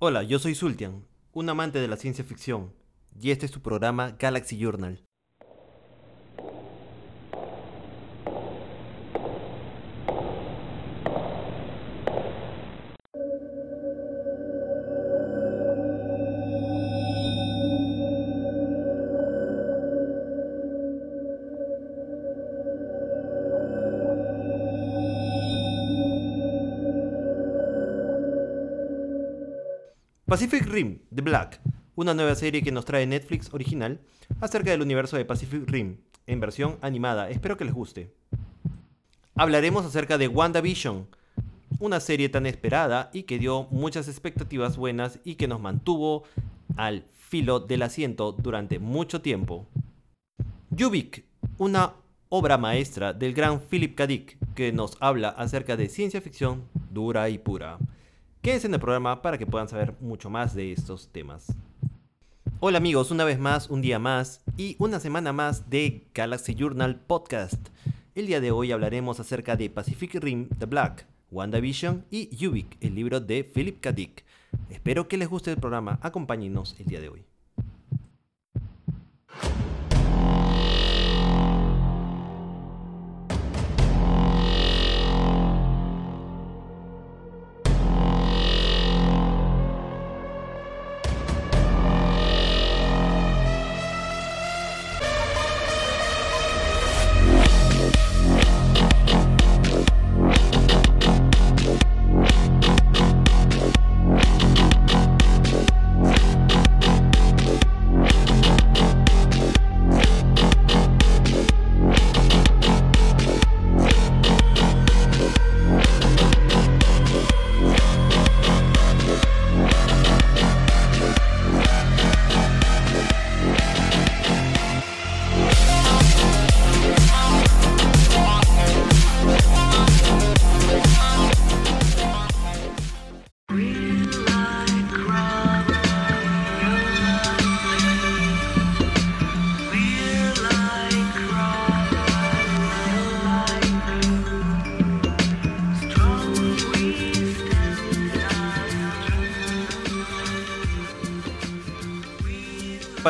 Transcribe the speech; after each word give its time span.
Hola, 0.00 0.22
yo 0.22 0.38
soy 0.38 0.54
Sultian, 0.54 1.08
un 1.32 1.48
amante 1.48 1.80
de 1.80 1.88
la 1.88 1.96
ciencia 1.96 2.22
ficción, 2.22 2.72
y 3.20 3.32
este 3.32 3.46
es 3.46 3.50
tu 3.50 3.60
programa 3.62 4.14
Galaxy 4.16 4.56
Journal. 4.56 5.02
Pacific 30.38 30.68
Rim, 30.68 31.00
The 31.12 31.20
Black, 31.20 31.60
una 31.96 32.14
nueva 32.14 32.36
serie 32.36 32.62
que 32.62 32.70
nos 32.70 32.84
trae 32.84 33.04
Netflix 33.08 33.52
original 33.52 34.00
acerca 34.40 34.70
del 34.70 34.82
universo 34.82 35.16
de 35.16 35.24
Pacific 35.24 35.68
Rim, 35.68 35.96
en 36.28 36.38
versión 36.38 36.78
animada. 36.80 37.28
Espero 37.28 37.56
que 37.56 37.64
les 37.64 37.74
guste. 37.74 38.14
Hablaremos 39.34 39.84
acerca 39.84 40.16
de 40.16 40.28
WandaVision, 40.28 41.08
una 41.80 41.98
serie 41.98 42.28
tan 42.28 42.46
esperada 42.46 43.10
y 43.12 43.24
que 43.24 43.40
dio 43.40 43.66
muchas 43.72 44.06
expectativas 44.06 44.76
buenas 44.76 45.18
y 45.24 45.34
que 45.34 45.48
nos 45.48 45.60
mantuvo 45.60 46.22
al 46.76 47.04
filo 47.16 47.58
del 47.58 47.82
asiento 47.82 48.30
durante 48.30 48.78
mucho 48.78 49.20
tiempo. 49.20 49.66
Yubik, 50.70 51.24
una 51.56 51.94
obra 52.28 52.58
maestra 52.58 53.12
del 53.12 53.34
gran 53.34 53.58
Philip 53.58 53.96
K. 53.96 54.06
Dick, 54.06 54.38
que 54.54 54.72
nos 54.72 54.98
habla 55.00 55.30
acerca 55.30 55.76
de 55.76 55.88
ciencia 55.88 56.20
ficción 56.20 56.68
dura 56.92 57.28
y 57.28 57.38
pura. 57.38 57.78
Quédense 58.48 58.66
en 58.66 58.72
el 58.72 58.80
programa 58.80 59.20
para 59.20 59.36
que 59.36 59.44
puedan 59.44 59.68
saber 59.68 59.92
mucho 60.00 60.30
más 60.30 60.54
de 60.54 60.72
estos 60.72 61.08
temas. 61.12 61.52
Hola 62.60 62.78
amigos, 62.78 63.10
una 63.10 63.24
vez 63.24 63.38
más, 63.38 63.68
un 63.68 63.82
día 63.82 63.98
más 63.98 64.40
y 64.56 64.74
una 64.78 65.00
semana 65.00 65.34
más 65.34 65.68
de 65.68 66.06
Galaxy 66.14 66.54
Journal 66.54 66.98
Podcast. 66.98 67.60
El 68.14 68.26
día 68.26 68.40
de 68.40 68.50
hoy 68.50 68.72
hablaremos 68.72 69.20
acerca 69.20 69.54
de 69.54 69.68
Pacific 69.68 70.14
Rim 70.14 70.48
The 70.58 70.64
Black, 70.64 71.06
WandaVision 71.30 72.06
y 72.10 72.34
Yubik, 72.34 72.78
el 72.80 72.94
libro 72.94 73.20
de 73.20 73.44
Philip 73.44 73.80
K. 73.82 73.92
Dick. 73.92 74.24
Espero 74.70 75.08
que 75.08 75.18
les 75.18 75.28
guste 75.28 75.50
el 75.50 75.58
programa, 75.58 75.98
acompáñenos 76.00 76.74
el 76.78 76.86
día 76.86 77.02
de 77.02 77.10
hoy. 77.10 77.27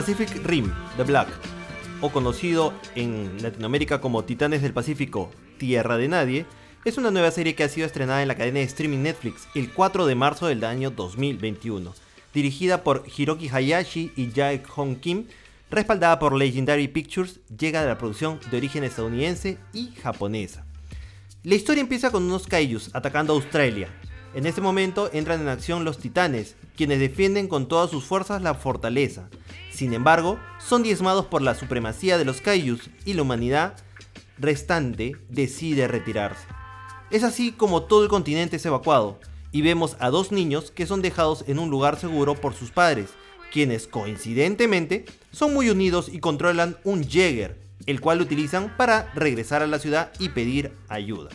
Pacific 0.08 0.42
Rim, 0.46 0.72
The 0.96 1.02
Black, 1.02 1.28
o 2.00 2.08
conocido 2.08 2.72
en 2.94 3.42
Latinoamérica 3.42 4.00
como 4.00 4.24
Titanes 4.24 4.62
del 4.62 4.72
Pacífico, 4.72 5.30
Tierra 5.58 5.98
de 5.98 6.08
Nadie, 6.08 6.46
es 6.86 6.96
una 6.96 7.10
nueva 7.10 7.30
serie 7.30 7.54
que 7.54 7.62
ha 7.62 7.68
sido 7.68 7.86
estrenada 7.86 8.22
en 8.22 8.28
la 8.28 8.34
cadena 8.34 8.60
de 8.60 8.64
streaming 8.64 9.02
Netflix 9.02 9.46
el 9.54 9.70
4 9.70 10.06
de 10.06 10.14
marzo 10.14 10.46
del 10.46 10.64
año 10.64 10.90
2021. 10.90 11.92
Dirigida 12.32 12.84
por 12.84 13.04
Hiroki 13.14 13.50
Hayashi 13.50 14.10
y 14.16 14.30
Jae 14.30 14.62
Hong 14.70 14.94
Kim, 14.94 15.26
respaldada 15.70 16.18
por 16.18 16.34
Legendary 16.34 16.88
Pictures, 16.88 17.40
llega 17.54 17.82
de 17.82 17.88
la 17.88 17.98
producción 17.98 18.40
de 18.50 18.56
origen 18.56 18.84
estadounidense 18.84 19.58
y 19.74 19.90
japonesa. 19.90 20.64
La 21.42 21.54
historia 21.54 21.82
empieza 21.82 22.10
con 22.10 22.22
unos 22.22 22.46
kaijus 22.46 22.88
atacando 22.94 23.34
a 23.34 23.36
Australia. 23.36 23.90
En 24.34 24.46
ese 24.46 24.60
momento 24.60 25.10
entran 25.12 25.40
en 25.40 25.48
acción 25.48 25.84
los 25.84 25.98
titanes, 25.98 26.56
quienes 26.76 27.00
defienden 27.00 27.48
con 27.48 27.66
todas 27.66 27.90
sus 27.90 28.04
fuerzas 28.04 28.42
la 28.42 28.54
fortaleza. 28.54 29.28
Sin 29.72 29.94
embargo, 29.94 30.38
son 30.58 30.82
diezmados 30.82 31.26
por 31.26 31.40
la 31.42 31.54
supremacía 31.54 32.18
de 32.18 32.24
los 32.24 32.40
Kaijus 32.40 32.90
y 33.04 33.14
la 33.14 33.22
humanidad 33.22 33.76
restante 34.38 35.16
decide 35.28 35.88
retirarse. 35.88 36.46
Es 37.10 37.24
así 37.24 37.52
como 37.52 37.84
todo 37.84 38.02
el 38.02 38.08
continente 38.08 38.56
es 38.56 38.66
evacuado 38.66 39.18
y 39.50 39.62
vemos 39.62 39.96
a 39.98 40.10
dos 40.10 40.30
niños 40.30 40.70
que 40.70 40.86
son 40.86 41.00
dejados 41.00 41.44
en 41.46 41.58
un 41.58 41.70
lugar 41.70 41.98
seguro 41.98 42.34
por 42.34 42.54
sus 42.54 42.70
padres, 42.70 43.10
quienes 43.50 43.86
coincidentemente 43.86 45.06
son 45.32 45.54
muy 45.54 45.70
unidos 45.70 46.10
y 46.12 46.18
controlan 46.20 46.76
un 46.84 47.02
Jäger, 47.02 47.58
el 47.86 48.00
cual 48.02 48.20
utilizan 48.20 48.76
para 48.76 49.10
regresar 49.14 49.62
a 49.62 49.66
la 49.66 49.78
ciudad 49.78 50.12
y 50.18 50.28
pedir 50.28 50.72
ayuda. 50.88 51.30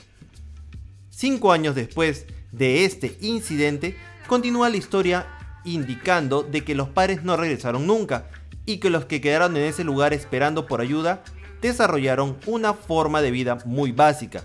Cinco 1.09 1.51
años 1.51 1.73
después 1.73 2.27
de 2.53 2.85
este 2.85 3.17
incidente, 3.19 3.97
continúa 4.27 4.69
la 4.69 4.77
historia 4.77 5.27
indicando 5.65 6.43
de 6.43 6.63
que 6.63 6.75
los 6.75 6.87
padres 6.87 7.23
no 7.23 7.35
regresaron 7.35 7.85
nunca 7.85 8.29
y 8.65 8.77
que 8.77 8.89
los 8.89 9.05
que 9.05 9.19
quedaron 9.19 9.57
en 9.57 9.63
ese 9.63 9.83
lugar 9.83 10.13
esperando 10.13 10.65
por 10.65 10.79
ayuda 10.79 11.23
desarrollaron 11.61 12.37
una 12.45 12.73
forma 12.73 13.21
de 13.21 13.31
vida 13.31 13.57
muy 13.65 13.91
básica, 13.91 14.43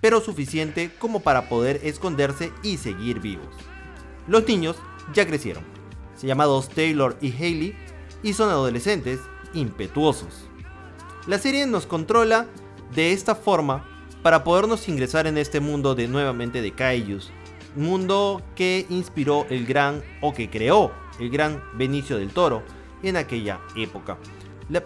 pero 0.00 0.20
suficiente 0.20 0.90
como 0.98 1.20
para 1.20 1.48
poder 1.48 1.80
esconderse 1.84 2.52
y 2.62 2.78
seguir 2.78 3.20
vivos. 3.20 3.54
Los 4.26 4.46
niños 4.48 4.76
ya 5.14 5.26
crecieron, 5.26 5.64
llamados 6.22 6.68
Taylor 6.68 7.16
y 7.20 7.32
Haley, 7.32 7.76
y 8.22 8.32
son 8.32 8.50
adolescentes 8.50 9.20
impetuosos. 9.54 10.48
La 11.26 11.38
serie 11.38 11.66
nos 11.66 11.86
controla 11.86 12.46
de 12.94 13.12
esta 13.12 13.34
forma 13.34 13.86
para 14.22 14.42
podernos 14.42 14.88
ingresar 14.88 15.26
en 15.26 15.38
este 15.38 15.60
mundo 15.60 15.94
de 15.94 16.08
nuevamente 16.08 16.62
de 16.62 16.72
Kaijus, 16.72 17.30
mundo 17.76 18.42
que 18.54 18.86
inspiró 18.90 19.46
el 19.50 19.66
gran 19.66 20.02
o 20.20 20.32
que 20.32 20.50
creó 20.50 20.92
el 21.18 21.30
gran 21.30 21.62
Benicio 21.74 22.18
del 22.18 22.30
Toro 22.30 22.62
en 23.02 23.16
aquella 23.16 23.60
época. 23.76 24.18
La, 24.68 24.82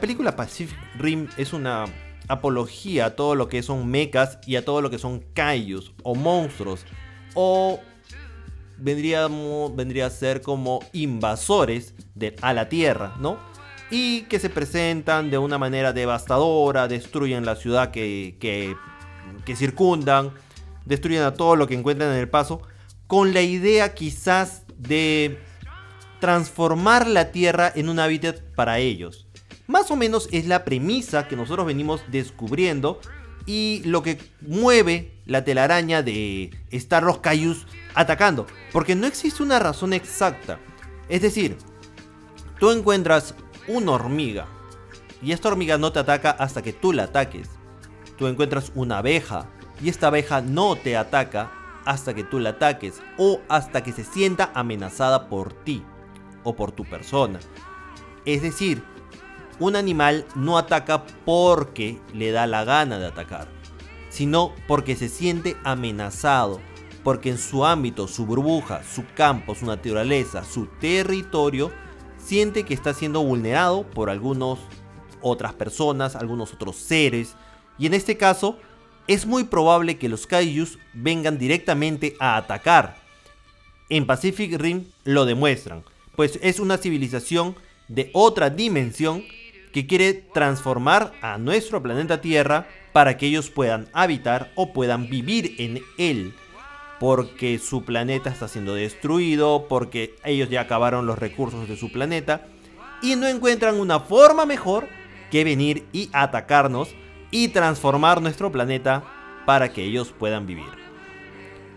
película 0.00 0.36
Pacific 0.36 0.76
Rim 0.98 1.28
es 1.36 1.52
una 1.52 1.86
apología 2.28 3.06
a 3.06 3.16
todo 3.16 3.34
lo 3.34 3.48
que 3.48 3.62
son 3.62 3.88
mechas 3.88 4.38
y 4.46 4.56
a 4.56 4.64
todo 4.64 4.82
lo 4.82 4.90
que 4.90 4.98
son 4.98 5.24
kaijus 5.32 5.92
o 6.02 6.14
monstruos 6.14 6.84
o 7.34 7.80
vendría, 8.76 9.28
vendría 9.74 10.06
a 10.06 10.10
ser 10.10 10.42
como 10.42 10.80
invasores 10.92 11.94
de, 12.14 12.36
a 12.42 12.52
la 12.52 12.68
Tierra, 12.68 13.14
¿no? 13.20 13.38
Y 13.90 14.22
que 14.22 14.38
se 14.38 14.50
presentan 14.50 15.30
de 15.30 15.38
una 15.38 15.58
manera 15.58 15.92
devastadora, 15.92 16.88
destruyen 16.88 17.46
la 17.46 17.56
ciudad 17.56 17.92
que, 17.92 18.36
que 18.38 19.56
circundan, 19.56 20.32
destruyen 20.86 21.22
a 21.22 21.34
todo 21.34 21.56
lo 21.56 21.66
que 21.66 21.74
encuentran 21.74 22.12
en 22.12 22.18
el 22.18 22.28
paso, 22.28 22.62
con 23.06 23.34
la 23.34 23.42
idea 23.42 23.94
quizás 23.94 24.62
de 24.78 25.38
transformar 26.20 27.06
la 27.06 27.30
Tierra 27.30 27.70
en 27.74 27.88
un 27.88 27.98
hábitat 27.98 28.40
para 28.54 28.78
ellos. 28.78 29.26
Más 29.66 29.90
o 29.90 29.96
menos 29.96 30.28
es 30.32 30.46
la 30.46 30.64
premisa 30.64 31.28
que 31.28 31.36
nosotros 31.36 31.66
venimos 31.66 32.02
descubriendo 32.08 33.00
y 33.46 33.82
lo 33.84 34.02
que 34.02 34.18
mueve 34.40 35.12
la 35.24 35.44
telaraña 35.44 36.02
de 36.02 36.50
estar 36.70 37.02
los 37.02 37.18
Cayus 37.18 37.66
atacando, 37.94 38.46
porque 38.72 38.94
no 38.94 39.06
existe 39.06 39.42
una 39.42 39.58
razón 39.58 39.92
exacta. 39.92 40.58
Es 41.08 41.22
decir, 41.22 41.56
tú 42.58 42.70
encuentras 42.70 43.34
una 43.68 43.92
hormiga 43.92 44.46
y 45.22 45.32
esta 45.32 45.48
hormiga 45.48 45.78
no 45.78 45.92
te 45.92 46.00
ataca 46.00 46.30
hasta 46.30 46.62
que 46.62 46.72
tú 46.72 46.92
la 46.92 47.04
ataques. 47.04 47.48
Tú 48.18 48.26
encuentras 48.26 48.72
una 48.74 48.98
abeja 48.98 49.48
y 49.80 49.88
esta 49.88 50.08
abeja 50.08 50.40
no 50.40 50.76
te 50.76 50.96
ataca 50.96 51.52
hasta 51.84 52.14
que 52.14 52.24
tú 52.24 52.38
la 52.38 52.50
ataques 52.50 53.00
o 53.16 53.40
hasta 53.48 53.82
que 53.82 53.92
se 53.92 54.04
sienta 54.04 54.50
amenazada 54.54 55.28
por 55.28 55.52
ti 55.52 55.82
o 56.42 56.56
por 56.56 56.72
tu 56.72 56.84
persona. 56.84 57.38
Es 58.24 58.42
decir, 58.42 58.82
un 59.58 59.76
animal 59.76 60.26
no 60.34 60.58
ataca 60.58 61.04
porque 61.24 62.00
le 62.12 62.30
da 62.32 62.46
la 62.46 62.64
gana 62.64 62.98
de 62.98 63.06
atacar, 63.06 63.48
sino 64.10 64.52
porque 64.66 64.96
se 64.96 65.08
siente 65.08 65.56
amenazado, 65.64 66.60
porque 67.04 67.30
en 67.30 67.38
su 67.38 67.64
ámbito, 67.64 68.08
su 68.08 68.26
burbuja, 68.26 68.82
su 68.82 69.04
campo, 69.14 69.54
su 69.54 69.64
naturaleza, 69.66 70.44
su 70.44 70.66
territorio, 70.66 71.70
siente 72.18 72.64
que 72.64 72.74
está 72.74 72.92
siendo 72.92 73.22
vulnerado 73.22 73.84
por 73.88 74.10
algunas 74.10 74.58
otras 75.22 75.54
personas, 75.54 76.16
algunos 76.16 76.52
otros 76.52 76.76
seres, 76.76 77.36
y 77.78 77.86
en 77.86 77.94
este 77.94 78.16
caso 78.16 78.58
es 79.08 79.26
muy 79.26 79.44
probable 79.44 79.98
que 79.98 80.08
los 80.08 80.26
kaijus 80.26 80.78
vengan 80.92 81.38
directamente 81.38 82.16
a 82.18 82.36
atacar. 82.36 82.96
En 83.88 84.06
Pacific 84.06 84.54
Rim 84.58 84.86
lo 85.04 85.24
demuestran, 85.26 85.84
pues 86.16 86.38
es 86.42 86.58
una 86.58 86.76
civilización 86.76 87.54
de 87.88 88.10
otra 88.12 88.50
dimensión 88.50 89.24
que 89.72 89.86
quiere 89.86 90.14
transformar 90.14 91.12
a 91.20 91.38
nuestro 91.38 91.82
planeta 91.82 92.20
Tierra 92.20 92.66
para 92.92 93.16
que 93.16 93.26
ellos 93.26 93.50
puedan 93.50 93.88
habitar 93.92 94.50
o 94.54 94.72
puedan 94.72 95.08
vivir 95.08 95.54
en 95.58 95.82
él. 95.98 96.34
Porque 96.98 97.58
su 97.58 97.84
planeta 97.84 98.30
está 98.30 98.48
siendo 98.48 98.74
destruido, 98.74 99.66
porque 99.68 100.14
ellos 100.24 100.48
ya 100.48 100.62
acabaron 100.62 101.04
los 101.06 101.18
recursos 101.18 101.68
de 101.68 101.76
su 101.76 101.92
planeta 101.92 102.46
y 103.02 103.16
no 103.16 103.28
encuentran 103.28 103.78
una 103.78 104.00
forma 104.00 104.46
mejor 104.46 104.88
que 105.30 105.44
venir 105.44 105.84
y 105.92 106.08
atacarnos 106.12 106.88
y 107.30 107.48
transformar 107.48 108.22
nuestro 108.22 108.52
planeta 108.52 109.04
para 109.46 109.72
que 109.72 109.84
ellos 109.84 110.12
puedan 110.18 110.46
vivir. 110.46 110.66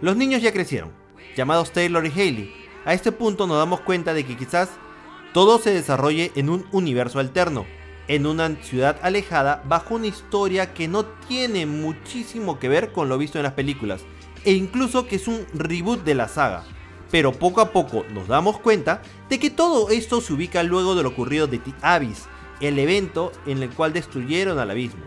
Los 0.02 0.16
niños 0.16 0.42
ya 0.42 0.54
crecieron, 0.54 0.92
llamados 1.36 1.72
Taylor 1.72 2.06
y 2.06 2.12
Haley. 2.12 2.54
A 2.86 2.94
este 2.94 3.12
punto 3.12 3.48
nos 3.48 3.58
damos 3.58 3.82
cuenta 3.82 4.14
de 4.14 4.26
que 4.26 4.38
quizás 4.38 4.70
todo 5.34 5.60
se 5.60 5.72
desarrolle 5.72 6.32
en 6.36 6.50
un 6.50 6.66
universo 6.72 7.20
alterno, 7.20 7.66
en 8.08 8.26
una 8.26 8.56
ciudad 8.64 8.98
alejada 9.04 9.64
bajo 9.68 9.96
una 9.96 10.08
historia 10.08 10.74
que 10.74 10.88
no 10.88 11.06
tiene 11.06 11.66
muchísimo 11.66 12.58
que 12.58 12.70
ver 12.70 12.92
con 12.92 13.10
lo 13.10 13.18
visto 13.18 13.38
en 13.38 13.44
las 13.44 13.54
películas, 13.54 14.02
e 14.44 14.54
incluso 14.54 15.06
que 15.06 15.18
es 15.18 15.28
un 15.28 15.46
reboot 15.54 16.04
de 16.04 16.16
la 16.16 16.28
saga. 16.28 16.64
Pero 17.12 17.32
poco 17.32 17.62
a 17.62 17.72
poco 17.72 18.06
nos 18.12 18.28
damos 18.28 18.60
cuenta 18.60 19.02
de 19.30 19.40
que 19.40 19.50
todo 19.50 19.90
esto 19.90 20.22
se 20.22 20.34
ubica 20.34 20.64
luego 20.64 20.96
de 20.96 21.04
lo 21.04 21.10
ocurrido 21.10 21.48
de 21.48 21.60
The 21.60 21.74
Abyss, 21.82 22.28
el 22.62 22.80
evento 22.80 23.32
en 23.46 23.62
el 23.62 23.70
cual 23.70 23.94
destruyeron 23.94 24.60
al 24.60 24.72
abismo. 24.72 25.04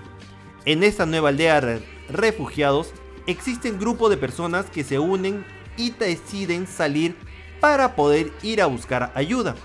En 0.64 0.84
esta 0.84 1.06
nueva 1.06 1.30
aldea 1.30 1.60
de 1.60 1.82
refugiados 2.08 2.92
existen 3.26 3.80
grupos 3.80 4.10
de 4.10 4.16
personas 4.16 4.66
que 4.66 4.84
se 4.84 5.00
unen 5.00 5.44
y 5.76 5.90
deciden 5.90 6.68
salir 6.68 7.16
para 7.60 7.96
poder 7.96 8.32
ir 8.42 8.62
a 8.62 8.66
buscar 8.66 9.10
ayuda. 9.16 9.56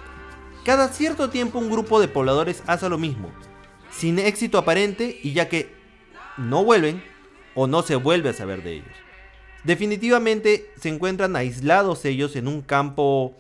Cada 0.65 0.87
cierto 0.87 1.29
tiempo 1.29 1.59
un 1.59 1.69
grupo 1.69 1.99
de 1.99 2.07
pobladores 2.07 2.63
hace 2.65 2.89
lo 2.89 2.97
mismo, 2.97 3.31
sin 3.91 4.17
éxito 4.17 4.57
aparente 4.57 5.19
y 5.21 5.33
ya 5.33 5.49
que 5.49 5.71
no 6.37 6.63
vuelven 6.63 7.03
o 7.53 7.67
no 7.67 7.83
se 7.83 7.95
vuelve 7.95 8.29
a 8.29 8.33
saber 8.33 8.63
de 8.63 8.73
ellos. 8.73 8.95
Definitivamente 9.63 10.71
se 10.79 10.89
encuentran 10.89 11.35
aislados 11.35 12.05
ellos 12.05 12.35
en 12.35 12.47
un 12.47 12.61
campo 12.61 13.35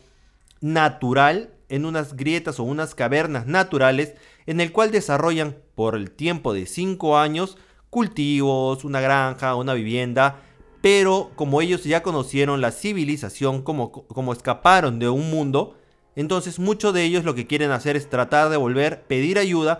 natural, 0.61 1.49
en 1.69 1.85
unas 1.85 2.15
grietas 2.15 2.59
o 2.59 2.63
unas 2.63 2.93
cavernas 2.93 3.47
naturales, 3.47 4.13
en 4.47 4.59
el 4.59 4.71
cual 4.71 4.91
desarrollan 4.91 5.57
por 5.75 5.95
el 5.95 6.09
tiempo 6.09 6.53
de 6.53 6.65
5 6.65 7.17
años 7.17 7.57
cultivos, 7.89 8.83
una 8.83 9.01
granja, 9.01 9.55
una 9.55 9.73
vivienda, 9.73 10.41
pero 10.81 11.31
como 11.35 11.61
ellos 11.61 11.83
ya 11.83 12.01
conocieron 12.01 12.61
la 12.61 12.71
civilización, 12.71 13.61
como, 13.61 13.91
como 13.91 14.33
escaparon 14.33 14.99
de 14.99 15.09
un 15.09 15.29
mundo, 15.29 15.75
entonces 16.15 16.59
muchos 16.59 16.93
de 16.93 17.03
ellos 17.03 17.25
lo 17.25 17.35
que 17.35 17.45
quieren 17.45 17.71
hacer 17.71 17.95
es 17.95 18.09
tratar 18.09 18.49
de 18.49 18.57
volver, 18.57 19.03
pedir 19.03 19.37
ayuda, 19.37 19.79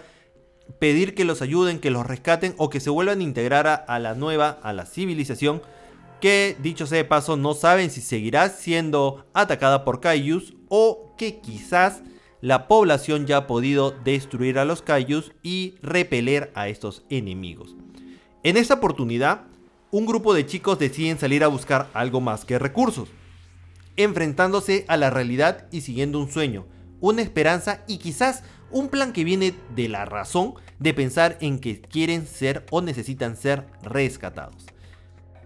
pedir 0.80 1.16
que 1.16 1.26
los 1.26 1.42
ayuden, 1.42 1.80
que 1.80 1.92
los 1.92 2.06
rescaten 2.06 2.54
o 2.58 2.70
que 2.70 2.80
se 2.80 2.90
vuelvan 2.90 3.20
a 3.20 3.24
integrar 3.24 3.86
a, 3.88 4.00
la 4.00 4.14
nueva, 4.14 4.60
a 4.62 4.74
la 4.74 4.86
civilización, 4.86 5.62
que 6.22 6.58
dicho 6.62 6.88
sea 6.88 6.98
de 6.98 7.06
paso 7.06 7.38
no 7.38 7.54
saben 7.54 7.90
si 7.90 8.02
seguirá 8.02 8.50
siendo 8.50 9.26
atacada 9.34 9.84
por 9.84 10.00
Kaijus 10.00 10.54
o 10.68 11.16
que 11.18 11.40
quizás 11.40 12.02
la 12.42 12.68
población 12.68 13.26
ya 13.26 13.38
ha 13.38 13.48
podido 13.48 13.92
destruir 14.04 14.60
a 14.60 14.66
los 14.66 14.82
Kaijus 14.82 15.32
y 15.44 15.76
repeler 15.82 16.52
a 16.56 16.68
estos 16.68 17.04
enemigos. 17.10 17.76
En 18.44 18.58
esta 18.58 18.76
oportunidad, 18.76 19.44
un 19.92 20.06
grupo 20.06 20.34
de 20.34 20.46
chicos 20.46 20.80
deciden 20.80 21.18
salir 21.18 21.44
a 21.44 21.48
buscar 21.48 21.90
algo 21.94 22.22
más 22.22 22.46
que 22.46 22.60
recursos 22.60 23.10
enfrentándose 23.98 24.86
a 24.88 24.96
la 24.96 25.10
realidad 25.10 25.68
y 25.72 25.82
siguiendo 25.82 26.20
un 26.20 26.32
sueño, 26.32 26.66
una 27.02 27.24
esperanza 27.24 27.84
y 27.88 27.98
quizás 27.98 28.44
un 28.72 28.90
plan 28.90 29.12
que 29.12 29.24
viene 29.24 29.54
de 29.76 29.90
la 29.90 30.06
razón 30.06 30.54
de 30.80 30.94
pensar 30.94 31.38
en 31.42 31.60
que 31.60 31.82
quieren 31.82 32.28
ser 32.28 32.66
o 32.70 32.82
necesitan 32.82 33.36
ser 33.36 33.66
rescatados. 33.82 34.66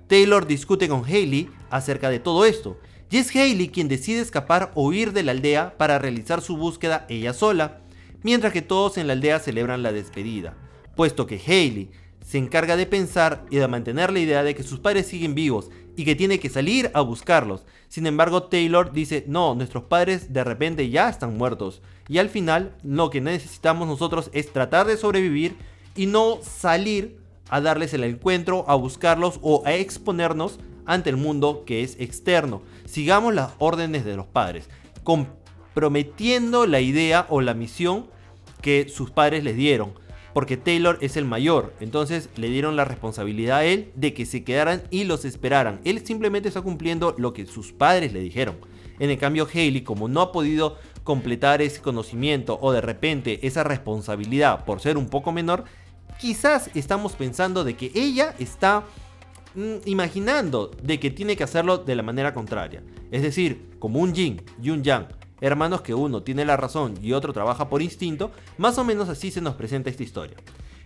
Taylor 0.07 0.45
discute 0.45 0.89
con 0.89 1.05
Haley 1.05 1.49
acerca 1.69 2.09
de 2.09 2.19
todo 2.19 2.45
esto, 2.45 2.77
y 3.11 3.17
es 3.17 3.35
Haley 3.35 3.67
quien 3.67 3.89
decide 3.89 4.21
escapar 4.21 4.71
o 4.73 4.87
huir 4.87 5.11
de 5.11 5.23
la 5.23 5.33
aldea 5.33 5.77
para 5.77 5.99
realizar 5.99 6.41
su 6.41 6.55
búsqueda 6.55 7.05
ella 7.09 7.33
sola, 7.33 7.81
mientras 8.23 8.53
que 8.53 8.61
todos 8.61 8.97
en 8.97 9.07
la 9.07 9.13
aldea 9.13 9.39
celebran 9.39 9.83
la 9.83 9.91
despedida, 9.91 10.55
puesto 10.95 11.27
que 11.27 11.39
Haley 11.45 11.91
se 12.25 12.37
encarga 12.37 12.77
de 12.77 12.85
pensar 12.85 13.45
y 13.49 13.57
de 13.57 13.67
mantener 13.67 14.13
la 14.13 14.19
idea 14.19 14.43
de 14.43 14.55
que 14.55 14.63
sus 14.63 14.79
padres 14.79 15.07
siguen 15.07 15.35
vivos 15.35 15.69
y 15.97 16.05
que 16.05 16.15
tiene 16.15 16.39
que 16.39 16.49
salir 16.49 16.89
a 16.93 17.01
buscarlos. 17.01 17.65
Sin 17.89 18.07
embargo, 18.07 18.43
Taylor 18.43 18.93
dice, 18.93 19.25
no, 19.27 19.55
nuestros 19.55 19.83
padres 19.83 20.31
de 20.31 20.45
repente 20.45 20.89
ya 20.89 21.09
están 21.09 21.37
muertos. 21.37 21.81
Y 22.07 22.19
al 22.19 22.29
final, 22.29 22.75
lo 22.83 23.09
que 23.09 23.19
necesitamos 23.19 23.87
nosotros 23.87 24.29
es 24.31 24.53
tratar 24.53 24.87
de 24.87 24.95
sobrevivir 24.95 25.57
y 25.95 26.05
no 26.05 26.39
salir 26.41 27.17
a 27.49 27.59
darles 27.59 27.93
el 27.93 28.05
encuentro, 28.05 28.63
a 28.69 28.75
buscarlos 28.75 29.39
o 29.41 29.63
a 29.65 29.73
exponernos 29.73 30.59
ante 30.85 31.09
el 31.09 31.17
mundo 31.17 31.63
que 31.65 31.83
es 31.83 31.99
externo. 31.99 32.61
Sigamos 32.91 33.33
las 33.33 33.53
órdenes 33.57 34.03
de 34.03 34.17
los 34.17 34.25
padres, 34.25 34.69
comprometiendo 35.05 36.67
la 36.67 36.81
idea 36.81 37.25
o 37.29 37.39
la 37.39 37.53
misión 37.53 38.07
que 38.61 38.89
sus 38.89 39.11
padres 39.11 39.45
les 39.45 39.55
dieron 39.55 39.93
porque 40.33 40.57
Taylor 40.57 40.97
es 41.01 41.17
el 41.17 41.25
mayor, 41.25 41.73
entonces 41.79 42.29
le 42.35 42.49
dieron 42.49 42.75
la 42.75 42.85
responsabilidad 42.85 43.59
a 43.59 43.65
él 43.65 43.91
de 43.95 44.13
que 44.13 44.25
se 44.25 44.43
quedaran 44.43 44.83
y 44.89 45.03
los 45.03 45.25
esperaran. 45.25 45.81
Él 45.83 46.05
simplemente 46.05 46.47
está 46.47 46.61
cumpliendo 46.61 47.15
lo 47.17 47.33
que 47.33 47.45
sus 47.45 47.71
padres 47.73 48.13
le 48.13 48.21
dijeron. 48.21 48.57
En 48.99 49.09
el 49.09 49.17
cambio, 49.17 49.47
Haley, 49.51 49.81
como 49.81 50.07
no 50.07 50.21
ha 50.21 50.31
podido 50.31 50.77
completar 51.03 51.61
ese 51.61 51.81
conocimiento 51.81 52.59
o 52.61 52.71
de 52.71 52.81
repente 52.81 53.45
esa 53.45 53.63
responsabilidad 53.63 54.63
por 54.63 54.79
ser 54.79 54.97
un 54.97 55.09
poco 55.09 55.31
menor, 55.31 55.63
quizás 56.19 56.69
estamos 56.75 57.13
pensando 57.13 57.63
de 57.63 57.75
que 57.75 57.91
ella 57.95 58.35
está 58.37 58.83
imaginando 59.85 60.71
de 60.81 60.99
que 60.99 61.11
tiene 61.11 61.35
que 61.35 61.43
hacerlo 61.43 61.77
de 61.77 61.95
la 61.95 62.03
manera 62.03 62.33
contraria. 62.33 62.83
Es 63.11 63.21
decir, 63.21 63.69
como 63.79 63.99
un 63.99 64.13
yin 64.13 64.41
y 64.61 64.69
un 64.69 64.83
yang 64.83 65.07
hermanos 65.41 65.81
que 65.81 65.93
uno 65.93 66.21
tiene 66.21 66.45
la 66.45 66.55
razón 66.55 66.93
y 67.01 67.13
otro 67.13 67.33
trabaja 67.33 67.67
por 67.67 67.81
instinto, 67.81 68.31
más 68.57 68.77
o 68.77 68.83
menos 68.83 69.09
así 69.09 69.31
se 69.31 69.41
nos 69.41 69.55
presenta 69.55 69.89
esta 69.89 70.03
historia. 70.03 70.37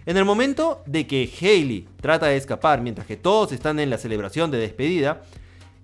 En 0.06 0.18
el 0.18 0.26
momento 0.26 0.82
de 0.86 1.06
que 1.06 1.30
Hailey 1.42 1.88
trata 2.00 2.28
de 2.28 2.38
escapar 2.38 2.82
mientras 2.82 3.06
que 3.06 3.18
todos 3.18 3.52
están 3.52 3.80
en 3.80 3.90
la 3.90 3.98
celebración 3.98 4.50
de 4.50 4.60
despedida, 4.60 5.24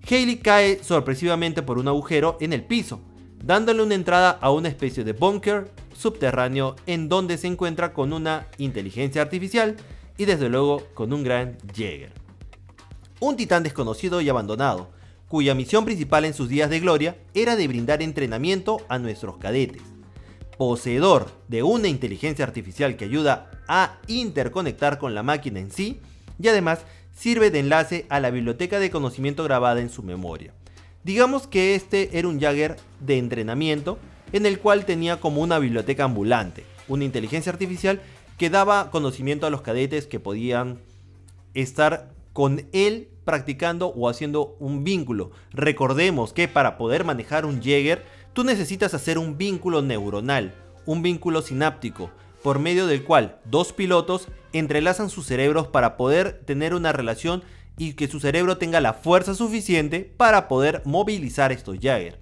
Hailey 0.08 0.36
cae 0.36 0.82
sorpresivamente 0.82 1.62
por 1.62 1.78
un 1.78 1.88
agujero 1.88 2.38
en 2.40 2.52
el 2.52 2.64
piso, 2.64 3.00
dándole 3.44 3.82
una 3.82 3.94
entrada 3.94 4.30
a 4.30 4.50
una 4.50 4.68
especie 4.68 5.04
de 5.04 5.12
búnker 5.12 5.70
subterráneo 5.94 6.76
en 6.86 7.08
donde 7.08 7.36
se 7.36 7.48
encuentra 7.48 7.92
con 7.92 8.12
una 8.12 8.46
inteligencia 8.58 9.22
artificial 9.22 9.76
y 10.16 10.24
desde 10.24 10.48
luego 10.48 10.82
con 10.94 11.12
un 11.12 11.22
gran 11.24 11.58
Jäger. 11.74 12.21
Un 13.22 13.36
titán 13.36 13.62
desconocido 13.62 14.20
y 14.20 14.28
abandonado, 14.28 14.90
cuya 15.28 15.54
misión 15.54 15.84
principal 15.84 16.24
en 16.24 16.34
sus 16.34 16.48
días 16.48 16.68
de 16.70 16.80
gloria 16.80 17.18
era 17.34 17.54
de 17.54 17.68
brindar 17.68 18.02
entrenamiento 18.02 18.78
a 18.88 18.98
nuestros 18.98 19.36
cadetes. 19.36 19.80
Poseedor 20.58 21.30
de 21.46 21.62
una 21.62 21.86
inteligencia 21.86 22.44
artificial 22.44 22.96
que 22.96 23.04
ayuda 23.04 23.62
a 23.68 24.00
interconectar 24.08 24.98
con 24.98 25.14
la 25.14 25.22
máquina 25.22 25.60
en 25.60 25.70
sí, 25.70 26.00
y 26.40 26.48
además 26.48 26.80
sirve 27.16 27.52
de 27.52 27.60
enlace 27.60 28.06
a 28.08 28.18
la 28.18 28.32
biblioteca 28.32 28.80
de 28.80 28.90
conocimiento 28.90 29.44
grabada 29.44 29.80
en 29.80 29.90
su 29.90 30.02
memoria. 30.02 30.52
Digamos 31.04 31.46
que 31.46 31.76
este 31.76 32.18
era 32.18 32.26
un 32.26 32.40
Jagger 32.40 32.74
de 32.98 33.18
entrenamiento 33.18 34.00
en 34.32 34.46
el 34.46 34.58
cual 34.58 34.84
tenía 34.84 35.20
como 35.20 35.42
una 35.42 35.60
biblioteca 35.60 36.02
ambulante, 36.02 36.64
una 36.88 37.04
inteligencia 37.04 37.52
artificial 37.52 38.00
que 38.36 38.50
daba 38.50 38.90
conocimiento 38.90 39.46
a 39.46 39.50
los 39.50 39.62
cadetes 39.62 40.08
que 40.08 40.18
podían 40.18 40.80
estar 41.54 42.10
con 42.32 42.66
él 42.72 43.08
practicando 43.24 43.88
o 43.88 44.08
haciendo 44.08 44.56
un 44.58 44.84
vínculo. 44.84 45.30
Recordemos 45.52 46.32
que 46.32 46.48
para 46.48 46.76
poder 46.76 47.04
manejar 47.04 47.46
un 47.46 47.62
Jäger, 47.62 48.04
tú 48.32 48.44
necesitas 48.44 48.94
hacer 48.94 49.18
un 49.18 49.38
vínculo 49.38 49.82
neuronal, 49.82 50.54
un 50.86 51.02
vínculo 51.02 51.42
sináptico, 51.42 52.10
por 52.42 52.58
medio 52.58 52.86
del 52.86 53.04
cual 53.04 53.38
dos 53.44 53.72
pilotos 53.72 54.28
entrelazan 54.52 55.10
sus 55.10 55.26
cerebros 55.26 55.68
para 55.68 55.96
poder 55.96 56.42
tener 56.44 56.74
una 56.74 56.92
relación 56.92 57.42
y 57.78 57.94
que 57.94 58.08
su 58.08 58.20
cerebro 58.20 58.58
tenga 58.58 58.80
la 58.80 58.92
fuerza 58.92 59.34
suficiente 59.34 60.12
para 60.16 60.48
poder 60.48 60.82
movilizar 60.84 61.52
estos 61.52 61.78
Jagger. 61.80 62.18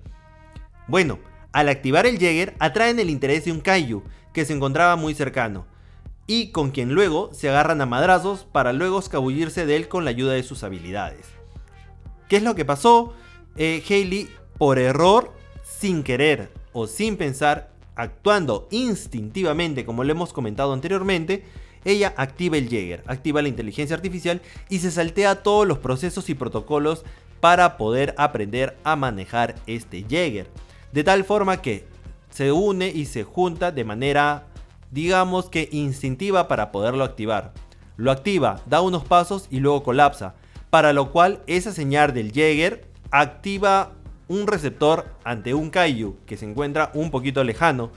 Bueno, 0.86 1.18
al 1.52 1.68
activar 1.68 2.06
el 2.06 2.18
Jäger 2.18 2.54
atraen 2.58 2.98
el 2.98 3.10
interés 3.10 3.44
de 3.44 3.52
un 3.52 3.60
Kaiju 3.60 4.02
que 4.32 4.44
se 4.44 4.52
encontraba 4.52 4.96
muy 4.96 5.14
cercano 5.14 5.66
y 6.30 6.52
con 6.52 6.70
quien 6.70 6.92
luego 6.94 7.30
se 7.32 7.48
agarran 7.48 7.80
a 7.80 7.86
madrazos 7.86 8.46
para 8.52 8.72
luego 8.72 9.00
escabullirse 9.00 9.66
de 9.66 9.74
él 9.74 9.88
con 9.88 10.04
la 10.04 10.10
ayuda 10.10 10.34
de 10.34 10.44
sus 10.44 10.62
habilidades. 10.62 11.26
¿Qué 12.28 12.36
es 12.36 12.44
lo 12.44 12.54
que 12.54 12.64
pasó? 12.64 13.14
Eh, 13.56 13.82
Hayley, 13.88 14.28
por 14.56 14.78
error, 14.78 15.32
sin 15.64 16.04
querer 16.04 16.52
o 16.72 16.86
sin 16.86 17.16
pensar, 17.16 17.72
actuando 17.96 18.68
instintivamente 18.70 19.84
como 19.84 20.04
lo 20.04 20.12
hemos 20.12 20.32
comentado 20.32 20.72
anteriormente, 20.72 21.42
ella 21.84 22.14
activa 22.16 22.58
el 22.58 22.68
Jäger, 22.68 23.02
activa 23.08 23.42
la 23.42 23.48
inteligencia 23.48 23.96
artificial 23.96 24.40
y 24.68 24.78
se 24.78 24.92
saltea 24.92 25.42
todos 25.42 25.66
los 25.66 25.78
procesos 25.78 26.30
y 26.30 26.36
protocolos 26.36 27.04
para 27.40 27.76
poder 27.76 28.14
aprender 28.16 28.76
a 28.84 28.94
manejar 28.94 29.56
este 29.66 30.04
Jäger. 30.08 30.46
De 30.92 31.02
tal 31.02 31.24
forma 31.24 31.60
que 31.60 31.86
se 32.30 32.52
une 32.52 32.86
y 32.86 33.06
se 33.06 33.24
junta 33.24 33.72
de 33.72 33.82
manera, 33.82 34.46
digamos 34.90 35.48
que 35.48 35.68
instintiva 35.72 36.48
para 36.48 36.72
poderlo 36.72 37.04
activar. 37.04 37.52
Lo 37.96 38.10
activa, 38.10 38.60
da 38.66 38.80
unos 38.80 39.04
pasos 39.04 39.46
y 39.50 39.60
luego 39.60 39.82
colapsa. 39.82 40.34
Para 40.70 40.92
lo 40.92 41.10
cual 41.10 41.42
esa 41.46 41.72
señal 41.72 42.14
del 42.14 42.32
Jäger 42.32 42.86
activa 43.10 43.92
un 44.28 44.46
receptor 44.46 45.06
ante 45.24 45.54
un 45.54 45.70
Kaiju 45.70 46.16
que 46.24 46.36
se 46.36 46.48
encuentra 46.48 46.90
un 46.94 47.10
poquito 47.10 47.42
lejano 47.42 47.90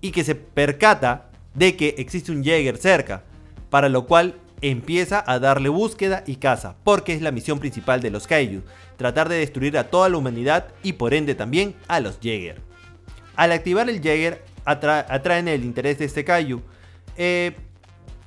y 0.00 0.12
que 0.12 0.24
se 0.24 0.34
percata 0.34 1.30
de 1.54 1.76
que 1.76 1.96
existe 1.98 2.32
un 2.32 2.44
Jäger 2.44 2.76
cerca. 2.76 3.24
Para 3.68 3.88
lo 3.88 4.06
cual 4.06 4.36
empieza 4.60 5.22
a 5.26 5.38
darle 5.38 5.68
búsqueda 5.68 6.22
y 6.26 6.36
caza, 6.36 6.76
porque 6.84 7.12
es 7.12 7.20
la 7.20 7.32
misión 7.32 7.58
principal 7.58 8.00
de 8.00 8.10
los 8.10 8.26
Kaiju, 8.26 8.62
tratar 8.96 9.28
de 9.28 9.36
destruir 9.36 9.76
a 9.76 9.90
toda 9.90 10.08
la 10.08 10.16
humanidad 10.16 10.68
y 10.82 10.94
por 10.94 11.14
ende 11.14 11.34
también 11.34 11.74
a 11.88 12.00
los 12.00 12.20
Jäger. 12.20 12.60
Al 13.34 13.50
activar 13.50 13.90
el 13.90 14.00
Jäger 14.00 14.44
atraen 14.64 15.48
el 15.48 15.64
interés 15.64 15.98
de 15.98 16.04
este 16.04 16.24
Kaiju. 16.24 16.60
Eh, 17.16 17.54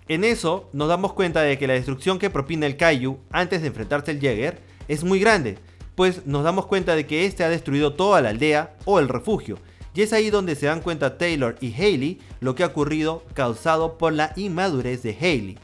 en 0.07 0.23
eso 0.23 0.69
nos 0.73 0.87
damos 0.87 1.13
cuenta 1.13 1.41
de 1.41 1.57
que 1.57 1.67
la 1.67 1.73
destrucción 1.73 2.19
que 2.19 2.29
propina 2.29 2.65
el 2.65 2.77
Kaiju 2.77 3.17
antes 3.31 3.61
de 3.61 3.67
enfrentarse 3.67 4.11
al 4.11 4.19
Jäger 4.19 4.59
es 4.87 5.03
muy 5.03 5.19
grande, 5.19 5.57
pues 5.95 6.25
nos 6.25 6.43
damos 6.43 6.67
cuenta 6.67 6.95
de 6.95 7.07
que 7.07 7.25
este 7.25 7.43
ha 7.43 7.49
destruido 7.49 7.93
toda 7.93 8.21
la 8.21 8.29
aldea 8.29 8.75
o 8.85 8.99
el 8.99 9.09
refugio, 9.09 9.57
y 9.95 10.01
es 10.01 10.13
ahí 10.13 10.29
donde 10.29 10.55
se 10.55 10.65
dan 10.65 10.81
cuenta 10.81 11.17
Taylor 11.17 11.55
y 11.61 11.73
Haley 11.73 12.19
lo 12.41 12.53
que 12.53 12.63
ha 12.63 12.67
ocurrido 12.67 13.23
causado 13.33 13.97
por 13.97 14.13
la 14.13 14.33
inmadurez 14.35 15.01
de 15.01 15.15
Haley 15.19 15.57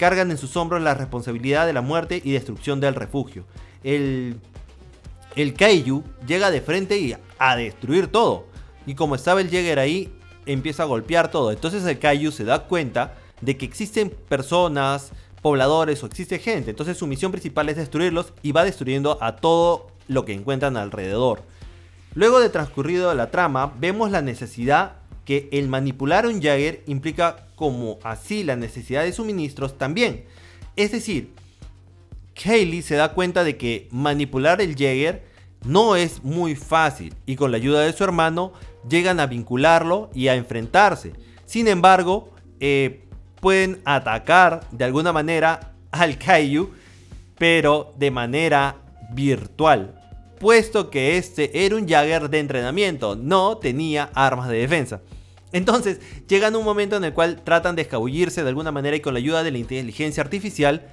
cargan 0.00 0.30
en 0.30 0.38
sus 0.38 0.56
hombros 0.56 0.80
la 0.80 0.94
responsabilidad 0.94 1.66
de 1.66 1.74
la 1.74 1.82
muerte 1.82 2.22
y 2.24 2.32
destrucción 2.32 2.80
del 2.80 2.94
refugio. 2.94 3.44
El, 3.84 4.40
el 5.36 5.52
Kaiju 5.52 6.02
llega 6.26 6.50
de 6.50 6.62
frente 6.62 6.98
y 6.98 7.14
a 7.38 7.56
destruir 7.56 8.06
todo. 8.06 8.46
Y 8.90 8.96
como 8.96 9.14
estaba 9.14 9.40
el 9.40 9.50
Jäger 9.50 9.78
ahí, 9.78 10.12
empieza 10.46 10.82
a 10.82 10.86
golpear 10.86 11.30
todo. 11.30 11.52
Entonces 11.52 11.84
el 11.84 12.00
Kaiju 12.00 12.32
se 12.32 12.42
da 12.42 12.64
cuenta 12.64 13.14
de 13.40 13.56
que 13.56 13.64
existen 13.64 14.10
personas, 14.10 15.12
pobladores 15.42 16.02
o 16.02 16.06
existe 16.06 16.40
gente. 16.40 16.70
Entonces 16.70 16.98
su 16.98 17.06
misión 17.06 17.30
principal 17.30 17.68
es 17.68 17.76
destruirlos 17.76 18.32
y 18.42 18.50
va 18.50 18.64
destruyendo 18.64 19.16
a 19.20 19.36
todo 19.36 19.92
lo 20.08 20.24
que 20.24 20.32
encuentran 20.32 20.76
alrededor. 20.76 21.44
Luego 22.14 22.40
de 22.40 22.48
transcurrido 22.48 23.14
la 23.14 23.30
trama, 23.30 23.72
vemos 23.78 24.10
la 24.10 24.22
necesidad 24.22 24.96
que 25.24 25.48
el 25.52 25.68
manipular 25.68 26.26
un 26.26 26.42
Jagger 26.42 26.82
implica 26.88 27.46
como 27.54 28.00
así 28.02 28.42
la 28.42 28.56
necesidad 28.56 29.04
de 29.04 29.12
suministros 29.12 29.78
también. 29.78 30.24
Es 30.74 30.90
decir, 30.90 31.30
Kaylee 32.34 32.82
se 32.82 32.96
da 32.96 33.12
cuenta 33.12 33.44
de 33.44 33.56
que 33.56 33.86
manipular 33.92 34.60
el 34.60 34.70
Jagger 34.70 35.29
no 35.64 35.96
es 35.96 36.22
muy 36.24 36.54
fácil 36.54 37.14
y 37.26 37.36
con 37.36 37.50
la 37.50 37.58
ayuda 37.58 37.80
de 37.80 37.92
su 37.92 38.04
hermano 38.04 38.52
llegan 38.88 39.20
a 39.20 39.26
vincularlo 39.26 40.10
y 40.14 40.28
a 40.28 40.34
enfrentarse. 40.34 41.12
Sin 41.44 41.68
embargo, 41.68 42.30
eh, 42.60 43.06
pueden 43.40 43.80
atacar 43.84 44.66
de 44.70 44.84
alguna 44.84 45.12
manera 45.12 45.74
al 45.90 46.18
Kaiju, 46.18 46.70
pero 47.38 47.94
de 47.98 48.10
manera 48.10 48.76
virtual, 49.12 49.94
puesto 50.38 50.90
que 50.90 51.16
este 51.16 51.64
era 51.64 51.76
un 51.76 51.88
Jagger 51.88 52.30
de 52.30 52.38
entrenamiento, 52.38 53.16
no 53.16 53.58
tenía 53.58 54.10
armas 54.14 54.48
de 54.48 54.58
defensa. 54.58 55.00
Entonces, 55.52 56.00
llegan 56.28 56.54
un 56.54 56.64
momento 56.64 56.96
en 56.96 57.04
el 57.04 57.12
cual 57.12 57.42
tratan 57.42 57.74
de 57.74 57.82
escabullirse 57.82 58.42
de 58.42 58.48
alguna 58.48 58.70
manera 58.70 58.96
y 58.96 59.00
con 59.00 59.14
la 59.14 59.18
ayuda 59.18 59.42
de 59.42 59.50
la 59.50 59.58
inteligencia 59.58 60.22
artificial 60.22 60.86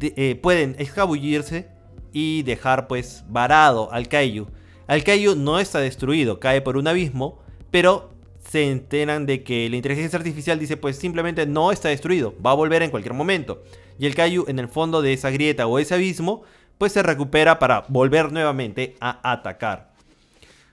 eh, 0.00 0.34
pueden 0.42 0.74
escabullirse 0.78 1.68
y 2.18 2.44
dejar 2.44 2.88
pues 2.88 3.24
varado 3.28 3.92
al 3.92 4.08
Kaiju. 4.08 4.46
Al 4.86 5.04
Kaiju 5.04 5.34
no 5.36 5.60
está 5.60 5.80
destruido, 5.80 6.40
cae 6.40 6.62
por 6.62 6.78
un 6.78 6.88
abismo, 6.88 7.42
pero 7.70 8.08
se 8.38 8.70
enteran 8.70 9.26
de 9.26 9.44
que 9.44 9.68
la 9.68 9.76
inteligencia 9.76 10.18
artificial 10.18 10.58
dice 10.58 10.78
pues 10.78 10.96
simplemente 10.96 11.44
no 11.44 11.72
está 11.72 11.90
destruido, 11.90 12.32
va 12.40 12.52
a 12.52 12.54
volver 12.54 12.82
en 12.82 12.90
cualquier 12.90 13.12
momento. 13.12 13.62
Y 13.98 14.06
el 14.06 14.14
Kaiju 14.14 14.46
en 14.48 14.58
el 14.58 14.68
fondo 14.68 15.02
de 15.02 15.12
esa 15.12 15.28
grieta 15.28 15.66
o 15.66 15.78
ese 15.78 15.92
abismo 15.92 16.42
pues 16.78 16.92
se 16.92 17.02
recupera 17.02 17.58
para 17.58 17.84
volver 17.88 18.32
nuevamente 18.32 18.96
a 18.98 19.20
atacar. 19.30 19.92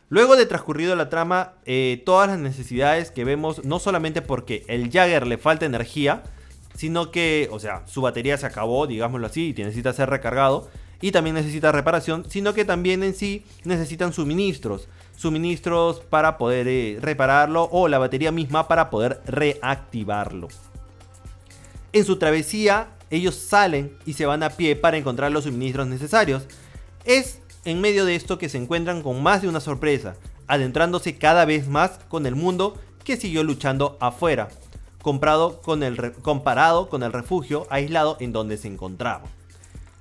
Luego 0.07 0.37
de 0.37 0.45
transcurrido 0.45 0.95
la 0.95 1.09
trama, 1.09 1.55
eh, 1.65 2.01
todas 2.05 2.29
las 2.29 2.39
necesidades 2.39 3.11
que 3.11 3.25
vemos, 3.25 3.65
no 3.65 3.79
solamente 3.79 4.21
porque 4.21 4.63
el 4.69 4.89
Jagger 4.89 5.27
le 5.27 5.37
falta 5.37 5.65
energía, 5.65 6.23
sino 6.73 7.11
que, 7.11 7.49
o 7.51 7.59
sea, 7.59 7.85
su 7.85 7.99
batería 7.99 8.37
se 8.37 8.45
acabó, 8.45 8.87
digámoslo 8.87 9.27
así, 9.27 9.53
y 9.57 9.61
necesita 9.61 9.91
ser 9.91 10.09
recargado, 10.09 10.69
y 11.03 11.11
también 11.11 11.35
necesita 11.35 11.73
reparación, 11.73 12.23
sino 12.29 12.53
que 12.53 12.63
también 12.63 13.03
en 13.03 13.13
sí 13.13 13.43
necesitan 13.65 14.13
suministros, 14.13 14.87
suministros 15.17 15.99
para 15.99 16.37
poder 16.37 16.65
eh, 16.69 16.97
repararlo 17.01 17.67
o 17.73 17.89
la 17.89 17.97
batería 17.97 18.31
misma 18.31 18.69
para 18.69 18.89
poder 18.89 19.21
reactivarlo. 19.25 20.47
En 21.91 22.05
su 22.05 22.15
travesía, 22.15 22.87
ellos 23.09 23.35
salen 23.35 23.97
y 24.05 24.13
se 24.13 24.25
van 24.25 24.43
a 24.43 24.51
pie 24.51 24.77
para 24.77 24.95
encontrar 24.95 25.33
los 25.33 25.43
suministros 25.43 25.87
necesarios. 25.87 26.43
Es 27.03 27.41
en 27.65 27.81
medio 27.81 28.05
de 28.05 28.15
esto 28.15 28.37
que 28.37 28.47
se 28.47 28.57
encuentran 28.57 29.03
con 29.03 29.21
más 29.21 29.41
de 29.41 29.49
una 29.49 29.59
sorpresa, 29.59 30.15
adentrándose 30.47 31.17
cada 31.17 31.43
vez 31.43 31.67
más 31.67 31.99
con 32.07 32.25
el 32.25 32.35
mundo 32.35 32.77
que 33.03 33.17
siguió 33.17 33.43
luchando 33.43 33.97
afuera, 33.99 34.47
comparado 35.01 35.59
con 35.61 35.83
el 35.83 35.97
refugio 37.11 37.67
aislado 37.69 38.15
en 38.21 38.31
donde 38.31 38.55
se 38.55 38.69
encontraban. 38.69 39.42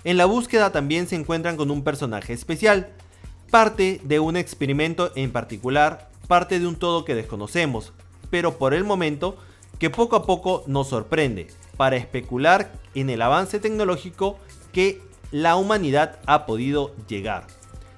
En 0.04 0.16
la 0.16 0.24
búsqueda 0.24 0.72
también 0.72 1.06
se 1.06 1.14
encuentran 1.14 1.56
con 1.56 1.70
un 1.70 1.84
personaje 1.84 2.32
especial, 2.32 2.88
parte 3.50 4.00
de 4.02 4.18
un 4.18 4.36
experimento 4.36 5.12
en 5.14 5.30
particular, 5.30 6.10
parte 6.26 6.58
de 6.58 6.66
un 6.66 6.76
todo 6.76 7.04
que 7.04 7.14
desconocemos, 7.14 7.92
pero 8.30 8.58
por 8.58 8.74
el 8.74 8.82
momento 8.82 9.36
que 9.78 9.90
poco 9.90 10.16
a 10.16 10.24
poco 10.24 10.64
nos 10.66 10.88
sorprende, 10.88 11.46
para 11.76 11.96
especular 11.96 12.72
en 12.94 13.10
el 13.10 13.22
avance 13.22 13.60
tecnológico 13.60 14.38
que 14.72 15.00
la 15.30 15.56
humanidad 15.56 16.18
ha 16.26 16.46
podido 16.46 16.94
llegar. 17.08 17.46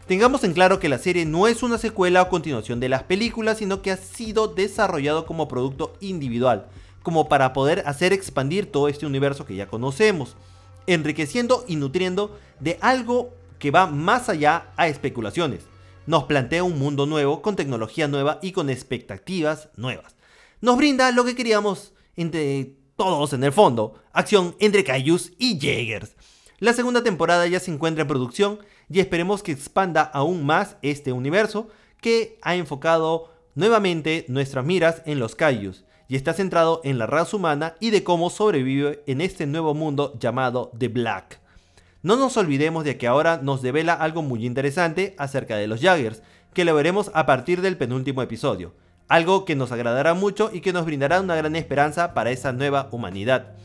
Tengamos 0.06 0.44
en 0.44 0.52
claro 0.52 0.80
que 0.80 0.90
la 0.90 0.98
serie 0.98 1.24
no 1.24 1.46
es 1.46 1.62
una 1.62 1.78
secuela 1.78 2.20
o 2.20 2.28
continuación 2.28 2.80
de 2.80 2.90
las 2.90 3.04
películas, 3.04 3.58
sino 3.58 3.80
que 3.80 3.90
ha 3.90 3.96
sido 3.96 4.48
desarrollado 4.48 5.24
como 5.24 5.48
producto 5.48 5.94
individual, 6.00 6.66
como 7.02 7.28
para 7.28 7.54
poder 7.54 7.82
hacer 7.86 8.12
expandir 8.12 8.70
todo 8.70 8.88
este 8.88 9.06
universo 9.06 9.46
que 9.46 9.56
ya 9.56 9.68
conocemos, 9.68 10.36
enriqueciendo 10.86 11.64
y 11.66 11.76
nutriendo 11.76 12.38
de 12.60 12.78
algo 12.80 13.34
que 13.58 13.70
va 13.70 13.86
más 13.86 14.28
allá 14.28 14.72
a 14.76 14.88
especulaciones. 14.88 15.66
Nos 16.06 16.24
plantea 16.24 16.64
un 16.64 16.78
mundo 16.78 17.06
nuevo, 17.06 17.40
con 17.40 17.56
tecnología 17.56 18.08
nueva 18.08 18.38
y 18.42 18.52
con 18.52 18.68
expectativas 18.68 19.70
nuevas. 19.76 20.16
Nos 20.60 20.76
brinda 20.76 21.10
lo 21.12 21.24
que 21.24 21.34
queríamos 21.34 21.92
entre 22.16 22.76
todos 22.96 23.32
en 23.32 23.42
el 23.42 23.52
fondo, 23.52 23.94
acción 24.12 24.54
entre 24.60 24.84
Kaijus 24.84 25.32
y 25.38 25.58
Jaegers. 25.58 26.14
La 26.58 26.72
segunda 26.72 27.02
temporada 27.02 27.46
ya 27.46 27.58
se 27.58 27.72
encuentra 27.72 28.02
en 28.02 28.08
producción 28.08 28.58
y 28.90 29.00
esperemos 29.00 29.42
que 29.42 29.52
expanda 29.52 30.02
aún 30.02 30.44
más 30.44 30.76
este 30.82 31.12
universo 31.12 31.68
que 32.00 32.38
ha 32.42 32.54
enfocado 32.54 33.32
nuevamente 33.54 34.26
nuestras 34.28 34.64
miras 34.64 35.02
en 35.06 35.18
los 35.18 35.34
Kaijus 35.34 35.84
y 36.08 36.16
está 36.16 36.32
centrado 36.32 36.80
en 36.84 36.98
la 36.98 37.06
raza 37.06 37.36
humana 37.36 37.74
y 37.80 37.90
de 37.90 38.04
cómo 38.04 38.30
sobrevive 38.30 39.02
en 39.06 39.20
este 39.20 39.46
nuevo 39.46 39.74
mundo 39.74 40.12
llamado 40.18 40.70
The 40.78 40.88
Black. 40.88 41.40
No 42.02 42.16
nos 42.16 42.36
olvidemos 42.36 42.84
de 42.84 42.98
que 42.98 43.06
ahora 43.06 43.40
nos 43.42 43.62
devela 43.62 43.94
algo 43.94 44.22
muy 44.22 44.44
interesante 44.44 45.14
acerca 45.18 45.56
de 45.56 45.66
los 45.66 45.80
Jaggers, 45.80 46.22
que 46.52 46.64
lo 46.64 46.74
veremos 46.74 47.10
a 47.14 47.24
partir 47.24 47.62
del 47.62 47.78
penúltimo 47.78 48.20
episodio, 48.20 48.74
algo 49.08 49.44
que 49.44 49.56
nos 49.56 49.72
agradará 49.72 50.14
mucho 50.14 50.50
y 50.52 50.60
que 50.60 50.72
nos 50.72 50.84
brindará 50.84 51.20
una 51.20 51.34
gran 51.34 51.56
esperanza 51.56 52.12
para 52.12 52.30
esa 52.30 52.52
nueva 52.52 52.88
humanidad. 52.92 53.56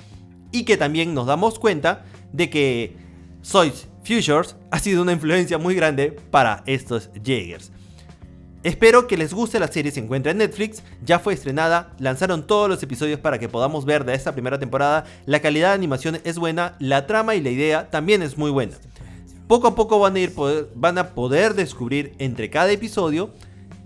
Y 0.51 0.63
que 0.63 0.77
también 0.77 1.13
nos 1.13 1.27
damos 1.27 1.59
cuenta 1.59 2.05
de 2.31 2.49
que 2.49 2.95
Sois 3.41 3.89
Futures 4.03 4.55
ha 4.71 4.79
sido 4.79 5.01
una 5.01 5.11
influencia 5.11 5.57
muy 5.57 5.75
grande 5.75 6.11
para 6.31 6.63
estos 6.65 7.09
Jaegers. 7.23 7.71
Espero 8.61 9.07
que 9.07 9.15
les 9.15 9.33
guste 9.33 9.57
la 9.57 9.69
serie, 9.69 9.89
se 9.89 10.01
encuentra 10.01 10.33
en 10.33 10.39
Netflix, 10.39 10.83
ya 11.05 11.19
fue 11.19 11.33
estrenada, 11.33 11.93
lanzaron 11.97 12.45
todos 12.45 12.67
los 12.67 12.83
episodios 12.83 13.17
para 13.17 13.39
que 13.39 13.47
podamos 13.47 13.85
ver 13.85 14.03
de 14.03 14.13
esta 14.13 14.33
primera 14.33 14.59
temporada, 14.59 15.05
la 15.25 15.39
calidad 15.39 15.69
de 15.69 15.75
animación 15.75 16.19
es 16.25 16.37
buena, 16.37 16.75
la 16.79 17.07
trama 17.07 17.35
y 17.35 17.41
la 17.41 17.51
idea 17.51 17.89
también 17.89 18.21
es 18.21 18.37
muy 18.37 18.51
buena. 18.51 18.73
Poco 19.47 19.69
a 19.69 19.75
poco 19.75 19.97
van 19.99 20.17
a, 20.17 20.19
ir 20.19 20.33
van 20.75 20.97
a 20.97 21.11
poder 21.11 21.53
descubrir 21.53 22.15
entre 22.19 22.49
cada 22.49 22.69
episodio 22.69 23.33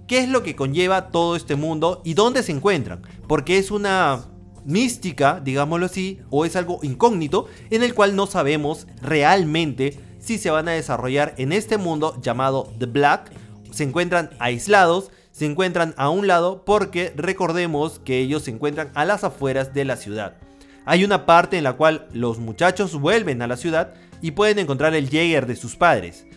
qué 0.08 0.18
es 0.18 0.28
lo 0.28 0.42
que 0.42 0.56
conlleva 0.56 1.12
todo 1.12 1.36
este 1.36 1.56
mundo 1.56 2.02
y 2.04 2.16
dónde 2.16 2.42
se 2.42 2.52
encuentran, 2.52 3.04
porque 3.28 3.60
es 3.60 3.70
una 3.70 4.26
mística, 4.66 5.40
digámoslo 5.40 5.86
así, 5.86 6.20
o 6.32 6.46
es 6.46 6.56
algo 6.56 6.80
incógnito 6.82 7.46
en 7.70 7.84
el 7.84 7.94
cual 7.94 8.16
no 8.16 8.26
sabemos 8.26 8.88
realmente 9.04 10.00
si 10.18 10.40
se 10.40 10.50
van 10.50 10.68
a 10.68 10.72
desarrollar 10.72 11.36
en 11.38 11.52
este 11.52 11.78
mundo 11.78 12.20
llamado 12.24 12.74
The 12.80 12.88
Black 12.88 13.43
se 13.74 13.84
encuentran 13.84 14.30
aislados, 14.40 15.12
se 15.32 15.48
encuentran 15.48 15.96
a 15.98 16.10
un 16.10 16.28
lado 16.28 16.64
porque 16.64 17.12
recordemos 17.16 18.00
que 18.00 18.20
ellos 18.20 18.44
se 18.44 18.52
encuentran 18.52 18.92
a 18.94 19.04
las 19.04 19.24
afueras 19.24 19.74
de 19.74 19.84
la 19.84 19.98
ciudad. 19.98 20.38
Hay 20.86 21.04
una 21.04 21.26
parte 21.26 21.58
en 21.58 21.64
la 21.64 21.74
cual 21.74 22.08
los 22.14 22.38
muchachos 22.38 23.00
vuelven 23.00 23.42
a 23.42 23.48
la 23.48 23.58
ciudad 23.58 23.96
y 24.22 24.32
pueden 24.32 24.60
encontrar 24.60 24.94
el 24.94 25.10
Jäger 25.10 25.48
de 25.48 25.56
sus 25.56 25.76
padres. 25.76 26.28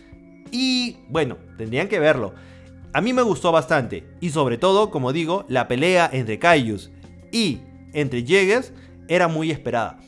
Y 0.51 0.97
bueno, 1.09 1.37
tendrían 1.57 1.89
que 1.89 1.99
verlo. 1.99 2.33
A 2.93 3.01
mí 3.01 3.13
me 3.13 3.21
gustó 3.21 3.51
bastante 3.51 4.03
y 4.19 4.31
sobre 4.31 4.57
todo, 4.57 4.89
como 4.89 5.13
digo, 5.13 5.45
la 5.47 5.67
pelea 5.67 6.09
entre 6.11 6.39
Kaijus 6.39 6.89
y 7.31 7.59
entre 7.93 8.25
Jägers 8.25 8.73
era 9.07 9.27
muy 9.27 9.51
esperada. 9.51 9.99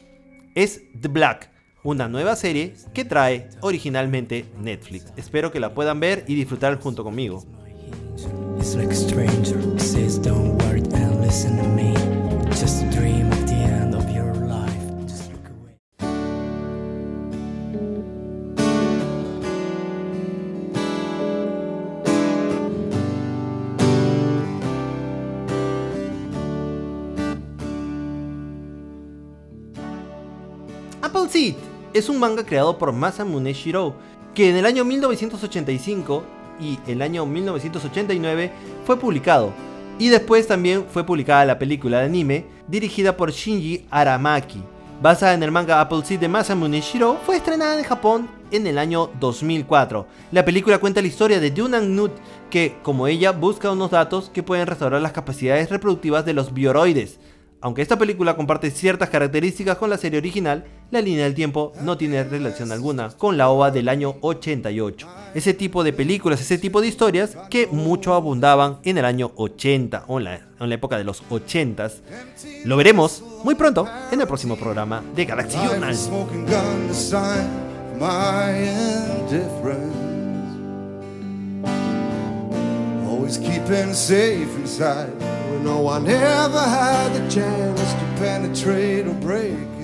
Es 0.55 0.81
The 0.99 1.09
Black, 1.09 1.51
una 1.83 2.07
nueva 2.07 2.35
serie 2.35 2.73
que 2.93 3.05
trae 3.05 3.49
originalmente 3.61 4.45
Netflix. 4.59 5.13
Espero 5.17 5.51
que 5.51 5.59
la 5.59 5.73
puedan 5.73 5.99
ver 5.99 6.25
y 6.27 6.35
disfrutar 6.35 6.79
junto 6.79 7.03
conmigo. 7.03 7.43
Apple 31.01 31.29
Seed 31.29 31.68
es 31.93 32.09
un 32.09 32.19
manga 32.19 32.45
creado 32.45 32.77
por 32.77 32.93
Masamune 32.93 33.53
Shiro, 33.53 33.95
que 34.33 34.49
en 34.49 34.55
el 34.55 34.65
año 34.65 34.85
1985 34.85 36.23
y 36.59 36.79
el 36.87 37.01
año 37.01 37.25
1989 37.25 38.51
fue 38.85 38.97
publicado. 38.97 39.53
Y 39.97 40.09
después 40.09 40.47
también 40.47 40.85
fue 40.89 41.05
publicada 41.05 41.45
la 41.45 41.59
película 41.59 41.99
de 41.99 42.05
anime 42.05 42.45
dirigida 42.67 43.17
por 43.17 43.31
Shinji 43.31 43.85
Aramaki. 43.89 44.61
Basada 45.01 45.33
en 45.33 45.43
el 45.43 45.51
manga 45.51 45.79
Apple 45.79 46.01
Seed 46.03 46.19
de 46.19 46.27
Masamune 46.27 46.81
Shiro, 46.81 47.17
fue 47.25 47.37
estrenada 47.37 47.77
en 47.77 47.85
Japón 47.85 48.29
en 48.51 48.67
el 48.67 48.77
año 48.77 49.09
2004. 49.19 50.05
La 50.31 50.43
película 50.43 50.77
cuenta 50.77 51.01
la 51.01 51.07
historia 51.07 51.39
de 51.39 51.51
Dunan 51.51 51.95
Nut, 51.95 52.11
que, 52.49 52.77
como 52.83 53.07
ella, 53.07 53.31
busca 53.31 53.71
unos 53.71 53.91
datos 53.91 54.29
que 54.29 54.43
pueden 54.43 54.67
restaurar 54.67 55.01
las 55.01 55.13
capacidades 55.13 55.69
reproductivas 55.69 56.25
de 56.25 56.33
los 56.33 56.53
bioroides. 56.53 57.19
Aunque 57.61 57.81
esta 57.81 57.97
película 57.97 58.37
comparte 58.37 58.71
ciertas 58.71 59.09
características 59.09 59.77
con 59.77 59.89
la 59.89 59.97
serie 59.97 60.17
original, 60.17 60.63
la 60.91 61.01
línea 61.01 61.25
del 61.25 61.33
tiempo 61.33 61.73
no 61.81 61.97
tiene 61.97 62.23
relación 62.23 62.71
alguna 62.71 63.09
con 63.09 63.37
la 63.37 63.49
OVA 63.49 63.69
del 63.69 63.89
año 63.89 64.15
88. 64.21 65.07
Ese 65.33 65.53
tipo 65.53 65.83
de 65.83 65.91
películas, 65.91 66.39
ese 66.39 66.57
tipo 66.57 66.79
de 66.79 66.87
historias 66.87 67.35
que 67.49 67.67
mucho 67.67 68.13
abundaban 68.13 68.79
en 68.83 68.97
el 68.97 69.03
año 69.03 69.31
80 69.35 70.05
o 70.07 70.19
en 70.19 70.23
la, 70.23 70.35
en 70.35 70.69
la 70.69 70.75
época 70.75 70.97
de 70.97 71.03
los 71.03 71.21
80s. 71.29 71.95
Lo 72.63 72.77
veremos 72.77 73.21
muy 73.43 73.55
pronto 73.55 73.85
en 74.09 74.21
el 74.21 74.27
próximo 74.27 74.55
programa 74.55 75.03
de 75.13 75.25
Galaxy 75.25 75.57
Journal. 75.57 75.95
No 85.57 85.87
I 85.89 85.99
never 85.99 86.59
had 86.59 87.13
the 87.13 87.29
chance 87.29 87.93
to 87.93 88.05
penetrate 88.17 89.07
or 89.07 89.13
break 89.15 89.78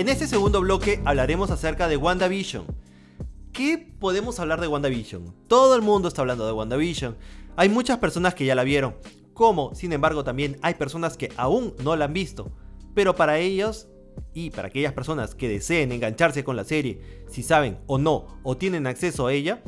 En 0.00 0.08
este 0.08 0.26
segundo 0.26 0.62
bloque 0.62 1.02
hablaremos 1.04 1.50
acerca 1.50 1.86
de 1.86 1.98
WandaVision. 1.98 2.64
¿Qué 3.52 3.76
podemos 3.76 4.40
hablar 4.40 4.58
de 4.58 4.66
WandaVision? 4.66 5.34
Todo 5.46 5.76
el 5.76 5.82
mundo 5.82 6.08
está 6.08 6.22
hablando 6.22 6.46
de 6.46 6.52
WandaVision. 6.52 7.18
Hay 7.56 7.68
muchas 7.68 7.98
personas 7.98 8.34
que 8.34 8.46
ya 8.46 8.54
la 8.54 8.64
vieron, 8.64 8.96
como 9.34 9.74
sin 9.74 9.92
embargo 9.92 10.24
también 10.24 10.56
hay 10.62 10.72
personas 10.72 11.18
que 11.18 11.30
aún 11.36 11.74
no 11.84 11.96
la 11.96 12.06
han 12.06 12.14
visto. 12.14 12.50
Pero 12.94 13.14
para 13.14 13.40
ellos 13.40 13.88
y 14.32 14.48
para 14.48 14.68
aquellas 14.68 14.94
personas 14.94 15.34
que 15.34 15.50
deseen 15.50 15.92
engancharse 15.92 16.44
con 16.44 16.56
la 16.56 16.64
serie, 16.64 17.02
si 17.28 17.42
saben 17.42 17.78
o 17.86 17.98
no 17.98 18.40
o 18.42 18.56
tienen 18.56 18.86
acceso 18.86 19.26
a 19.26 19.34
ella, 19.34 19.62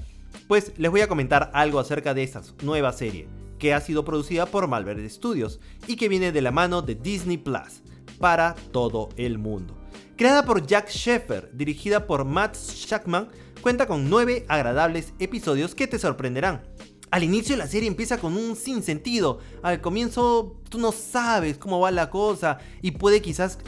pues 0.49 0.73
les 0.79 0.91
voy 0.91 1.03
a 1.03 1.09
comentar 1.09 1.51
algo 1.53 1.79
acerca 1.79 2.15
de 2.15 2.23
esta 2.23 2.41
nueva 2.63 2.95
serie 2.95 3.29
que 3.59 3.75
ha 3.75 3.83
sido 3.83 4.03
producida 4.07 4.47
por 4.47 4.67
Malverde 4.67 5.11
Studios 5.11 5.61
y 5.87 5.97
que 5.97 6.09
viene 6.09 6.33
de 6.33 6.41
la 6.41 6.53
mano 6.53 6.81
de 6.81 6.95
Disney 6.95 7.37
Plus 7.37 7.83
para 8.19 8.55
todo 8.73 9.11
el 9.19 9.37
mundo. 9.37 9.82
Creada 10.23 10.45
por 10.45 10.65
Jack 10.65 10.89
Sheffer, 10.89 11.51
dirigida 11.53 12.07
por 12.07 12.25
Matt 12.25 12.55
Shackman, 12.55 13.27
cuenta 13.61 13.89
con 13.89 14.09
9 14.09 14.47
agradables 14.47 15.15
episodios 15.19 15.75
que 15.75 15.89
te 15.89 15.99
sorprenderán. 15.99 16.63
Al 17.11 17.25
inicio 17.25 17.57
la 17.57 17.67
serie 17.67 17.89
empieza 17.89 18.19
con 18.19 18.37
un 18.37 18.55
sinsentido. 18.55 19.41
Al 19.65 19.81
comienzo 19.81 20.61
tú 20.69 20.79
no 20.79 20.93
sabes 20.93 21.59
cómo 21.59 21.81
va 21.81 21.91
la 21.91 22.09
cosa 22.09 22.59
y 22.83 22.93
puede 22.93 23.21
quizás 23.21 23.59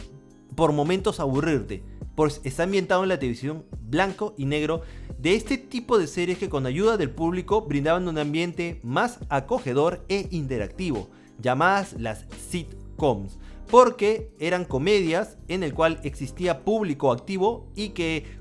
por 0.55 0.71
momentos 0.71 1.19
aburrirte. 1.19 1.83
Pues 2.14 2.40
está 2.45 2.62
ambientado 2.62 3.03
en 3.03 3.09
la 3.09 3.19
televisión 3.19 3.64
blanco 3.81 4.37
y 4.38 4.47
negro 4.47 4.83
de 5.19 5.35
este 5.35 5.59
tipo 5.59 5.99
de 5.99 6.07
series 6.07 6.38
que 6.38 6.49
con 6.49 6.67
ayuda 6.67 6.97
del 6.97 7.11
público 7.11 7.62
brindaban 7.62 8.07
un 8.07 8.17
ambiente 8.17 8.79
más 8.85 9.19
acogedor 9.29 10.05
e 10.09 10.29
interactivo, 10.31 11.11
llamadas 11.40 11.97
las 11.99 12.27
sitcoms 12.49 13.38
porque 13.74 14.30
eran 14.38 14.66
comedias 14.66 15.37
en 15.48 15.64
el 15.64 15.74
cual 15.74 15.98
existía 16.04 16.64
público 16.64 17.10
activo 17.10 17.72
y 17.74 17.88
que 17.88 18.38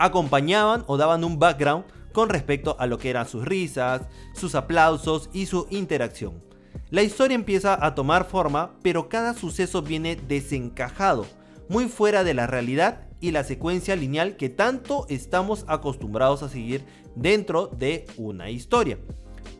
acompañaban 0.00 0.82
o 0.88 0.96
daban 0.96 1.22
un 1.22 1.38
background 1.38 1.84
con 2.12 2.28
respecto 2.28 2.74
a 2.80 2.88
lo 2.88 2.98
que 2.98 3.08
eran 3.08 3.28
sus 3.28 3.44
risas, 3.44 4.08
sus 4.34 4.56
aplausos 4.56 5.30
y 5.32 5.46
su 5.46 5.68
interacción. 5.70 6.42
La 6.90 7.04
historia 7.04 7.36
empieza 7.36 7.78
a 7.86 7.94
tomar 7.94 8.24
forma, 8.24 8.72
pero 8.82 9.08
cada 9.08 9.34
suceso 9.34 9.82
viene 9.82 10.16
desencajado, 10.16 11.26
muy 11.68 11.86
fuera 11.86 12.24
de 12.24 12.34
la 12.34 12.48
realidad 12.48 13.06
y 13.20 13.30
la 13.30 13.44
secuencia 13.44 13.94
lineal 13.94 14.36
que 14.36 14.48
tanto 14.48 15.06
estamos 15.08 15.64
acostumbrados 15.68 16.42
a 16.42 16.48
seguir 16.48 16.84
dentro 17.14 17.68
de 17.68 18.06
una 18.16 18.50
historia. 18.50 18.98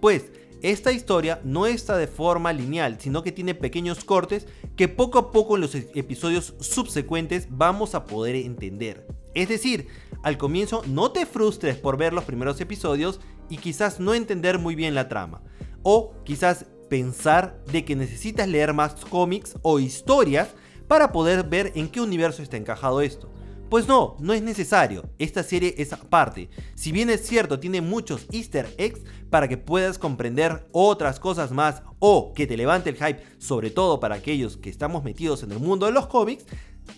Pues 0.01 0.33
esta 0.63 0.93
historia 0.93 1.41
no 1.45 1.67
está 1.67 1.97
de 1.97 2.07
forma 2.07 2.53
lineal, 2.53 2.99
sino 3.01 3.23
que 3.23 3.33
tiene 3.33 3.55
pequeños 3.55 4.05
cortes 4.05 4.47
que 4.77 4.89
poco 4.89 5.19
a 5.19 5.31
poco 5.33 5.57
en 5.57 5.61
los 5.61 5.75
episodios 5.75 6.55
subsecuentes 6.61 7.49
vamos 7.51 7.95
a 7.95 8.05
poder 8.05 8.37
entender. 8.37 9.07
Es 9.35 9.49
decir, 9.49 9.89
al 10.23 10.39
comienzo 10.39 10.83
no 10.87 11.11
te 11.11 11.27
frustres 11.27 11.77
por 11.77 11.97
ver 11.97 12.13
los 12.13 12.25
primeros 12.25 12.61
episodios 12.61 13.21
y 13.49 13.57
quizás 13.57 13.99
no 13.99 14.15
entender 14.15 14.59
muy 14.59 14.75
bien 14.75 14.95
la 14.95 15.09
trama. 15.09 15.43
O 15.83 16.15
quizás 16.25 16.67
pensar 16.89 17.61
de 17.73 17.85
que 17.85 17.97
necesitas 17.97 18.47
leer 18.47 18.73
más 18.73 18.95
cómics 19.07 19.57
o 19.63 19.81
historias 19.81 20.51
para 20.87 21.11
poder 21.11 21.45
ver 21.45 21.73
en 21.75 21.89
qué 21.89 22.01
universo 22.01 22.43
está 22.43 22.57
encajado 22.57 23.01
esto. 23.01 23.32
Pues 23.73 23.89
no, 23.89 24.17
no 24.21 24.35
es 24.35 24.43
necesario. 24.43 25.09
Esta 25.19 25.43
serie 25.43 25.75
es 25.79 25.95
aparte. 25.95 26.51
Si 26.75 26.93
bien 26.93 27.09
es 27.09 27.27
cierto, 27.27 27.59
tiene 27.59 27.81
muchos 27.81 28.27
easter 28.31 28.69
eggs 28.77 29.01
para 29.31 29.49
que 29.49 29.57
puedas 29.57 29.97
comprender 29.97 30.69
otras 30.73 31.19
cosas 31.19 31.53
más 31.53 31.83
o 31.99 32.35
que 32.35 32.47
te 32.47 32.59
levante 32.59 32.91
el 32.91 32.97
hype, 32.97 33.23
sobre 33.39 33.71
todo 33.71 33.99
para 33.99 34.17
aquellos 34.17 34.59
que 34.59 34.69
estamos 34.69 35.05
metidos 35.05 35.43
en 35.43 35.53
el 35.53 35.59
mundo 35.59 35.87
de 35.87 35.93
los 35.93 36.07
cómics, 36.07 36.45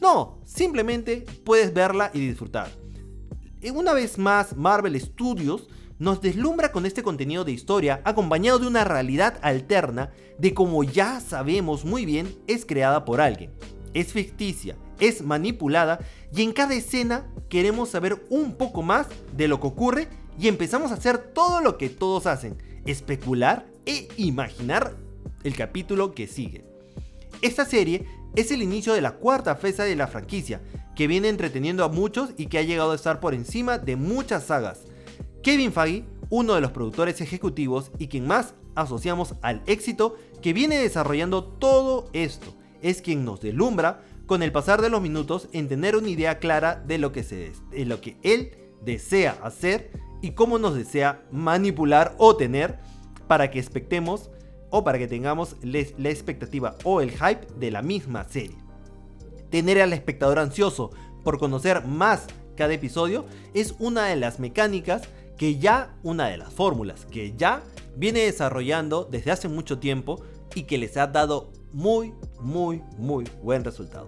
no, 0.00 0.40
simplemente 0.44 1.24
puedes 1.44 1.72
verla 1.72 2.10
y 2.12 2.18
disfrutar. 2.18 2.72
Una 3.72 3.92
vez 3.92 4.18
más, 4.18 4.56
Marvel 4.56 5.00
Studios 5.00 5.68
nos 6.00 6.20
deslumbra 6.20 6.72
con 6.72 6.86
este 6.86 7.04
contenido 7.04 7.44
de 7.44 7.52
historia 7.52 8.02
acompañado 8.04 8.58
de 8.58 8.66
una 8.66 8.82
realidad 8.82 9.38
alterna 9.42 10.10
de 10.40 10.52
como 10.54 10.82
ya 10.82 11.20
sabemos 11.20 11.84
muy 11.84 12.04
bien 12.04 12.34
es 12.48 12.66
creada 12.66 13.04
por 13.04 13.20
alguien. 13.20 13.52
Es 13.92 14.12
ficticia, 14.12 14.76
es 15.08 15.22
manipulada 15.22 16.00
y 16.34 16.42
en 16.42 16.52
cada 16.52 16.74
escena 16.74 17.26
queremos 17.48 17.90
saber 17.90 18.26
un 18.30 18.56
poco 18.56 18.82
más 18.82 19.06
de 19.36 19.48
lo 19.48 19.60
que 19.60 19.66
ocurre 19.66 20.08
y 20.38 20.48
empezamos 20.48 20.90
a 20.90 20.94
hacer 20.94 21.18
todo 21.18 21.60
lo 21.60 21.78
que 21.78 21.88
todos 21.88 22.26
hacen, 22.26 22.56
especular 22.86 23.66
e 23.86 24.08
imaginar 24.16 24.96
el 25.44 25.54
capítulo 25.54 26.14
que 26.14 26.26
sigue. 26.26 26.64
Esta 27.42 27.64
serie 27.64 28.06
es 28.34 28.50
el 28.50 28.62
inicio 28.62 28.94
de 28.94 29.00
la 29.00 29.12
cuarta 29.12 29.54
fase 29.56 29.82
de 29.82 29.96
la 29.96 30.06
franquicia, 30.06 30.60
que 30.96 31.06
viene 31.06 31.28
entreteniendo 31.28 31.84
a 31.84 31.88
muchos 31.88 32.30
y 32.36 32.46
que 32.46 32.58
ha 32.58 32.62
llegado 32.62 32.92
a 32.92 32.96
estar 32.96 33.20
por 33.20 33.34
encima 33.34 33.78
de 33.78 33.96
muchas 33.96 34.44
sagas. 34.44 34.82
Kevin 35.42 35.72
Feige, 35.72 36.04
uno 36.30 36.54
de 36.54 36.60
los 36.60 36.72
productores 36.72 37.20
ejecutivos 37.20 37.90
y 37.98 38.08
quien 38.08 38.26
más 38.26 38.54
asociamos 38.74 39.34
al 39.42 39.62
éxito 39.66 40.16
que 40.40 40.52
viene 40.52 40.78
desarrollando 40.78 41.44
todo 41.44 42.08
esto, 42.12 42.54
es 42.82 43.02
quien 43.02 43.24
nos 43.24 43.40
delumbra 43.40 44.02
con 44.26 44.42
el 44.42 44.52
pasar 44.52 44.80
de 44.80 44.90
los 44.90 45.02
minutos 45.02 45.48
en 45.52 45.68
tener 45.68 45.96
una 45.96 46.08
idea 46.08 46.38
clara 46.38 46.82
de 46.86 46.98
lo 46.98 47.12
que, 47.12 47.52
lo 47.72 48.00
que 48.00 48.16
él 48.22 48.56
desea 48.82 49.38
hacer 49.42 49.90
y 50.22 50.32
cómo 50.32 50.58
nos 50.58 50.74
desea 50.74 51.22
manipular 51.30 52.14
o 52.18 52.36
tener 52.36 52.78
para 53.26 53.50
que 53.50 53.58
expectemos 53.58 54.30
o 54.70 54.82
para 54.84 54.98
que 54.98 55.06
tengamos 55.06 55.56
la 55.62 56.08
expectativa 56.08 56.76
o 56.84 57.00
el 57.00 57.10
hype 57.10 57.46
de 57.58 57.70
la 57.70 57.82
misma 57.82 58.24
serie. 58.24 58.56
Tener 59.50 59.80
al 59.80 59.92
espectador 59.92 60.38
ansioso 60.38 60.90
por 61.22 61.38
conocer 61.38 61.84
más 61.86 62.26
cada 62.56 62.72
episodio 62.72 63.24
es 63.52 63.74
una 63.78 64.06
de 64.06 64.16
las 64.16 64.40
mecánicas 64.40 65.02
que 65.36 65.58
ya, 65.58 65.96
una 66.02 66.28
de 66.28 66.38
las 66.38 66.52
fórmulas 66.52 67.06
que 67.06 67.34
ya 67.36 67.62
viene 67.96 68.20
desarrollando 68.20 69.04
desde 69.04 69.30
hace 69.30 69.48
mucho 69.48 69.78
tiempo 69.78 70.22
y 70.54 70.62
que 70.62 70.78
les 70.78 70.96
ha 70.96 71.08
dado 71.08 71.52
muy, 71.74 72.14
muy, 72.40 72.82
muy 72.96 73.24
buen 73.42 73.64
resultado. 73.64 74.06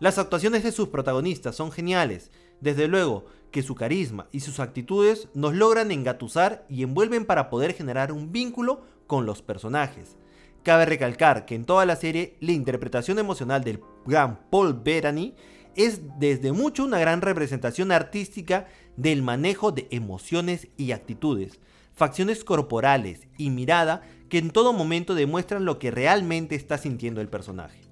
Las 0.00 0.18
actuaciones 0.18 0.64
de 0.64 0.72
sus 0.72 0.88
protagonistas 0.88 1.54
son 1.54 1.70
geniales, 1.70 2.32
desde 2.60 2.88
luego 2.88 3.26
que 3.52 3.62
su 3.62 3.74
carisma 3.74 4.26
y 4.32 4.40
sus 4.40 4.58
actitudes 4.58 5.28
nos 5.34 5.54
logran 5.54 5.92
engatusar 5.92 6.64
y 6.68 6.82
envuelven 6.82 7.26
para 7.26 7.50
poder 7.50 7.74
generar 7.74 8.10
un 8.10 8.32
vínculo 8.32 8.82
con 9.06 9.26
los 9.26 9.42
personajes. 9.42 10.16
Cabe 10.62 10.86
recalcar 10.86 11.44
que 11.44 11.54
en 11.54 11.64
toda 11.64 11.84
la 11.84 11.96
serie 11.96 12.36
la 12.40 12.52
interpretación 12.52 13.18
emocional 13.18 13.62
del 13.62 13.80
gran 14.06 14.40
Paul 14.50 14.80
Bettany 14.82 15.34
es 15.76 16.00
desde 16.18 16.52
mucho 16.52 16.84
una 16.84 16.98
gran 16.98 17.20
representación 17.20 17.92
artística 17.92 18.66
del 18.96 19.22
manejo 19.22 19.72
de 19.72 19.88
emociones 19.90 20.68
y 20.76 20.92
actitudes, 20.92 21.60
facciones 21.94 22.44
corporales 22.44 23.26
y 23.38 23.50
mirada 23.50 24.02
que 24.32 24.38
en 24.38 24.50
todo 24.50 24.72
momento 24.72 25.14
demuestran 25.14 25.66
lo 25.66 25.78
que 25.78 25.90
realmente 25.90 26.54
está 26.54 26.78
sintiendo 26.78 27.20
el 27.20 27.28
personaje. 27.28 27.82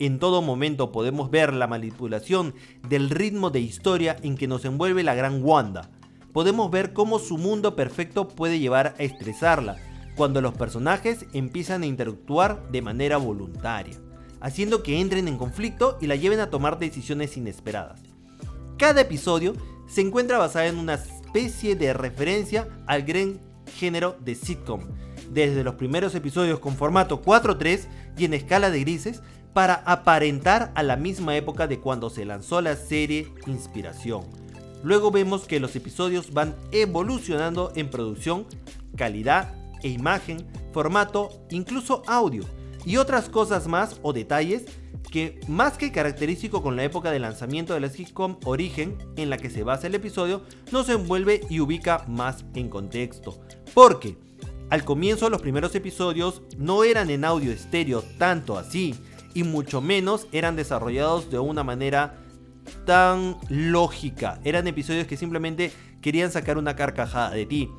En 0.00 0.18
todo 0.18 0.42
momento 0.42 0.90
podemos 0.90 1.30
ver 1.30 1.54
la 1.54 1.68
manipulación 1.68 2.52
del 2.88 3.10
ritmo 3.10 3.50
de 3.50 3.60
historia 3.60 4.16
en 4.24 4.36
que 4.36 4.48
nos 4.48 4.64
envuelve 4.64 5.04
la 5.04 5.14
gran 5.14 5.40
Wanda. 5.40 5.88
Podemos 6.32 6.68
ver 6.72 6.92
cómo 6.92 7.20
su 7.20 7.38
mundo 7.38 7.76
perfecto 7.76 8.26
puede 8.26 8.58
llevar 8.58 8.96
a 8.98 9.04
estresarla 9.04 9.76
cuando 10.16 10.40
los 10.40 10.52
personajes 10.54 11.26
empiezan 11.32 11.84
a 11.84 11.86
interactuar 11.86 12.68
de 12.72 12.82
manera 12.82 13.16
voluntaria, 13.16 13.94
haciendo 14.40 14.82
que 14.82 15.00
entren 15.00 15.28
en 15.28 15.38
conflicto 15.38 15.96
y 16.00 16.08
la 16.08 16.16
lleven 16.16 16.40
a 16.40 16.50
tomar 16.50 16.80
decisiones 16.80 17.36
inesperadas. 17.36 18.00
Cada 18.78 19.02
episodio 19.02 19.52
se 19.86 20.00
encuentra 20.00 20.38
basado 20.38 20.66
en 20.66 20.78
una 20.78 20.94
especie 20.94 21.76
de 21.76 21.92
referencia 21.92 22.66
al 22.88 23.04
gran 23.04 23.38
género 23.76 24.16
de 24.18 24.34
sitcom, 24.34 24.80
desde 25.30 25.64
los 25.64 25.74
primeros 25.74 26.14
episodios 26.14 26.58
con 26.58 26.74
formato 26.74 27.22
4-3 27.22 27.86
y 28.16 28.24
en 28.24 28.34
escala 28.34 28.70
de 28.70 28.80
grises 28.80 29.22
para 29.52 29.74
aparentar 29.86 30.72
a 30.74 30.82
la 30.82 30.96
misma 30.96 31.36
época 31.36 31.66
de 31.66 31.80
cuando 31.80 32.10
se 32.10 32.24
lanzó 32.24 32.60
la 32.60 32.76
serie 32.76 33.32
Inspiración. 33.46 34.22
Luego 34.82 35.10
vemos 35.10 35.46
que 35.46 35.60
los 35.60 35.74
episodios 35.74 36.32
van 36.32 36.54
evolucionando 36.70 37.72
en 37.74 37.90
producción, 37.90 38.46
calidad 38.96 39.54
e 39.82 39.88
imagen, 39.88 40.46
formato, 40.72 41.30
incluso 41.50 42.02
audio 42.06 42.44
y 42.84 42.96
otras 42.96 43.28
cosas 43.28 43.66
más 43.66 43.98
o 44.02 44.12
detalles 44.12 44.64
que 45.10 45.40
más 45.48 45.78
que 45.78 45.90
característico 45.90 46.62
con 46.62 46.76
la 46.76 46.84
época 46.84 47.10
de 47.10 47.18
lanzamiento 47.18 47.74
de 47.74 47.80
la 47.80 47.88
sitcom 47.88 48.36
Origen 48.44 48.96
en 49.16 49.30
la 49.30 49.38
que 49.38 49.50
se 49.50 49.64
basa 49.64 49.86
el 49.86 49.94
episodio, 49.94 50.42
nos 50.70 50.88
envuelve 50.88 51.40
y 51.48 51.60
ubica 51.60 52.04
más 52.06 52.44
en 52.54 52.68
contexto. 52.68 53.40
Porque 53.74 54.16
al 54.70 54.84
comienzo 54.84 55.30
los 55.30 55.42
primeros 55.42 55.74
episodios 55.74 56.42
no 56.56 56.84
eran 56.84 57.10
en 57.10 57.24
audio 57.24 57.52
estéreo 57.52 58.02
tanto 58.18 58.58
así, 58.58 58.94
y 59.34 59.44
mucho 59.44 59.80
menos 59.80 60.26
eran 60.32 60.56
desarrollados 60.56 61.30
de 61.30 61.38
una 61.38 61.62
manera 61.64 62.18
tan 62.84 63.36
lógica. 63.48 64.40
Eran 64.44 64.66
episodios 64.66 65.06
que 65.06 65.16
simplemente 65.16 65.72
querían 66.00 66.30
sacar 66.30 66.58
una 66.58 66.76
carcajada 66.76 67.30
de 67.30 67.46
ti. 67.46 67.70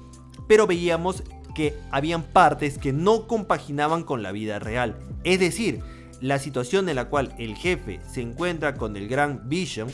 Pero 0.48 0.68
veíamos 0.68 1.24
que 1.56 1.76
habían 1.92 2.24
partes 2.24 2.78
que 2.78 2.94
no 2.94 3.28
compaginaban 3.28 4.04
con 4.04 4.24
la 4.24 4.32
vida 4.32 4.60
real. 4.60 4.98
Es 5.24 5.40
decir, 5.40 5.82
la 6.22 6.40
situación 6.40 6.90
en 6.90 6.96
la 6.96 7.10
cual 7.10 7.34
el 7.38 7.56
jefe 7.56 8.00
se 8.10 8.22
encuentra 8.22 8.76
con 8.76 8.96
el 8.96 9.08
gran 9.08 9.48
Vision 9.50 9.90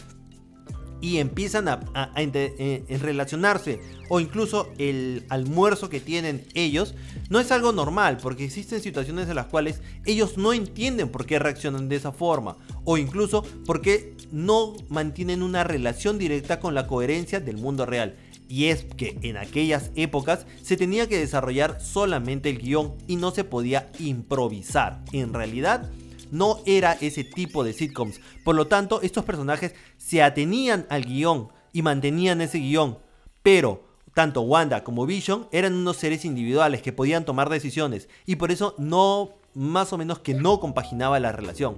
y 1.05 1.19
empiezan 1.19 1.67
a, 1.67 1.79
eh, 2.15 2.83
relacionarse 2.99 3.79
o 4.09 4.19
incluso 4.19 4.71
el 4.79 5.23
almuerzo 5.29 5.87
que 5.87 5.99
tienen 5.99 6.43
ellos 6.55 6.95
no 7.29 7.39
es 7.39 7.51
algo 7.51 7.71
normal 7.71 8.17
porque 8.19 8.45
existen 8.45 8.81
situaciones 8.81 9.29
en 9.29 9.35
las 9.35 9.45
cuales 9.45 9.81
ellos 10.05 10.39
no 10.39 10.51
entienden 10.51 11.09
por 11.09 11.27
qué 11.27 11.37
reaccionan 11.37 11.89
de 11.89 11.97
esa 11.97 12.11
forma 12.11 12.57
o 12.85 12.97
incluso 12.97 13.43
porque 13.67 14.15
no 14.31 14.73
mantienen 14.89 15.43
una 15.43 15.63
relación 15.63 16.17
directa 16.17 16.59
con 16.59 16.73
la 16.73 16.87
coherencia 16.87 17.39
del 17.39 17.57
mundo 17.57 17.85
real. 17.85 18.15
Y 18.49 18.65
es 18.65 18.85
que 18.97 19.19
en 19.21 19.37
aquellas 19.37 19.91
épocas 19.95 20.47
se 20.63 20.75
tenía 20.75 21.07
que 21.07 21.19
desarrollar 21.19 21.81
solamente 21.81 22.49
el 22.49 22.57
guion 22.57 22.95
y 23.07 23.17
no 23.17 23.29
se 23.29 23.43
podía 23.43 23.91
improvisar. 23.99 25.03
En 25.13 25.33
realidad, 25.33 25.91
no 26.31 26.59
era 26.65 26.93
ese 26.93 27.23
tipo 27.23 27.63
de 27.63 27.73
sitcoms. 27.73 28.19
Por 28.43 28.55
lo 28.55 28.67
tanto, 28.67 29.01
estos 29.01 29.25
personajes 29.25 29.73
se 30.05 30.21
atenían 30.21 30.85
al 30.89 31.03
guion 31.03 31.49
y 31.73 31.81
mantenían 31.81 32.39
ese 32.39 32.59
guion. 32.59 32.99
Pero 33.41 33.83
tanto 34.13 34.41
Wanda 34.41 34.83
como 34.83 35.07
Vision 35.07 35.47
eran 35.51 35.73
unos 35.73 35.97
seres 35.97 36.25
individuales 36.25 36.83
que 36.83 36.93
podían 36.93 37.25
tomar 37.25 37.49
decisiones 37.49 38.07
y 38.27 38.35
por 38.35 38.51
eso 38.51 38.75
no, 38.77 39.31
más 39.55 39.93
o 39.93 39.97
menos 39.97 40.19
que 40.19 40.35
no 40.35 40.59
compaginaba 40.59 41.19
la 41.19 41.31
relación. 41.31 41.77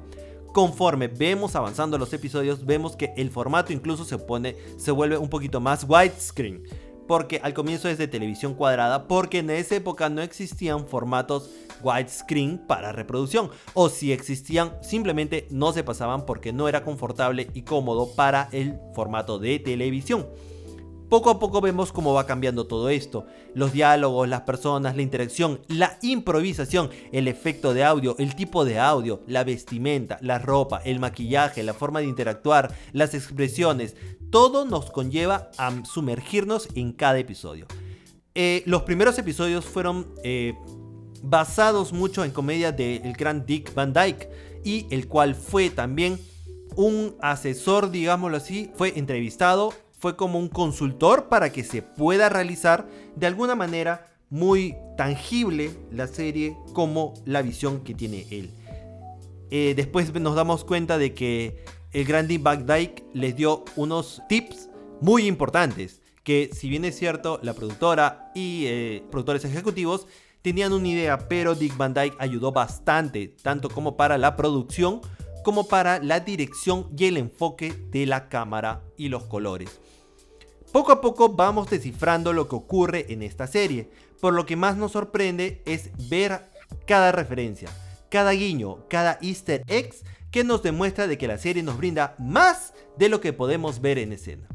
Conforme 0.52 1.08
vemos 1.08 1.56
avanzando 1.56 1.98
los 1.98 2.12
episodios, 2.12 2.66
vemos 2.66 2.98
que 2.98 3.13
el 3.16 3.32
formato 3.32 3.72
incluso 3.72 4.04
se 4.04 4.18
pone, 4.18 4.58
se 4.76 4.92
vuelve 4.92 5.18
un 5.18 5.30
poquito 5.30 5.62
más 5.62 5.86
widescreen 5.88 6.63
porque 7.08 7.39
al 7.43 7.54
comienzo 7.54 7.89
es 7.89 7.98
de 7.98 8.08
televisión 8.08 8.54
cuadrada, 8.54 9.08
porque 9.08 9.39
en 9.39 9.50
esa 9.50 9.76
época 9.76 10.10
no 10.10 10.22
existían 10.22 10.88
formatos 10.88 11.50
widescreen 11.82 12.58
para 12.58 12.91
reproducción, 12.91 13.50
o 13.74 13.89
si 13.89 14.12
existían 14.12 14.74
simplemente 14.82 15.48
no 15.50 15.72
se 15.74 15.84
pasaban 15.84 16.26
porque 16.26 16.54
no 16.54 16.67
era 16.67 16.84
confortable 16.84 17.50
y 17.54 17.62
cómodo 17.62 18.15
para 18.15 18.50
el 18.52 18.80
formato 18.93 19.39
de 19.39 19.60
televisión. 19.60 20.28
Poco 21.10 21.30
a 21.30 21.39
poco 21.39 21.62
vemos 21.62 21.93
cómo 21.93 22.13
va 22.13 22.26
cambiando 22.26 22.67
todo 22.67 22.89
esto. 22.89 23.26
Los 23.54 23.72
diálogos, 23.72 24.28
las 24.28 24.41
personas, 24.41 24.96
la 24.98 25.02
interacción, 25.02 25.62
la 25.70 25.98
improvisación, 26.02 26.89
el 27.13 27.30
efecto 27.30 27.74
de 27.74 27.86
audio, 27.86 28.15
el 28.20 28.36
tipo 28.36 28.65
de 28.65 28.78
audio, 28.78 29.22
la 29.26 29.46
vestimenta, 29.46 30.17
la 30.22 30.38
ropa, 30.38 30.82
el 30.84 31.00
maquillaje, 31.00 31.63
la 31.63 31.74
forma 31.74 32.00
de 32.00 32.08
interactuar, 32.08 32.76
las 32.91 33.13
expresiones, 33.13 33.96
todo 34.30 34.65
nos 34.65 34.91
conlleva 34.91 35.50
a 35.58 35.72
sumergirnos 35.86 36.67
en 36.76 36.91
cada 36.91 37.20
episodio. 37.20 37.67
Eh, 38.36 38.63
los 38.65 38.84
primeros 38.84 39.17
episodios 39.17 39.65
fueron 39.65 40.08
eh, 40.24 40.54
basados 41.24 41.93
mucho 41.93 42.26
en 42.26 42.32
comedia 42.32 42.72
del 42.74 43.13
gran 43.13 43.46
Dick 43.46 43.74
Van 43.74 43.93
Dyke 43.93 44.30
y 44.63 44.88
el 44.91 45.08
cual 45.08 45.36
fue 45.36 45.70
también 45.70 46.20
un 46.76 47.15
asesor, 47.22 47.89
digámoslo 47.89 48.38
así, 48.38 48.70
fue 48.76 48.93
entrevistado, 48.98 49.74
fue 49.98 50.16
como 50.16 50.40
un 50.40 50.48
consultor 50.48 51.28
para 51.28 51.52
que 51.52 51.64
se 51.64 51.82
pueda 51.82 52.30
realizar 52.30 52.88
de 53.16 53.28
alguna 53.28 53.56
manera 53.56 54.08
muy 54.30 54.76
tangible 54.98 55.72
la 55.92 56.08
serie 56.08 56.56
como 56.74 57.14
la 57.26 57.42
visión 57.42 57.82
que 57.84 57.94
tiene 57.94 58.26
él. 58.30 58.52
Eh, 59.50 59.74
después 59.76 60.14
nos 60.14 60.36
damos 60.36 60.66
cuenta 60.66 60.98
de 60.98 61.14
que 61.14 61.64
el 61.94 62.06
Grandi 62.06 62.38
Dyke 62.38 63.06
les 63.14 63.36
dio 63.36 63.64
unos 63.76 64.22
tips 64.28 64.70
muy 65.02 65.26
importantes. 65.26 66.02
Que 66.24 66.50
si 66.54 66.68
bien 66.68 66.84
es 66.84 66.98
cierto, 66.98 67.40
la 67.42 67.54
productora 67.54 68.32
y 68.36 68.66
eh, 68.66 69.04
productores 69.10 69.46
ejecutivos 69.46 70.08
tenían 70.42 70.74
una 70.74 70.88
idea, 70.88 71.30
pero 71.30 71.56
Dick 71.56 71.78
Van 71.78 71.94
Dyke 71.94 72.18
ayudó 72.20 72.52
bastante, 72.52 73.30
tanto 73.42 73.70
como 73.70 73.96
para 73.96 74.18
la 74.18 74.36
producción, 74.36 75.02
como 75.48 75.70
para 75.70 76.04
la 76.04 76.20
dirección 76.20 76.90
y 76.98 77.06
el 77.06 77.16
enfoque 77.16 77.74
de 77.90 78.06
la 78.06 78.28
cámara 78.28 78.84
y 78.98 79.08
los 79.08 79.24
colores. 79.24 79.80
Poco 80.74 80.92
a 80.92 81.00
poco 81.00 81.30
vamos 81.30 81.70
descifrando 81.70 82.34
lo 82.34 82.50
que 82.50 82.58
ocurre 82.58 83.06
en 83.14 83.24
esta 83.24 83.48
serie, 83.48 83.90
por 84.20 84.34
lo 84.34 84.46
que 84.46 84.58
más 84.58 84.76
nos 84.76 84.92
sorprende 84.92 85.62
es 85.66 85.90
ver 86.10 86.50
cada 86.86 87.14
referencia, 87.14 87.70
cada 88.10 88.32
guiño, 88.32 88.90
cada 88.90 89.20
easter 89.22 89.64
egg 89.68 89.94
que 90.32 90.44
nos 90.44 90.64
demuestra 90.64 91.08
de 91.08 91.18
que 91.18 91.30
la 91.30 91.38
serie 91.38 91.64
nos 91.64 91.78
brinda 91.78 92.18
más 92.20 92.74
de 92.98 93.08
lo 93.08 93.22
que 93.22 93.32
podemos 93.32 93.80
ver 93.80 94.00
en 94.00 94.12
escena. 94.12 94.50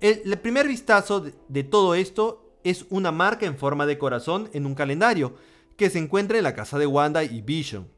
El, 0.00 0.36
primer 0.40 0.66
vistazo 0.66 1.26
de 1.46 1.62
todo 1.62 1.94
esto 1.94 2.56
es 2.64 2.86
una 2.90 3.12
marca 3.12 3.46
en 3.46 3.56
forma 3.56 3.86
de 3.86 3.98
corazón 3.98 4.50
en 4.52 4.66
un 4.66 4.74
calendario 4.74 5.36
que 5.76 5.90
se 5.90 6.00
encuentra 6.00 6.38
en 6.38 6.42
la 6.42 6.56
casa 6.56 6.76
de 6.76 6.88
Wanda 6.88 7.22
y 7.22 7.40
Vision, 7.40 7.88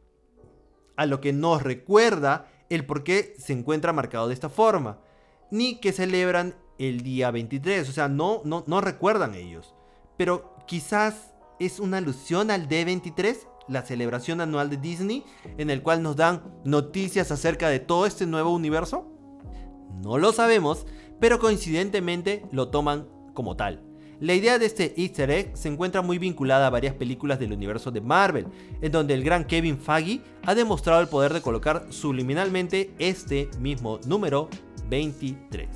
a 1.00 1.06
lo 1.06 1.22
que 1.22 1.32
nos 1.32 1.62
recuerda 1.62 2.50
el 2.68 2.84
por 2.84 3.04
qué 3.04 3.34
se 3.38 3.54
encuentra 3.54 3.94
marcado 3.94 4.28
de 4.28 4.34
esta 4.34 4.50
forma, 4.50 4.98
ni 5.50 5.76
que 5.80 5.92
celebran 5.92 6.54
el 6.78 7.00
día 7.00 7.30
23, 7.30 7.88
o 7.88 7.92
sea, 7.92 8.08
no, 8.08 8.42
no, 8.44 8.64
no 8.66 8.82
recuerdan 8.82 9.34
ellos, 9.34 9.74
pero 10.18 10.54
quizás 10.66 11.32
es 11.58 11.80
una 11.80 11.96
alusión 11.96 12.50
al 12.50 12.68
D23, 12.68 13.34
la 13.66 13.80
celebración 13.80 14.42
anual 14.42 14.68
de 14.68 14.76
Disney, 14.76 15.24
en 15.56 15.70
el 15.70 15.82
cual 15.82 16.02
nos 16.02 16.16
dan 16.16 16.42
noticias 16.66 17.32
acerca 17.32 17.70
de 17.70 17.80
todo 17.80 18.04
este 18.04 18.26
nuevo 18.26 18.52
universo. 18.52 19.10
No 20.02 20.18
lo 20.18 20.32
sabemos, 20.32 20.84
pero 21.18 21.38
coincidentemente 21.38 22.44
lo 22.52 22.68
toman 22.68 23.08
como 23.32 23.56
tal. 23.56 23.89
La 24.20 24.34
idea 24.34 24.58
de 24.58 24.66
este 24.66 24.92
easter 25.00 25.30
egg 25.30 25.52
se 25.54 25.68
encuentra 25.68 26.02
muy 26.02 26.18
vinculada 26.18 26.66
a 26.66 26.70
varias 26.70 26.94
películas 26.94 27.38
del 27.38 27.54
universo 27.54 27.90
de 27.90 28.02
Marvel, 28.02 28.48
en 28.82 28.92
donde 28.92 29.14
el 29.14 29.24
gran 29.24 29.46
Kevin 29.46 29.78
Feige 29.78 30.20
ha 30.42 30.54
demostrado 30.54 31.00
el 31.00 31.08
poder 31.08 31.32
de 31.32 31.40
colocar 31.40 31.86
subliminalmente 31.88 32.90
este 32.98 33.48
mismo 33.58 33.98
número 34.04 34.50
23. 34.90 35.68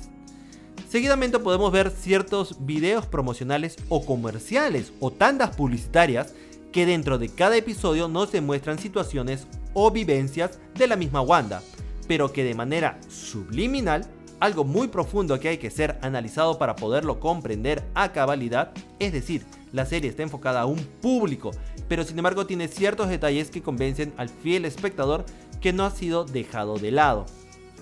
Seguidamente 0.87 1.39
podemos 1.39 1.71
ver 1.71 1.89
ciertos 1.89 2.63
videos 2.63 3.07
promocionales 3.07 3.77
o 3.89 4.05
comerciales 4.05 4.93
o 4.99 5.09
tandas 5.09 5.55
publicitarias 5.55 6.35
que 6.71 6.85
dentro 6.85 7.17
de 7.17 7.29
cada 7.29 7.57
episodio 7.57 8.07
nos 8.07 8.31
demuestran 8.31 8.77
situaciones 8.77 9.47
o 9.73 9.89
vivencias 9.89 10.59
de 10.75 10.85
la 10.85 10.95
misma 10.95 11.21
Wanda, 11.21 11.63
pero 12.07 12.31
que 12.31 12.43
de 12.43 12.53
manera 12.53 12.99
subliminal 13.07 14.05
algo 14.39 14.63
muy 14.63 14.87
profundo 14.87 15.39
que 15.39 15.49
hay 15.49 15.57
que 15.57 15.69
ser 15.69 15.97
analizado 16.01 16.57
para 16.57 16.75
poderlo 16.75 17.19
comprender 17.19 17.83
a 17.93 18.11
cabalidad, 18.11 18.71
es 18.99 19.13
decir, 19.13 19.45
la 19.71 19.85
serie 19.85 20.09
está 20.09 20.23
enfocada 20.23 20.61
a 20.61 20.65
un 20.65 20.79
público, 21.01 21.51
pero 21.87 22.03
sin 22.03 22.17
embargo 22.17 22.45
tiene 22.45 22.67
ciertos 22.67 23.09
detalles 23.09 23.49
que 23.49 23.61
convencen 23.61 24.13
al 24.17 24.29
fiel 24.29 24.65
espectador 24.65 25.25
que 25.61 25.73
no 25.73 25.85
ha 25.85 25.91
sido 25.91 26.25
dejado 26.25 26.77
de 26.77 26.91
lado. 26.91 27.25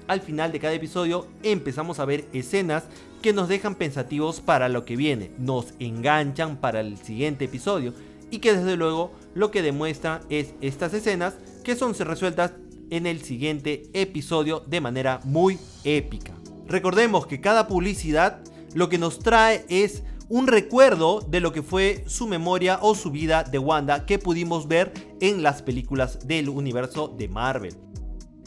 Al 0.07 0.21
final 0.21 0.51
de 0.51 0.59
cada 0.59 0.73
episodio 0.73 1.27
empezamos 1.43 1.99
a 1.99 2.05
ver 2.05 2.25
escenas 2.33 2.83
que 3.21 3.31
nos 3.33 3.47
dejan 3.47 3.75
pensativos 3.75 4.41
para 4.41 4.67
lo 4.69 4.85
que 4.85 4.97
viene, 4.97 5.31
nos 5.37 5.73
enganchan 5.79 6.57
para 6.57 6.81
el 6.81 6.97
siguiente 6.97 7.45
episodio 7.45 7.93
y 8.29 8.39
que 8.39 8.53
desde 8.53 8.75
luego 8.75 9.11
lo 9.33 9.51
que 9.51 9.61
demuestra 9.61 10.21
es 10.29 10.53
estas 10.59 10.93
escenas 10.93 11.35
que 11.63 11.75
son 11.75 11.93
resueltas 11.93 12.53
en 12.89 13.05
el 13.05 13.21
siguiente 13.21 13.83
episodio 13.93 14.59
de 14.67 14.81
manera 14.81 15.21
muy 15.23 15.57
épica. 15.83 16.32
Recordemos 16.67 17.27
que 17.27 17.41
cada 17.41 17.67
publicidad 17.67 18.39
lo 18.73 18.89
que 18.89 18.97
nos 18.97 19.19
trae 19.19 19.65
es 19.69 20.03
un 20.29 20.47
recuerdo 20.47 21.21
de 21.21 21.39
lo 21.39 21.51
que 21.51 21.61
fue 21.61 22.03
su 22.07 22.27
memoria 22.27 22.79
o 22.81 22.95
su 22.95 23.11
vida 23.11 23.43
de 23.43 23.59
Wanda 23.59 24.05
que 24.05 24.19
pudimos 24.19 24.67
ver 24.67 24.93
en 25.19 25.43
las 25.43 25.61
películas 25.61 26.27
del 26.27 26.49
universo 26.49 27.07
de 27.07 27.27
Marvel. 27.27 27.75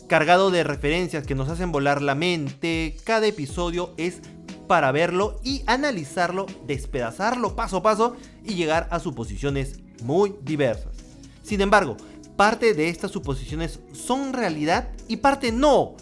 Cargado 0.08 0.50
de 0.50 0.64
referencias 0.64 1.26
que 1.26 1.34
nos 1.34 1.48
hacen 1.48 1.72
volar 1.72 2.00
la 2.00 2.14
mente, 2.14 2.96
cada 3.04 3.26
episodio 3.26 3.92
es 3.96 4.20
para 4.66 4.90
verlo 4.92 5.40
y 5.44 5.62
analizarlo, 5.66 6.46
despedazarlo 6.66 7.54
paso 7.54 7.78
a 7.78 7.82
paso 7.82 8.16
y 8.44 8.54
llegar 8.54 8.88
a 8.90 8.98
suposiciones 8.98 9.80
muy 10.02 10.34
diversas. 10.42 10.96
Sin 11.42 11.60
embargo, 11.60 11.96
parte 12.36 12.74
de 12.74 12.88
estas 12.88 13.10
suposiciones 13.10 13.80
son 13.92 14.32
realidad 14.32 14.88
y 15.08 15.18
parte 15.18 15.52
no 15.52 15.94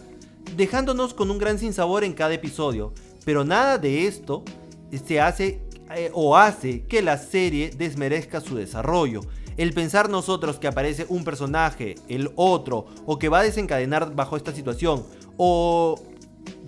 dejándonos 0.57 1.15
con 1.15 1.31
un 1.31 1.39
gran 1.39 1.59
sinsabor 1.59 2.05
en 2.05 2.13
cada 2.13 2.35
episodio. 2.35 2.93
Pero 3.25 3.45
nada 3.45 3.79
de 3.79 4.07
esto 4.07 4.45
se 5.07 5.21
hace 5.21 5.61
eh, 5.95 6.11
o 6.13 6.37
hace 6.37 6.83
que 6.83 7.03
la 7.03 7.19
serie 7.19 7.71
desmerezca 7.77 8.41
su 8.41 8.57
desarrollo. 8.57 9.21
El 9.57 9.73
pensar 9.73 10.09
nosotros 10.09 10.59
que 10.59 10.67
aparece 10.67 11.07
un 11.09 11.25
personaje, 11.25 11.95
el 12.09 12.31
otro, 12.37 12.87
o 13.07 13.19
que 13.19 13.29
va 13.29 13.41
a 13.41 13.45
desencadenar 13.45 14.15
bajo 14.15 14.37
esta 14.37 14.53
situación, 14.53 15.05
o 15.37 16.01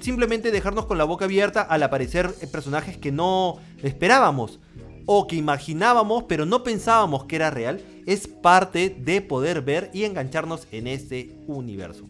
simplemente 0.00 0.50
dejarnos 0.52 0.86
con 0.86 0.98
la 0.98 1.04
boca 1.04 1.24
abierta 1.24 1.62
al 1.62 1.82
aparecer 1.82 2.32
personajes 2.52 2.96
que 2.96 3.10
no 3.10 3.56
esperábamos, 3.82 4.60
o 5.06 5.26
que 5.26 5.36
imaginábamos 5.36 6.24
pero 6.24 6.46
no 6.46 6.62
pensábamos 6.62 7.24
que 7.24 7.36
era 7.36 7.50
real, 7.50 7.80
es 8.06 8.28
parte 8.28 8.90
de 8.90 9.20
poder 9.20 9.62
ver 9.62 9.90
y 9.92 10.04
engancharnos 10.04 10.68
en 10.70 10.86
este 10.86 11.36
universo. 11.46 12.08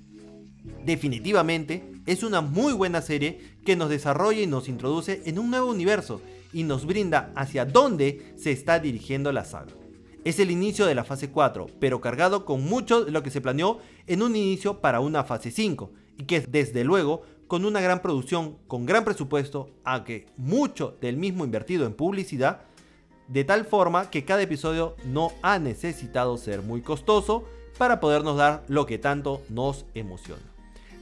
Definitivamente 0.84 1.92
es 2.06 2.22
una 2.22 2.40
muy 2.40 2.72
buena 2.72 3.02
serie 3.02 3.40
que 3.64 3.74
nos 3.76 3.90
desarrolla 3.90 4.40
y 4.40 4.46
nos 4.46 4.68
introduce 4.68 5.22
en 5.26 5.38
un 5.38 5.50
nuevo 5.50 5.70
universo 5.70 6.20
y 6.52 6.62
nos 6.62 6.86
brinda 6.86 7.32
hacia 7.34 7.64
dónde 7.64 8.32
se 8.36 8.52
está 8.52 8.78
dirigiendo 8.78 9.32
la 9.32 9.44
saga. 9.44 9.72
Es 10.24 10.38
el 10.38 10.50
inicio 10.50 10.86
de 10.86 10.94
la 10.94 11.04
fase 11.04 11.30
4, 11.30 11.66
pero 11.80 12.00
cargado 12.00 12.44
con 12.44 12.64
mucho 12.64 13.04
de 13.04 13.10
lo 13.10 13.22
que 13.22 13.30
se 13.30 13.40
planeó 13.40 13.78
en 14.06 14.22
un 14.22 14.34
inicio 14.36 14.80
para 14.80 15.00
una 15.00 15.24
fase 15.24 15.50
5, 15.50 15.92
y 16.18 16.24
que 16.24 16.40
desde 16.40 16.84
luego 16.84 17.22
con 17.46 17.64
una 17.64 17.80
gran 17.80 18.00
producción, 18.00 18.56
con 18.66 18.86
gran 18.86 19.04
presupuesto, 19.04 19.70
a 19.84 20.04
que 20.04 20.26
mucho 20.36 20.96
del 21.00 21.16
mismo 21.16 21.44
invertido 21.44 21.86
en 21.86 21.94
publicidad, 21.94 22.62
de 23.28 23.44
tal 23.44 23.64
forma 23.64 24.10
que 24.10 24.24
cada 24.24 24.42
episodio 24.42 24.96
no 25.04 25.32
ha 25.42 25.58
necesitado 25.58 26.36
ser 26.38 26.62
muy 26.62 26.80
costoso 26.80 27.44
para 27.76 28.00
podernos 28.00 28.36
dar 28.36 28.64
lo 28.68 28.86
que 28.86 28.98
tanto 28.98 29.42
nos 29.48 29.84
emociona 29.94 30.55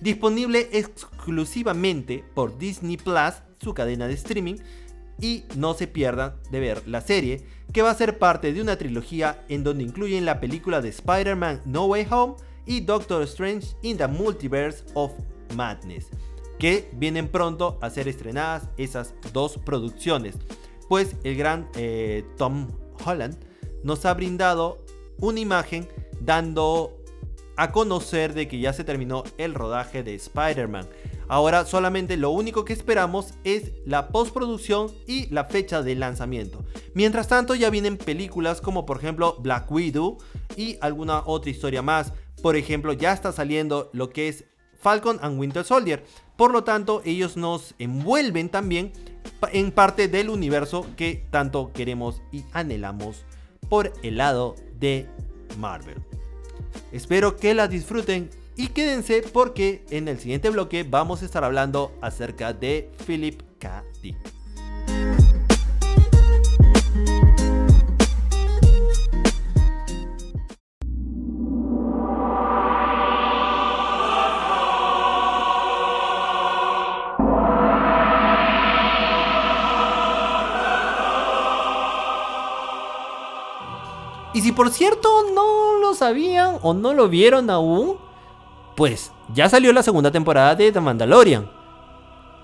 disponible 0.04 0.68
exclusivamente 0.72 2.22
por 2.34 2.58
Disney 2.58 2.98
Plus, 2.98 3.42
su 3.58 3.72
cadena 3.72 4.06
de 4.06 4.12
streaming, 4.12 4.56
y 5.18 5.44
no 5.56 5.72
se 5.72 5.86
pierdan 5.86 6.34
de 6.50 6.60
ver 6.60 6.86
la 6.86 7.00
serie, 7.00 7.46
que 7.72 7.80
va 7.80 7.90
a 7.90 7.94
ser 7.94 8.18
parte 8.18 8.52
de 8.52 8.60
una 8.60 8.76
trilogía 8.76 9.42
en 9.48 9.64
donde 9.64 9.82
incluyen 9.82 10.26
la 10.26 10.40
película 10.40 10.82
de 10.82 10.90
Spider-Man 10.90 11.62
No 11.64 11.86
Way 11.86 12.06
Home 12.10 12.34
y 12.66 12.80
Doctor 12.80 13.22
Strange 13.22 13.68
in 13.80 13.96
the 13.96 14.06
Multiverse 14.06 14.84
of 14.92 15.10
Madness, 15.56 16.08
que 16.58 16.90
vienen 16.92 17.28
pronto 17.28 17.78
a 17.80 17.88
ser 17.88 18.06
estrenadas 18.06 18.68
esas 18.76 19.14
dos 19.32 19.56
producciones, 19.56 20.36
pues 20.86 21.16
el 21.24 21.36
gran 21.36 21.66
eh, 21.76 22.26
Tom 22.36 22.68
Holland 23.06 23.38
nos 23.82 24.04
ha 24.04 24.12
brindado 24.12 24.84
una 25.18 25.40
imagen 25.40 25.88
dando 26.20 27.03
a 27.56 27.72
conocer 27.72 28.34
de 28.34 28.48
que 28.48 28.58
ya 28.58 28.72
se 28.72 28.84
terminó 28.84 29.24
el 29.38 29.54
rodaje 29.54 30.02
de 30.02 30.14
Spider-Man. 30.14 30.86
Ahora 31.28 31.64
solamente 31.64 32.16
lo 32.16 32.30
único 32.30 32.64
que 32.64 32.72
esperamos 32.72 33.34
es 33.44 33.72
la 33.86 34.08
postproducción 34.08 34.92
y 35.06 35.26
la 35.32 35.44
fecha 35.44 35.82
de 35.82 35.94
lanzamiento. 35.94 36.64
Mientras 36.94 37.28
tanto 37.28 37.54
ya 37.54 37.70
vienen 37.70 37.96
películas 37.96 38.60
como 38.60 38.84
por 38.84 38.98
ejemplo 38.98 39.36
Black 39.40 39.70
Widow 39.70 40.18
y 40.56 40.76
alguna 40.80 41.22
otra 41.24 41.50
historia 41.50 41.82
más. 41.82 42.12
Por 42.42 42.56
ejemplo 42.56 42.92
ya 42.92 43.12
está 43.12 43.32
saliendo 43.32 43.90
lo 43.92 44.10
que 44.10 44.28
es 44.28 44.44
Falcon 44.78 45.18
and 45.22 45.38
Winter 45.38 45.64
Soldier. 45.64 46.04
Por 46.36 46.52
lo 46.52 46.64
tanto 46.64 47.00
ellos 47.04 47.36
nos 47.36 47.74
envuelven 47.78 48.50
también 48.50 48.92
en 49.52 49.72
parte 49.72 50.08
del 50.08 50.28
universo 50.28 50.86
que 50.96 51.26
tanto 51.30 51.72
queremos 51.72 52.22
y 52.32 52.44
anhelamos 52.52 53.24
por 53.68 53.92
el 54.02 54.18
lado 54.18 54.56
de 54.78 55.08
Marvel. 55.58 55.96
Espero 56.92 57.37
que 57.37 57.54
la 57.54 57.68
disfruten 57.68 58.30
y 58.56 58.68
quédense 58.68 59.22
porque 59.32 59.84
en 59.90 60.08
el 60.08 60.18
siguiente 60.18 60.50
bloque 60.50 60.84
vamos 60.84 61.22
a 61.22 61.24
estar 61.24 61.44
hablando 61.44 61.92
acerca 62.00 62.52
de 62.52 62.90
Philip 63.06 63.42
K. 63.58 63.84
Dick. 64.02 64.34
Y 84.35 84.40
si 84.40 84.51
por 84.51 84.70
cierto 84.70 85.09
no 85.33 85.79
lo 85.81 85.94
sabían 85.94 86.59
o 86.62 86.75
no 86.75 86.92
lo 86.92 87.09
vieron 87.09 87.49
aún, 87.51 87.97
pues 88.75 89.12
ya 89.33 89.49
salió 89.49 89.73
la 89.73 89.85
segunda 89.85 90.11
temporada 90.11 90.57
de 90.57 90.73
The 90.73 90.81
Mandalorian. 90.81 91.49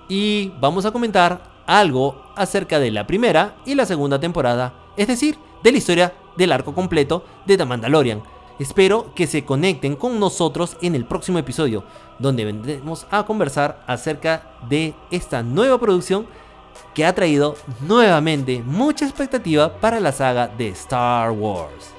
Y 0.09 0.53
vamos 0.61 0.87
a 0.87 0.93
comentar 0.93 1.43
algo 1.67 2.23
acerca 2.37 2.79
de 2.79 2.93
la 2.93 3.09
primera 3.09 3.57
y 3.67 3.75
la 3.75 3.87
segunda 3.87 4.21
temporada, 4.21 4.73
es 4.97 5.09
decir, 5.09 5.37
de 5.65 5.73
la 5.73 5.79
historia 5.79 6.15
del 6.37 6.53
arco 6.53 6.75
completo 6.75 7.25
de 7.45 7.57
The 7.57 7.65
Mandalorian. 7.65 8.23
Espero 8.61 9.13
que 9.15 9.27
se 9.27 9.45
conecten 9.45 9.97
con 9.97 10.21
nosotros 10.21 10.77
en 10.83 10.95
el 10.95 11.07
próximo 11.07 11.39
episodio, 11.39 11.83
donde 12.21 12.45
vendremos 12.45 13.07
a 13.11 13.25
conversar 13.25 13.83
acerca 13.89 14.53
de 14.69 14.95
esta 15.11 15.43
nueva 15.43 15.79
producción 15.81 16.27
que 16.95 17.05
ha 17.05 17.15
traído 17.15 17.57
nuevamente 17.81 18.63
mucha 18.65 19.05
expectativa 19.05 19.81
para 19.81 20.01
la 20.01 20.13
saga 20.13 20.49
de 20.49 20.69
Star 20.69 21.31
Wars. 21.31 21.91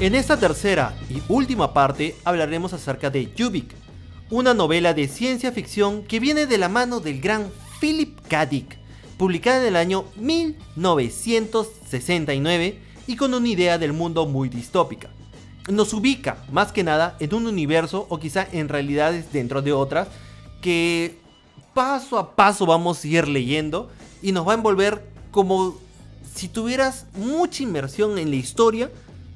En 0.00 0.14
esta 0.14 0.38
tercera 0.38 0.94
y 1.10 1.20
última 1.28 1.74
parte 1.74 2.16
hablaremos 2.24 2.72
acerca 2.72 3.10
de 3.10 3.34
Yubik, 3.34 3.74
una 4.30 4.54
novela 4.54 4.94
de 4.94 5.08
ciencia 5.08 5.52
ficción 5.52 6.04
que 6.04 6.20
viene 6.20 6.46
de 6.46 6.56
la 6.56 6.68
mano 6.68 7.00
del 7.00 7.20
gran 7.20 7.50
Philip 7.80 8.18
K. 8.28 8.46
Dick, 8.46 8.78
publicada 9.18 9.60
en 9.60 9.66
el 9.66 9.76
año 9.76 10.06
1969 10.16 12.78
y 13.06 13.16
con 13.16 13.34
una 13.34 13.48
idea 13.48 13.76
del 13.76 13.92
mundo 13.92 14.24
muy 14.26 14.48
distópica. 14.48 15.10
Nos 15.68 15.92
ubica 15.92 16.38
más 16.50 16.72
que 16.72 16.84
nada 16.84 17.16
en 17.20 17.34
un 17.34 17.46
universo 17.46 18.06
o 18.08 18.18
quizá 18.18 18.48
en 18.52 18.68
realidades 18.68 19.30
dentro 19.32 19.60
de 19.60 19.72
otras 19.72 20.08
que 20.62 21.18
paso 21.74 22.18
a 22.18 22.34
paso 22.34 22.64
vamos 22.64 23.04
a 23.04 23.08
ir 23.08 23.28
leyendo 23.28 23.90
y 24.22 24.32
nos 24.32 24.48
va 24.48 24.52
a 24.52 24.56
envolver 24.56 25.04
como 25.30 25.76
si 26.34 26.48
tuvieras 26.48 27.06
mucha 27.14 27.62
inmersión 27.62 28.18
en 28.18 28.30
la 28.30 28.36
historia 28.36 28.90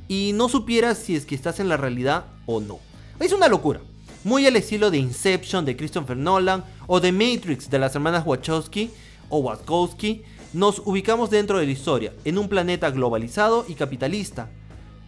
y 0.09 0.33
no 0.35 0.49
supieras 0.49 0.99
si 0.99 1.17
es 1.17 1.27
que 1.27 1.35
estás 1.35 1.61
en 1.61 1.69
la 1.69 1.77
realidad 1.77 2.27
o 2.47 2.61
no. 2.61 2.79
Es 3.19 3.33
una 3.33 3.49
locura. 3.49 3.81
Muy 4.25 4.47
al 4.47 4.57
estilo 4.57 4.91
de 4.91 4.99
Inception 4.99 5.65
de 5.65 5.77
Christopher 5.77 6.17
Nolan 6.17 6.65
o 6.87 7.01
de 7.01 7.11
Matrix 7.11 7.69
de 7.69 7.79
las 7.79 7.95
hermanas 7.95 8.25
Wachowski 8.25 8.91
o 9.33 9.39
Wachowski, 9.39 10.23
nos 10.53 10.81
ubicamos 10.85 11.31
dentro 11.31 11.59
de 11.59 11.65
la 11.65 11.73
historia, 11.73 12.13
en 12.27 12.37
un 12.37 12.49
planeta 12.49 12.91
globalizado 12.91 13.65
y 13.67 13.75
capitalista. 13.75 14.51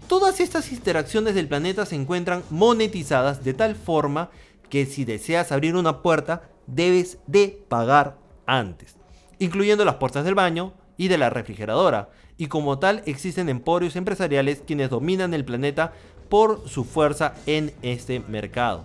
Todas 0.09 0.41
estas 0.41 0.73
interacciones 0.73 1.35
del 1.35 1.47
planeta 1.47 1.85
se 1.85 1.95
encuentran 1.95 2.43
monetizadas 2.49 3.45
de 3.45 3.53
tal 3.53 3.77
forma 3.77 4.31
que 4.71 4.87
si 4.87 5.05
deseas 5.05 5.53
abrir 5.53 5.77
una 5.77 6.01
puerta, 6.01 6.49
debes 6.67 7.19
de 7.27 7.63
pagar 7.69 8.17
antes, 8.47 8.97
incluyendo 9.39 9.85
las 9.85 9.97
puertas 9.97 10.25
del 10.25 10.35
baño 10.35 10.73
y 10.97 11.09
de 11.09 11.19
la 11.19 11.29
refrigeradora, 11.29 12.09
y 12.39 12.47
como 12.47 12.79
tal 12.79 13.03
existen 13.05 13.51
emporios 13.51 13.95
empresariales 13.95 14.63
quienes 14.67 14.89
dominan 14.89 15.35
el 15.35 15.45
planeta 15.45 15.93
por 16.31 16.67
su 16.67 16.85
fuerza 16.85 17.35
en 17.45 17.75
este 17.83 18.21
mercado. 18.21 18.85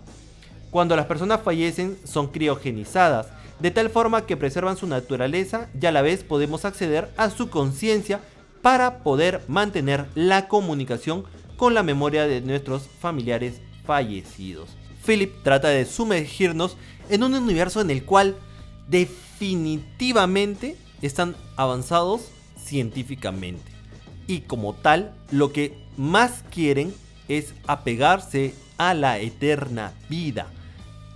Cuando 0.70 0.98
las 0.98 1.06
personas 1.06 1.42
fallecen 1.42 1.98
son 2.04 2.28
criogenizadas, 2.28 3.39
de 3.60 3.72
tal 3.72 3.90
forma 3.90 4.26
que 4.26 4.38
preservan 4.38 4.78
su 4.78 4.88
naturaleza 4.88 5.70
y 5.80 5.86
a 5.86 5.92
la 5.92 6.02
vez 6.02 6.24
podemos 6.24 6.66
acceder 6.66 7.10
a 7.18 7.30
su 7.30 7.50
conciencia 7.50 8.22
para 8.62 9.04
poder 9.04 9.42
mantener 9.48 10.08
la 10.16 10.48
comunicación 10.48 11.26
con 11.58 11.74
la 11.74 11.84
memoria 11.84 12.26
de 12.28 12.42
nuestros 12.42 12.88
familiares 13.00 13.62
fallecidos. 13.86 14.70
Philip 15.06 15.44
trata 15.44 15.70
de 15.70 15.86
sumergirnos 15.86 16.78
en 17.10 17.24
un 17.24 17.34
universo 17.34 17.82
en 17.82 17.90
el 17.90 18.04
cual 18.04 18.36
definitivamente 18.88 20.78
están 21.02 21.36
avanzados 21.56 22.30
científicamente. 22.58 23.72
Y 24.28 24.42
como 24.42 24.74
tal, 24.74 25.14
lo 25.32 25.52
que 25.52 25.76
más 25.98 26.44
quieren 26.52 26.94
es 27.28 27.54
apegarse 27.68 28.54
a 28.78 28.94
la 28.94 29.20
eterna 29.20 29.94
vida. 30.10 30.48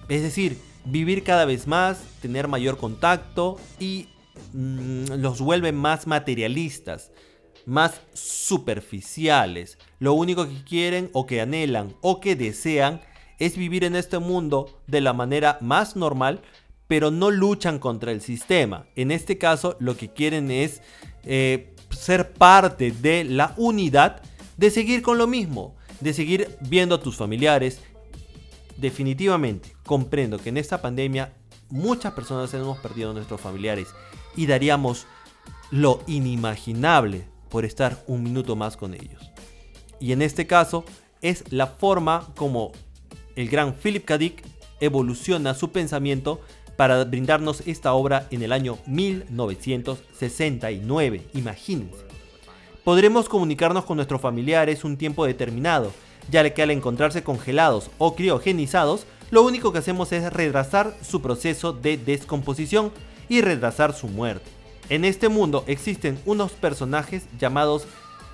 Es 0.10 0.22
decir, 0.22 0.58
vivir 0.86 1.24
cada 1.24 1.46
vez 1.46 1.68
más, 1.68 2.04
tener 2.22 2.48
mayor 2.48 2.78
contacto 2.78 3.58
y 3.80 4.08
mm, 4.54 5.14
los 5.20 5.42
vuelve 5.42 5.72
más 5.72 6.08
materialistas, 6.08 7.12
más 7.66 8.02
superficiales. 8.14 9.78
Lo 10.00 10.14
único 10.14 10.48
que 10.48 10.64
quieren 10.64 11.10
o 11.14 11.26
que 11.26 11.42
anhelan 11.42 11.96
o 12.02 12.20
que 12.20 12.36
desean 12.36 13.02
es 13.40 13.58
vivir 13.58 13.84
en 13.84 13.96
este 13.96 14.20
mundo 14.20 14.82
de 14.88 15.02
la 15.02 15.14
manera 15.14 15.58
más 15.62 15.96
normal, 15.96 16.42
pero 16.88 17.12
no 17.12 17.32
luchan 17.32 17.80
contra 17.80 18.12
el 18.12 18.22
sistema. 18.22 18.86
En 18.96 19.12
este 19.12 19.38
caso, 19.38 19.76
lo 19.80 19.98
que 19.98 20.10
quieren 20.10 20.52
es 20.52 20.82
eh, 21.24 21.74
ser 21.90 22.34
parte 22.34 22.92
de 22.92 23.24
la 23.24 23.54
unidad, 23.58 24.22
de 24.58 24.70
seguir 24.70 25.02
con 25.02 25.18
lo 25.18 25.28
mismo, 25.28 25.76
de 26.00 26.14
seguir 26.14 26.58
viendo 26.62 26.96
a 26.96 27.02
tus 27.02 27.16
familiares. 27.16 27.80
Definitivamente, 28.78 29.73
comprendo 29.86 30.38
que 30.38 30.50
en 30.50 30.58
esta 30.58 30.82
pandemia 30.82 31.34
muchas 31.70 32.14
personas 32.14 32.54
hemos 32.54 32.78
perdido 32.80 33.12
a 33.12 33.14
nuestros 33.14 33.42
familiares 33.42 33.90
y 34.36 34.46
daríamos 34.46 35.08
lo 35.72 36.02
inimaginable 36.08 37.26
por 37.50 37.64
estar 37.66 38.04
un 38.08 38.24
minuto 38.24 38.56
más 38.56 38.78
con 38.78 38.94
ellos. 38.94 39.32
Y 40.00 40.12
en 40.12 40.22
este 40.22 40.46
caso 40.48 40.86
es 41.22 41.52
la 41.52 41.68
forma 41.68 42.30
como 42.36 42.72
el 43.36 43.50
gran 43.50 43.74
Philip 43.74 44.06
K. 44.06 44.20
Evoluciona 44.80 45.54
su 45.54 45.72
pensamiento 45.72 46.40
para 46.76 47.04
brindarnos 47.06 47.62
esta 47.68 47.94
obra 47.94 48.28
en 48.32 48.42
el 48.44 48.52
año 48.52 48.78
1969. 48.86 51.22
Imagínense. 51.34 52.04
Podremos 52.84 53.30
comunicarnos 53.30 53.86
con 53.86 53.96
nuestros 53.96 54.20
familiares 54.20 54.84
un 54.84 54.98
tiempo 54.98 55.26
determinado, 55.26 55.94
ya 56.30 56.54
que 56.54 56.62
al 56.62 56.72
encontrarse 56.72 57.24
congelados 57.24 57.90
o 57.98 58.14
criogenizados, 58.16 59.06
lo 59.34 59.42
único 59.42 59.74
que 59.74 59.80
hacemos 59.80 60.12
es 60.12 60.32
retrasar 60.32 60.96
su 61.02 61.22
proceso 61.22 61.74
de 61.74 61.98
descomposición 61.98 62.92
y 63.28 63.42
retrasar 63.42 63.94
su 63.94 64.08
muerte. 64.08 64.50
En 64.90 65.06
este 65.06 65.28
mundo 65.28 65.64
existen 65.66 66.20
unos 66.26 66.52
personajes 66.52 67.24
llamados 67.40 67.88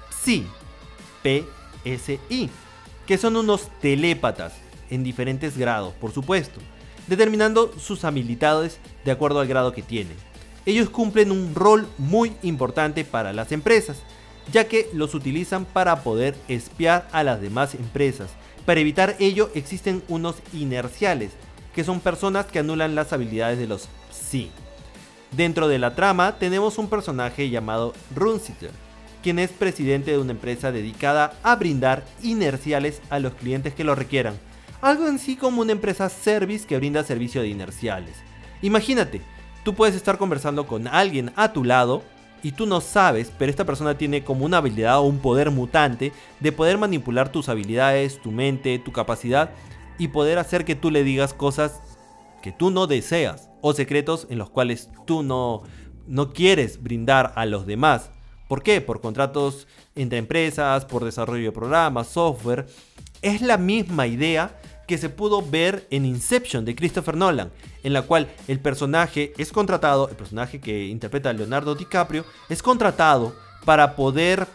PSI, 0.09 0.45
PSI, 1.23 2.49
que 3.07 3.17
son 3.17 3.38
unos 3.38 3.69
telépatas 3.79 4.53
en 4.89 5.03
diferentes 5.03 5.57
grados, 5.57 5.93
por 5.93 6.12
supuesto 6.12 6.59
determinando 7.07 7.73
sus 7.79 8.05
habilidades 8.05 8.79
de 9.03 9.12
acuerdo 9.12 9.39
al 9.39 9.47
grado 9.47 9.71
que 9.71 9.81
tienen. 9.81 10.15
Ellos 10.65 10.89
cumplen 10.89 11.31
un 11.31 11.55
rol 11.55 11.88
muy 11.97 12.33
importante 12.43 13.03
para 13.03 13.33
las 13.33 13.51
empresas, 13.51 13.97
ya 14.51 14.67
que 14.67 14.89
los 14.93 15.15
utilizan 15.15 15.65
para 15.65 16.03
poder 16.03 16.35
espiar 16.47 17.07
a 17.12 17.23
las 17.23 17.41
demás 17.41 17.73
empresas. 17.73 18.29
Para 18.65 18.79
evitar 18.79 19.15
ello 19.19 19.49
existen 19.55 20.03
unos 20.07 20.35
inerciales, 20.53 21.31
que 21.73 21.83
son 21.83 21.99
personas 21.99 22.45
que 22.45 22.59
anulan 22.59 22.95
las 22.95 23.13
habilidades 23.13 23.59
de 23.59 23.67
los 23.67 23.89
sí. 24.11 24.51
Dentro 25.35 25.67
de 25.67 25.79
la 25.79 25.95
trama 25.95 26.37
tenemos 26.39 26.77
un 26.77 26.89
personaje 26.89 27.49
llamado 27.49 27.93
Runsitter, 28.15 28.71
quien 29.21 29.39
es 29.39 29.51
presidente 29.51 30.11
de 30.11 30.17
una 30.17 30.31
empresa 30.31 30.71
dedicada 30.71 31.33
a 31.43 31.55
brindar 31.55 32.05
inerciales 32.23 33.01
a 33.09 33.19
los 33.19 33.33
clientes 33.33 33.73
que 33.73 33.83
lo 33.83 33.95
requieran 33.95 34.35
algo 34.81 35.07
en 35.07 35.19
sí 35.19 35.35
como 35.35 35.61
una 35.61 35.71
empresa 35.71 36.09
service 36.09 36.65
que 36.65 36.77
brinda 36.77 37.03
servicio 37.03 37.41
de 37.41 37.49
inerciales. 37.49 38.15
Imagínate, 38.61 39.21
tú 39.63 39.75
puedes 39.75 39.95
estar 39.95 40.17
conversando 40.17 40.67
con 40.67 40.87
alguien 40.87 41.31
a 41.35 41.53
tu 41.53 41.63
lado 41.63 42.03
y 42.43 42.54
tú 42.54 42.65
no 42.65 42.82
sabes, 42.82 43.32
pero 43.38 43.49
esta 43.49 43.65
persona 43.65 43.97
tiene 43.97 44.23
como 44.23 44.45
una 44.45 44.58
habilidad 44.58 44.99
o 44.99 45.04
un 45.04 45.19
poder 45.19 45.52
mutante 45.52 46.12
de 46.39 46.52
poder 46.52 46.78
manipular 46.78 47.32
tus 47.32 47.49
habilidades, 47.49 48.21
tu 48.21 48.32
mente, 48.32 48.80
tu 48.80 48.91
capacidad 48.91 49.52
y 49.97 50.10
poder 50.10 50.39
hacer 50.39 50.65
que 50.65 50.75
tú 50.75 50.91
le 50.91 51.04
digas 51.04 51.34
cosas 51.34 51.82
que 52.41 52.52
tú 52.52 52.71
no 52.71 52.88
deseas 52.88 53.49
o 53.62 53.73
secretos 53.73 54.28
en 54.30 54.38
los 54.38 54.49
cuales 54.49 54.89
tú 55.06 55.23
no, 55.23 55.63
no 56.08 56.32
quieres 56.32 56.82
brindar 56.82 57.34
a 57.36 57.45
los 57.45 57.65
demás. 57.65 58.12
¿Por 58.47 58.63
qué? 58.63 58.82
Por 58.82 59.02
contratos 59.02 59.67
entre 59.95 60.17
empresas, 60.17 60.86
por 60.86 61.06
desarrollo 61.06 61.43
de 61.43 61.52
programas, 61.52 62.08
software. 62.08 62.67
Es 63.21 63.42
la 63.42 63.58
misma 63.58 64.08
idea 64.08 64.60
que 64.90 64.98
se 64.98 65.10
pudo 65.10 65.44
ver 65.44 65.85
en 65.92 66.04
Inception 66.04 66.65
de 66.65 66.75
Christopher 66.75 67.15
Nolan, 67.15 67.52
en 67.83 67.94
la 67.94 68.02
cual 68.02 68.27
el 68.48 68.60
personaje 68.60 69.33
es 69.37 69.52
contratado, 69.52 70.10
el 70.10 70.15
personaje 70.15 70.60
que 70.60 70.87
interpreta 70.87 71.29
a 71.29 71.33
Leonardo 71.33 71.75
DiCaprio, 71.75 72.25
es 72.50 72.63
contratado 72.63 73.35
para 73.65 73.96
poder 73.96 74.48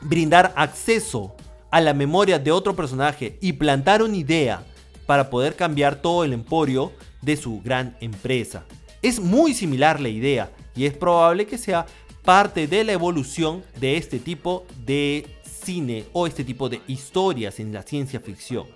brindar 0.00 0.52
acceso 0.54 1.34
a 1.72 1.80
la 1.80 1.94
memoria 1.94 2.38
de 2.38 2.52
otro 2.52 2.76
personaje 2.76 3.38
y 3.40 3.54
plantar 3.54 4.04
una 4.04 4.16
idea 4.16 4.62
para 5.04 5.30
poder 5.30 5.56
cambiar 5.56 5.96
todo 5.96 6.22
el 6.22 6.32
emporio 6.32 6.92
de 7.20 7.36
su 7.36 7.60
gran 7.60 7.96
empresa. 8.00 8.64
Es 9.02 9.18
muy 9.18 9.52
similar 9.52 10.00
la 10.00 10.10
idea 10.10 10.52
y 10.76 10.86
es 10.86 10.94
probable 10.94 11.44
que 11.44 11.58
sea 11.58 11.86
parte 12.22 12.68
de 12.68 12.84
la 12.84 12.92
evolución 12.92 13.64
de 13.80 13.96
este 13.96 14.20
tipo 14.20 14.64
de 14.86 15.26
cine 15.42 16.04
o 16.12 16.28
este 16.28 16.44
tipo 16.44 16.68
de 16.68 16.82
historias 16.86 17.58
en 17.58 17.72
la 17.72 17.82
ciencia 17.82 18.20
ficción. 18.20 18.75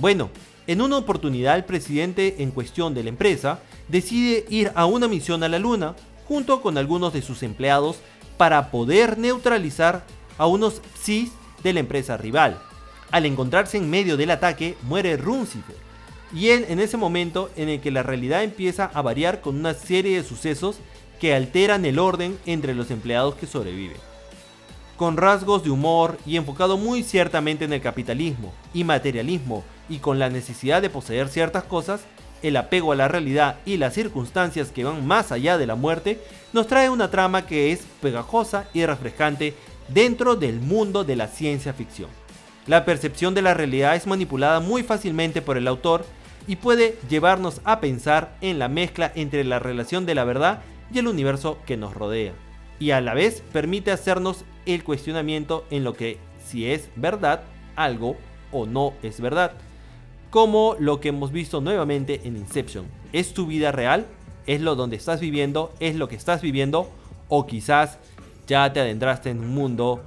Bueno, 0.00 0.30
En 0.66 0.82
una 0.82 0.98
oportunidad, 0.98 1.56
el 1.56 1.64
presidente 1.64 2.36
en 2.38 2.52
cuestión 2.52 2.94
de 2.94 3.02
la 3.02 3.08
empresa 3.08 3.58
decide 3.88 4.44
ir 4.50 4.70
a 4.76 4.86
una 4.86 5.08
misión 5.08 5.42
a 5.42 5.48
la 5.48 5.58
Luna 5.58 5.96
junto 6.28 6.62
con 6.62 6.78
algunos 6.78 7.12
de 7.12 7.22
sus 7.22 7.42
empleados 7.42 7.96
para 8.36 8.70
poder 8.70 9.18
neutralizar 9.18 10.04
a 10.38 10.46
unos 10.46 10.80
psis 10.94 11.32
de 11.64 11.72
la 11.72 11.80
empresa 11.80 12.16
rival. 12.16 12.60
Al 13.10 13.26
encontrarse 13.26 13.78
en 13.78 13.90
medio 13.90 14.16
del 14.16 14.30
ataque, 14.30 14.76
muere 14.82 15.16
Runcifer. 15.16 15.74
Y 16.32 16.50
en 16.50 16.78
ese 16.78 16.96
momento 16.96 17.50
en 17.56 17.68
el 17.68 17.80
que 17.80 17.90
la 17.90 18.04
realidad 18.04 18.44
empieza 18.44 18.92
a 18.94 19.02
variar 19.02 19.40
con 19.40 19.56
una 19.56 19.74
serie 19.74 20.18
de 20.18 20.28
sucesos 20.28 20.76
que 21.20 21.34
alteran 21.34 21.84
el 21.84 21.98
orden 21.98 22.38
entre 22.46 22.76
los 22.76 22.92
empleados 22.92 23.34
que 23.34 23.48
sobreviven. 23.48 23.96
Con 25.00 25.16
rasgos 25.16 25.64
de 25.64 25.70
humor 25.70 26.18
y 26.26 26.36
enfocado 26.36 26.76
muy 26.76 27.02
ciertamente 27.02 27.64
en 27.64 27.72
el 27.72 27.80
capitalismo 27.80 28.52
y 28.74 28.84
materialismo 28.84 29.64
y 29.88 29.96
con 29.96 30.18
la 30.18 30.28
necesidad 30.28 30.82
de 30.82 30.90
poseer 30.90 31.30
ciertas 31.30 31.64
cosas, 31.64 32.02
el 32.42 32.54
apego 32.58 32.92
a 32.92 32.96
la 32.96 33.08
realidad 33.08 33.56
y 33.64 33.78
las 33.78 33.94
circunstancias 33.94 34.72
que 34.72 34.84
van 34.84 35.06
más 35.06 35.32
allá 35.32 35.56
de 35.56 35.66
la 35.66 35.74
muerte, 35.74 36.20
nos 36.52 36.66
trae 36.66 36.90
una 36.90 37.10
trama 37.10 37.46
que 37.46 37.72
es 37.72 37.86
pegajosa 38.02 38.68
y 38.74 38.84
refrescante 38.84 39.54
dentro 39.88 40.36
del 40.36 40.60
mundo 40.60 41.02
de 41.02 41.16
la 41.16 41.28
ciencia 41.28 41.72
ficción. 41.72 42.10
La 42.66 42.84
percepción 42.84 43.32
de 43.34 43.40
la 43.40 43.54
realidad 43.54 43.96
es 43.96 44.06
manipulada 44.06 44.60
muy 44.60 44.82
fácilmente 44.82 45.40
por 45.40 45.56
el 45.56 45.66
autor 45.66 46.04
y 46.46 46.56
puede 46.56 46.98
llevarnos 47.08 47.62
a 47.64 47.80
pensar 47.80 48.36
en 48.42 48.58
la 48.58 48.68
mezcla 48.68 49.10
entre 49.14 49.44
la 49.44 49.60
relación 49.60 50.04
de 50.04 50.14
la 50.14 50.24
verdad 50.24 50.60
y 50.92 50.98
el 50.98 51.08
universo 51.08 51.56
que 51.64 51.78
nos 51.78 51.94
rodea. 51.94 52.34
Y 52.78 52.90
a 52.90 53.00
la 53.00 53.14
vez 53.14 53.42
permite 53.50 53.92
hacernos 53.92 54.44
el 54.72 54.84
cuestionamiento 54.84 55.64
en 55.70 55.84
lo 55.84 55.94
que 55.94 56.18
si 56.44 56.66
es 56.66 56.90
verdad 56.96 57.42
algo 57.76 58.16
o 58.52 58.66
no 58.66 58.94
es 59.02 59.20
verdad. 59.20 59.52
Como 60.30 60.76
lo 60.78 61.00
que 61.00 61.08
hemos 61.08 61.32
visto 61.32 61.60
nuevamente 61.60 62.20
en 62.24 62.36
Inception. 62.36 62.86
¿Es 63.12 63.34
tu 63.34 63.46
vida 63.46 63.72
real? 63.72 64.06
¿Es 64.46 64.60
lo 64.60 64.76
donde 64.76 64.96
estás 64.96 65.20
viviendo? 65.20 65.72
¿Es 65.80 65.96
lo 65.96 66.08
que 66.08 66.16
estás 66.16 66.42
viviendo? 66.42 66.90
O 67.28 67.46
quizás 67.46 67.98
ya 68.46 68.72
te 68.72 68.80
adentraste 68.80 69.30
en 69.30 69.40
un 69.40 69.54
mundo 69.54 70.02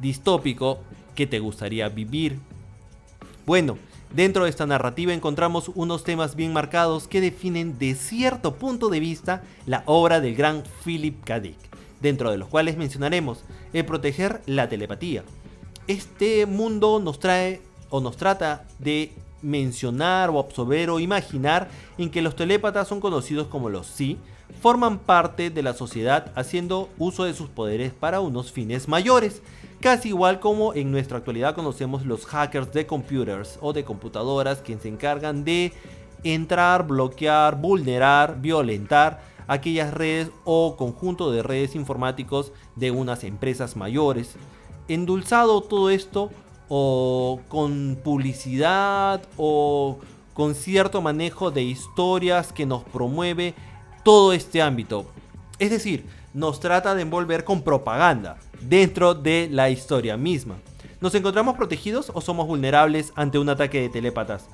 distópico 0.00 0.80
que 1.14 1.26
te 1.26 1.38
gustaría 1.38 1.88
vivir. 1.88 2.38
Bueno, 3.46 3.78
dentro 4.12 4.44
de 4.44 4.50
esta 4.50 4.66
narrativa 4.66 5.12
encontramos 5.12 5.70
unos 5.74 6.04
temas 6.04 6.36
bien 6.36 6.52
marcados 6.52 7.08
que 7.08 7.20
definen 7.20 7.78
de 7.78 7.94
cierto 7.94 8.56
punto 8.56 8.88
de 8.88 9.00
vista 9.00 9.42
la 9.66 9.82
obra 9.86 10.20
del 10.20 10.34
gran 10.34 10.64
Philip 10.84 11.22
K. 11.24 11.42
dentro 12.06 12.30
de 12.30 12.38
los 12.38 12.48
cuales 12.48 12.76
mencionaremos 12.76 13.40
el 13.72 13.84
proteger 13.84 14.40
la 14.46 14.68
telepatía. 14.68 15.24
Este 15.88 16.46
mundo 16.46 17.00
nos 17.00 17.18
trae 17.18 17.60
o 17.90 18.00
nos 18.00 18.16
trata 18.16 18.64
de 18.78 19.12
mencionar 19.42 20.30
o 20.30 20.38
absorber 20.38 20.90
o 20.90 21.00
imaginar 21.00 21.68
en 21.98 22.10
que 22.10 22.22
los 22.22 22.36
telépatas 22.36 22.86
son 22.86 23.00
conocidos 23.00 23.48
como 23.48 23.70
los 23.70 23.88
sí, 23.88 24.18
forman 24.62 25.00
parte 25.00 25.50
de 25.50 25.62
la 25.64 25.74
sociedad 25.74 26.30
haciendo 26.36 26.88
uso 26.96 27.24
de 27.24 27.34
sus 27.34 27.48
poderes 27.48 27.92
para 27.92 28.20
unos 28.20 28.52
fines 28.52 28.86
mayores, 28.86 29.42
casi 29.80 30.10
igual 30.10 30.38
como 30.38 30.74
en 30.74 30.92
nuestra 30.92 31.18
actualidad 31.18 31.56
conocemos 31.56 32.06
los 32.06 32.24
hackers 32.26 32.72
de 32.72 32.86
computers 32.86 33.58
o 33.60 33.72
de 33.72 33.84
computadoras 33.84 34.58
que 34.58 34.78
se 34.78 34.88
encargan 34.88 35.44
de 35.44 35.72
entrar, 36.22 36.86
bloquear, 36.86 37.60
vulnerar, 37.60 38.40
violentar 38.40 39.35
aquellas 39.46 39.92
redes 39.92 40.30
o 40.44 40.76
conjunto 40.76 41.30
de 41.30 41.42
redes 41.42 41.74
informáticos 41.74 42.52
de 42.74 42.90
unas 42.90 43.24
empresas 43.24 43.76
mayores. 43.76 44.36
Endulzado 44.88 45.60
todo 45.62 45.90
esto 45.90 46.30
o 46.68 47.40
con 47.48 47.98
publicidad 48.02 49.22
o 49.36 49.98
con 50.34 50.54
cierto 50.54 51.00
manejo 51.00 51.50
de 51.50 51.62
historias 51.62 52.52
que 52.52 52.66
nos 52.66 52.84
promueve 52.84 53.54
todo 54.04 54.32
este 54.32 54.60
ámbito. 54.60 55.06
Es 55.58 55.70
decir, 55.70 56.06
nos 56.34 56.60
trata 56.60 56.94
de 56.94 57.02
envolver 57.02 57.44
con 57.44 57.62
propaganda 57.62 58.38
dentro 58.60 59.14
de 59.14 59.48
la 59.50 59.70
historia 59.70 60.16
misma. 60.16 60.56
¿Nos 61.00 61.14
encontramos 61.14 61.56
protegidos 61.56 62.10
o 62.12 62.20
somos 62.20 62.46
vulnerables 62.46 63.12
ante 63.16 63.38
un 63.38 63.48
ataque 63.48 63.80
de 63.80 63.88
telépatas? 63.88 64.46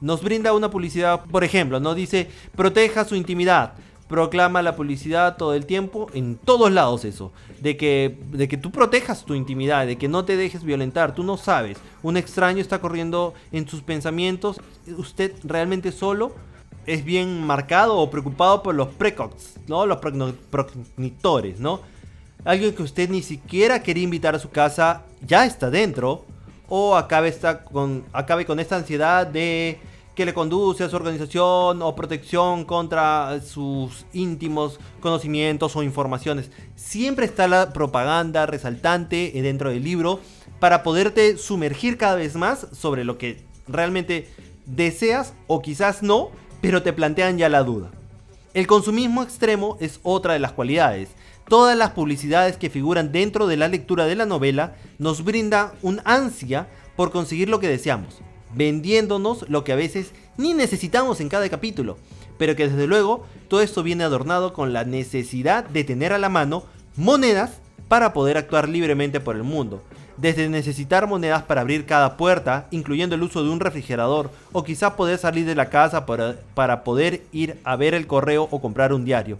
Nos 0.00 0.22
brinda 0.22 0.52
una 0.52 0.70
publicidad, 0.70 1.24
por 1.24 1.44
ejemplo, 1.44 1.78
nos 1.78 1.94
dice 1.94 2.28
proteja 2.56 3.04
su 3.04 3.14
intimidad, 3.14 3.74
proclama 4.08 4.62
la 4.62 4.76
publicidad 4.76 5.36
todo 5.36 5.54
el 5.54 5.66
tiempo, 5.66 6.08
en 6.12 6.36
todos 6.36 6.70
lados 6.70 7.04
eso, 7.04 7.32
de 7.60 7.76
que, 7.76 8.18
de 8.32 8.48
que 8.48 8.56
tú 8.56 8.70
protejas 8.70 9.24
tu 9.24 9.34
intimidad, 9.34 9.86
de 9.86 9.96
que 9.96 10.08
no 10.08 10.24
te 10.24 10.36
dejes 10.36 10.62
violentar, 10.62 11.14
tú 11.14 11.22
no 11.22 11.36
sabes, 11.36 11.78
un 12.02 12.16
extraño 12.16 12.60
está 12.60 12.80
corriendo 12.80 13.34
en 13.50 13.66
sus 13.66 13.82
pensamientos, 13.82 14.60
usted 14.98 15.32
realmente 15.42 15.90
solo 15.90 16.34
es 16.86 17.04
bien 17.04 17.44
marcado 17.46 17.96
o 17.96 18.10
preocupado 18.10 18.62
por 18.62 18.74
los 18.74 18.88
precox, 18.88 19.54
¿no? 19.66 19.86
Los 19.86 19.98
progenitores, 20.50 21.58
¿no? 21.60 21.80
Alguien 22.44 22.74
que 22.74 22.82
usted 22.82 23.08
ni 23.08 23.22
siquiera 23.22 23.82
quería 23.82 24.04
invitar 24.04 24.34
a 24.34 24.38
su 24.38 24.50
casa 24.50 25.02
ya 25.26 25.46
está 25.46 25.70
dentro 25.70 26.26
o 26.68 26.94
acabe, 26.94 27.28
está 27.28 27.64
con, 27.64 28.04
acabe 28.12 28.44
con 28.44 28.60
esta 28.60 28.76
ansiedad 28.76 29.26
de 29.26 29.78
que 30.14 30.24
le 30.24 30.34
conduce 30.34 30.84
a 30.84 30.88
su 30.88 30.96
organización 30.96 31.82
o 31.82 31.96
protección 31.96 32.64
contra 32.64 33.40
sus 33.40 34.06
íntimos 34.12 34.78
conocimientos 35.00 35.74
o 35.74 35.82
informaciones. 35.82 36.50
Siempre 36.76 37.26
está 37.26 37.48
la 37.48 37.72
propaganda 37.72 38.46
resaltante 38.46 39.32
dentro 39.34 39.70
del 39.70 39.82
libro 39.82 40.20
para 40.60 40.82
poderte 40.82 41.36
sumergir 41.36 41.98
cada 41.98 42.14
vez 42.14 42.36
más 42.36 42.68
sobre 42.72 43.04
lo 43.04 43.18
que 43.18 43.44
realmente 43.66 44.28
deseas 44.66 45.34
o 45.48 45.60
quizás 45.62 46.02
no, 46.02 46.30
pero 46.60 46.82
te 46.82 46.92
plantean 46.92 47.36
ya 47.36 47.48
la 47.48 47.64
duda. 47.64 47.90
El 48.54 48.68
consumismo 48.68 49.22
extremo 49.24 49.76
es 49.80 49.98
otra 50.04 50.34
de 50.34 50.38
las 50.38 50.52
cualidades. 50.52 51.08
Todas 51.48 51.76
las 51.76 51.90
publicidades 51.90 52.56
que 52.56 52.70
figuran 52.70 53.10
dentro 53.10 53.48
de 53.48 53.56
la 53.56 53.68
lectura 53.68 54.06
de 54.06 54.14
la 54.14 54.26
novela 54.26 54.76
nos 54.98 55.24
brinda 55.24 55.74
un 55.82 56.00
ansia 56.04 56.68
por 56.94 57.10
conseguir 57.10 57.48
lo 57.48 57.58
que 57.58 57.68
deseamos 57.68 58.22
vendiéndonos 58.54 59.48
lo 59.48 59.64
que 59.64 59.72
a 59.72 59.76
veces 59.76 60.12
ni 60.36 60.54
necesitamos 60.54 61.20
en 61.20 61.28
cada 61.28 61.48
capítulo, 61.48 61.98
pero 62.38 62.56
que 62.56 62.68
desde 62.68 62.86
luego 62.86 63.24
todo 63.48 63.60
esto 63.60 63.82
viene 63.82 64.04
adornado 64.04 64.52
con 64.52 64.72
la 64.72 64.84
necesidad 64.84 65.64
de 65.64 65.84
tener 65.84 66.12
a 66.12 66.18
la 66.18 66.28
mano 66.28 66.64
monedas 66.96 67.58
para 67.88 68.12
poder 68.12 68.36
actuar 68.36 68.68
libremente 68.68 69.20
por 69.20 69.36
el 69.36 69.42
mundo. 69.42 69.82
Desde 70.16 70.48
necesitar 70.48 71.08
monedas 71.08 71.42
para 71.42 71.62
abrir 71.62 71.86
cada 71.86 72.16
puerta, 72.16 72.68
incluyendo 72.70 73.16
el 73.16 73.22
uso 73.22 73.42
de 73.42 73.50
un 73.50 73.60
refrigerador, 73.60 74.30
o 74.52 74.62
quizá 74.62 74.96
poder 74.96 75.18
salir 75.18 75.44
de 75.44 75.56
la 75.56 75.70
casa 75.70 76.06
para, 76.06 76.36
para 76.54 76.84
poder 76.84 77.22
ir 77.32 77.58
a 77.64 77.74
ver 77.76 77.94
el 77.94 78.06
correo 78.06 78.48
o 78.50 78.60
comprar 78.60 78.92
un 78.92 79.04
diario. 79.04 79.38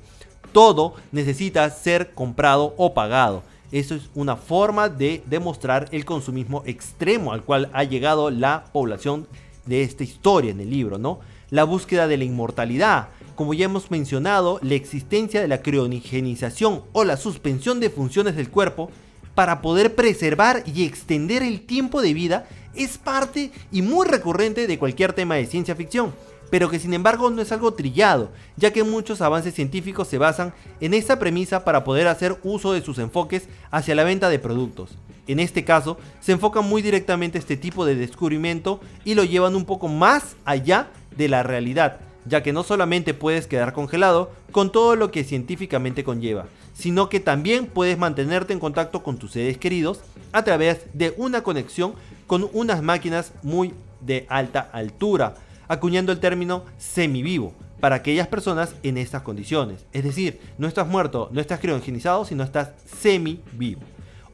Todo 0.53 0.95
necesita 1.13 1.69
ser 1.71 2.13
comprado 2.13 2.75
o 2.77 2.93
pagado. 2.93 3.43
Eso 3.75 3.97
es 3.97 4.09
una 4.15 4.37
forma 4.37 4.89
de 4.89 5.25
demostrar 5.27 5.89
el 5.91 6.05
consumismo 6.05 6.63
extremo 6.65 7.33
al 7.33 7.43
cual 7.43 7.71
ha 7.73 7.83
llegado 7.83 8.31
la 8.31 8.67
población 8.73 9.27
de 9.67 9.83
esta 9.83 10.05
historia 10.05 10.53
en 10.53 10.61
el 10.61 10.71
libro, 10.71 10.97
¿no? 10.97 11.19
La 11.51 11.65
búsqueda 11.65 12.07
de 12.07 12.17
la 12.17 12.23
inmortalidad, 12.23 13.09
como 13.35 13.53
ya 13.53 13.65
hemos 13.65 13.91
mencionado, 13.91 14.61
la 14.63 14.75
existencia 14.75 15.41
de 15.41 15.49
la 15.49 15.61
criogenización 15.61 16.85
o 16.93 17.03
la 17.03 17.17
suspensión 17.17 17.81
de 17.81 17.91
funciones 17.91 18.37
del 18.37 18.49
cuerpo 18.49 18.93
para 19.35 19.61
poder 19.61 19.97
preservar 19.97 20.63
y 20.73 20.85
extender 20.85 21.43
el 21.43 21.63
tiempo 21.63 22.01
de 22.01 22.15
vida 22.15 22.47
es 22.77 22.97
parte 22.97 23.51
y 23.73 23.83
muy 23.83 24.07
recurrente 24.07 24.69
de 24.69 24.79
cualquier 24.79 25.15
tema 25.15 25.35
de 25.35 25.47
ciencia 25.47 25.75
ficción 25.75 26.15
pero 26.55 26.71
que 26.71 26.79
sin 26.79 26.95
embargo 26.95 27.31
no 27.31 27.43
es 27.43 27.51
algo 27.51 27.75
trillado, 27.75 28.31
ya 28.57 28.73
que 28.73 28.85
muchos 28.85 29.21
avances 29.21 29.55
científicos 29.55 30.07
se 30.07 30.19
basan 30.19 30.55
en 30.81 30.95
esta 30.95 31.19
premisa 31.19 31.65
para 31.65 31.83
poder 31.83 32.07
hacer 32.07 32.39
uso 32.45 32.73
de 32.73 32.81
sus 32.81 32.99
enfoques 32.99 33.49
hacia 33.73 33.97
la 33.97 34.05
venta 34.05 34.29
de 34.29 34.39
productos. 34.39 34.97
En 35.27 35.41
este 35.41 35.65
caso, 35.65 35.99
se 36.21 36.31
enfoca 36.31 36.61
muy 36.61 36.81
directamente 36.81 37.39
este 37.39 37.57
tipo 37.57 37.85
de 37.85 37.97
descubrimiento 37.97 38.79
y 39.05 39.17
lo 39.17 39.25
llevan 39.25 39.57
un 39.57 39.65
poco 39.65 39.89
más 39.89 40.37
allá 40.45 40.91
de 41.17 41.29
la 41.29 41.43
realidad, 41.43 41.99
ya 42.25 42.45
que 42.45 42.53
no 42.53 42.63
solamente 42.63 43.15
puedes 43.15 43.49
quedar 43.49 43.73
congelado 43.73 44.31
con 44.53 44.71
todo 44.71 44.95
lo 44.95 45.11
que 45.11 45.25
científicamente 45.25 46.05
conlleva, 46.05 46.47
sino 46.73 47.09
que 47.09 47.19
también 47.19 47.67
puedes 47.67 47.99
mantenerte 47.99 48.53
en 48.53 48.61
contacto 48.61 49.03
con 49.03 49.17
tus 49.17 49.33
seres 49.33 49.59
queridos 49.59 50.03
a 50.31 50.45
través 50.45 50.87
de 50.93 51.15
una 51.17 51.43
conexión 51.43 51.95
con 52.29 52.49
unas 52.53 52.81
máquinas 52.81 53.33
muy 53.43 53.75
de 54.01 54.25
alta 54.29 54.69
altura, 54.73 55.35
acuñando 55.69 56.13
el 56.13 56.21
término 56.21 56.65
semivivo 56.79 57.53
para 57.81 57.97
aquellas 57.97 58.29
personas 58.29 58.75
en 58.83 58.97
estas 58.97 59.23
condiciones. 59.23 59.85
Es 59.93 60.05
decir, 60.05 60.41
no 60.59 60.67
estás 60.67 60.87
muerto, 60.87 61.29
no 61.33 61.41
estás 61.41 61.61
criogenizado, 61.61 62.25
sino 62.25 62.43
estás 62.43 62.71
semi-vivo. 63.01 63.83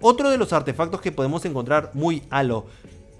Otro 0.00 0.30
de 0.30 0.38
los 0.38 0.52
artefactos 0.52 1.00
que 1.00 1.12
podemos 1.12 1.44
encontrar 1.44 1.90
muy 1.94 2.22
a 2.30 2.42
lo 2.42 2.66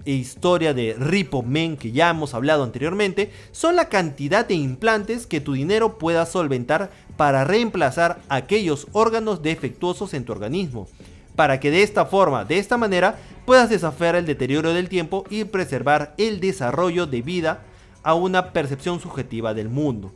historia 0.05 0.73
de 0.73 0.95
Ripo 0.97 1.43
Men 1.43 1.77
que 1.77 1.91
ya 1.91 2.09
hemos 2.09 2.33
hablado 2.33 2.63
anteriormente 2.63 3.31
son 3.51 3.75
la 3.75 3.89
cantidad 3.89 4.47
de 4.47 4.55
implantes 4.55 5.27
que 5.27 5.41
tu 5.41 5.53
dinero 5.53 5.97
pueda 5.97 6.25
solventar 6.25 6.89
para 7.17 7.43
reemplazar 7.43 8.19
aquellos 8.29 8.87
órganos 8.93 9.41
defectuosos 9.41 10.13
en 10.13 10.25
tu 10.25 10.31
organismo. 10.31 10.87
Para 11.35 11.59
que 11.59 11.71
de 11.71 11.83
esta 11.83 12.05
forma, 12.05 12.45
de 12.45 12.57
esta 12.57 12.77
manera, 12.77 13.17
puedas 13.45 13.69
desafiar 13.69 14.15
el 14.15 14.25
deterioro 14.25 14.73
del 14.73 14.89
tiempo 14.89 15.23
y 15.29 15.43
preservar 15.43 16.13
el 16.17 16.39
desarrollo 16.39 17.05
de 17.05 17.21
vida 17.21 17.63
a 18.03 18.13
una 18.13 18.53
percepción 18.53 18.99
subjetiva 18.99 19.53
del 19.53 19.69
mundo. 19.69 20.11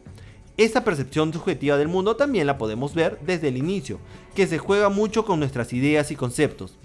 Esa 0.58 0.84
percepción 0.84 1.34
subjetiva 1.34 1.78
del 1.78 1.90
mundo 1.90 2.16
también 2.16 2.48
la 2.48 2.58
podemos 2.58 2.94
ver 2.94 3.20
desde 3.26 3.50
el 3.50 3.58
inicio, 3.58 4.00
que 4.34 4.48
se 4.48 4.58
juega 4.58 4.90
mucho 4.90 5.26
con 5.26 5.40
nuestras 5.40 5.74
ideas 5.74 6.12
y 6.12 6.16
conceptos, 6.16 6.76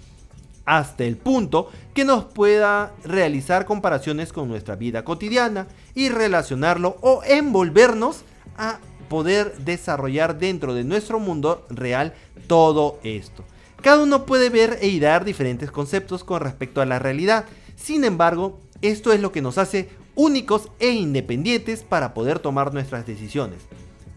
hasta 0.65 1.05
el 1.05 1.17
punto 1.17 1.69
que 1.93 2.05
nos 2.05 2.25
pueda 2.25 2.93
realizar 3.03 3.65
comparaciones 3.65 4.33
con 4.33 4.49
nuestra 4.49 4.75
vida 4.75 5.03
cotidiana 5.03 5.67
y 5.95 6.09
relacionarlo 6.09 6.97
o 7.01 7.23
envolvernos 7.23 8.23
a 8.57 8.79
poder 9.09 9.57
desarrollar 9.59 10.37
dentro 10.37 10.73
de 10.73 10.83
nuestro 10.83 11.19
mundo 11.19 11.65
real 11.69 12.13
todo 12.47 12.99
esto. 13.03 13.43
Cada 13.81 14.03
uno 14.03 14.25
puede 14.25 14.49
ver 14.49 14.77
e 14.81 14.87
idear 14.87 15.25
diferentes 15.25 15.71
conceptos 15.71 16.23
con 16.23 16.41
respecto 16.41 16.81
a 16.81 16.85
la 16.85 16.99
realidad. 16.99 17.45
Sin 17.75 18.03
embargo, 18.03 18.59
esto 18.81 19.11
es 19.11 19.19
lo 19.19 19.31
que 19.31 19.41
nos 19.41 19.57
hace 19.57 19.89
únicos 20.15 20.69
e 20.79 20.91
independientes 20.91 21.83
para 21.83 22.13
poder 22.13 22.39
tomar 22.39 22.73
nuestras 22.73 23.05
decisiones. 23.05 23.59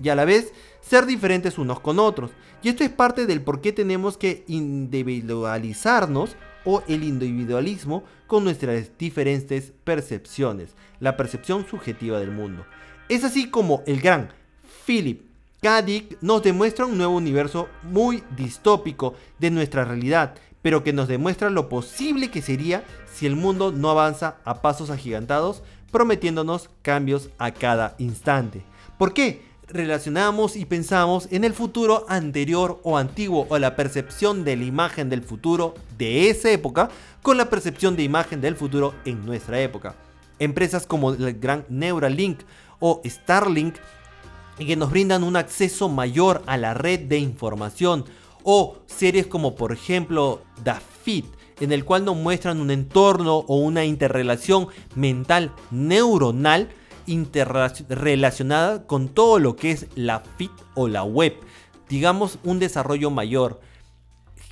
Y 0.02 0.08
a 0.08 0.14
la 0.14 0.24
vez, 0.24 0.52
ser 0.80 1.06
diferentes 1.06 1.58
unos 1.58 1.80
con 1.80 1.98
otros. 1.98 2.30
Y 2.62 2.68
esto 2.68 2.84
es 2.84 2.90
parte 2.90 3.26
del 3.26 3.42
por 3.42 3.60
qué 3.60 3.72
tenemos 3.72 4.16
que 4.16 4.44
individualizarnos 4.48 6.36
o 6.64 6.82
el 6.88 7.04
individualismo 7.04 8.04
con 8.26 8.44
nuestras 8.44 8.90
diferentes 8.98 9.72
percepciones, 9.84 10.74
la 11.00 11.16
percepción 11.16 11.66
subjetiva 11.66 12.18
del 12.18 12.30
mundo. 12.30 12.64
Es 13.08 13.22
así 13.22 13.50
como 13.50 13.82
el 13.86 14.00
gran 14.00 14.30
Philip 14.86 15.22
K. 15.60 15.82
Dick 15.82 16.18
nos 16.20 16.42
demuestra 16.42 16.86
un 16.86 16.98
nuevo 16.98 17.16
universo 17.16 17.68
muy 17.82 18.22
distópico 18.36 19.14
de 19.38 19.50
nuestra 19.50 19.84
realidad, 19.84 20.34
pero 20.62 20.84
que 20.84 20.92
nos 20.92 21.08
demuestra 21.08 21.50
lo 21.50 21.68
posible 21.68 22.30
que 22.30 22.42
sería 22.42 22.84
si 23.12 23.26
el 23.26 23.36
mundo 23.36 23.72
no 23.72 23.90
avanza 23.90 24.36
a 24.44 24.60
pasos 24.60 24.90
agigantados, 24.90 25.62
prometiéndonos 25.94 26.70
cambios 26.82 27.30
a 27.38 27.52
cada 27.52 27.94
instante. 27.98 28.62
¿Por 28.98 29.14
qué? 29.14 29.42
Relacionamos 29.68 30.56
y 30.56 30.64
pensamos 30.64 31.28
en 31.30 31.44
el 31.44 31.54
futuro 31.54 32.04
anterior 32.08 32.80
o 32.82 32.98
antiguo 32.98 33.46
o 33.48 33.56
la 33.60 33.76
percepción 33.76 34.42
de 34.42 34.56
la 34.56 34.64
imagen 34.64 35.08
del 35.08 35.22
futuro 35.22 35.76
de 35.96 36.30
esa 36.30 36.50
época 36.50 36.90
con 37.22 37.36
la 37.36 37.48
percepción 37.48 37.94
de 37.94 38.02
imagen 38.02 38.40
del 38.40 38.56
futuro 38.56 38.92
en 39.04 39.24
nuestra 39.24 39.60
época. 39.60 39.94
Empresas 40.40 40.84
como 40.84 41.12
el 41.12 41.38
gran 41.38 41.64
Neuralink 41.68 42.40
o 42.80 43.00
Starlink 43.04 43.76
que 44.58 44.74
nos 44.74 44.90
brindan 44.90 45.22
un 45.22 45.36
acceso 45.36 45.88
mayor 45.88 46.42
a 46.46 46.56
la 46.56 46.74
red 46.74 47.02
de 47.02 47.18
información 47.18 48.04
o 48.42 48.78
series 48.86 49.28
como 49.28 49.54
por 49.54 49.70
ejemplo 49.70 50.42
The 50.64 50.72
en 51.60 51.72
el 51.72 51.84
cual 51.84 52.04
nos 52.04 52.16
muestran 52.16 52.60
un 52.60 52.70
entorno 52.70 53.38
o 53.38 53.56
una 53.56 53.84
interrelación 53.84 54.68
mental 54.94 55.52
neuronal 55.70 56.68
interrelacionada 57.06 58.86
con 58.86 59.08
todo 59.08 59.38
lo 59.38 59.56
que 59.56 59.70
es 59.70 59.86
la 59.94 60.20
FIT 60.20 60.52
o 60.74 60.88
la 60.88 61.04
web. 61.04 61.34
Digamos 61.88 62.38
un 62.44 62.58
desarrollo 62.58 63.10
mayor 63.10 63.60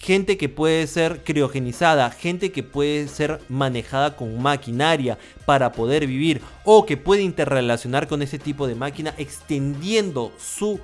gente 0.03 0.37
que 0.37 0.49
puede 0.49 0.89
ser 0.89 1.23
criogenizada, 1.23 2.11
gente 2.11 2.51
que 2.51 2.65
puede 2.65 3.07
ser 3.07 3.41
manejada 3.49 4.17
con 4.17 4.43
maquinaria 4.43 5.17
para 5.47 5.71
poder 5.71 6.09
vivir 6.09 6.43
o 6.65 6.85
que 6.85 6.97
puede 6.97 7.23
interrelacionar 7.23 8.09
con 8.09 8.21
ese 8.21 8.41
tipo 8.41 8.67
de 8.67 8.75
máquina 8.75 9.15
extendiendo 9.17 10.33
su 10.39 10.81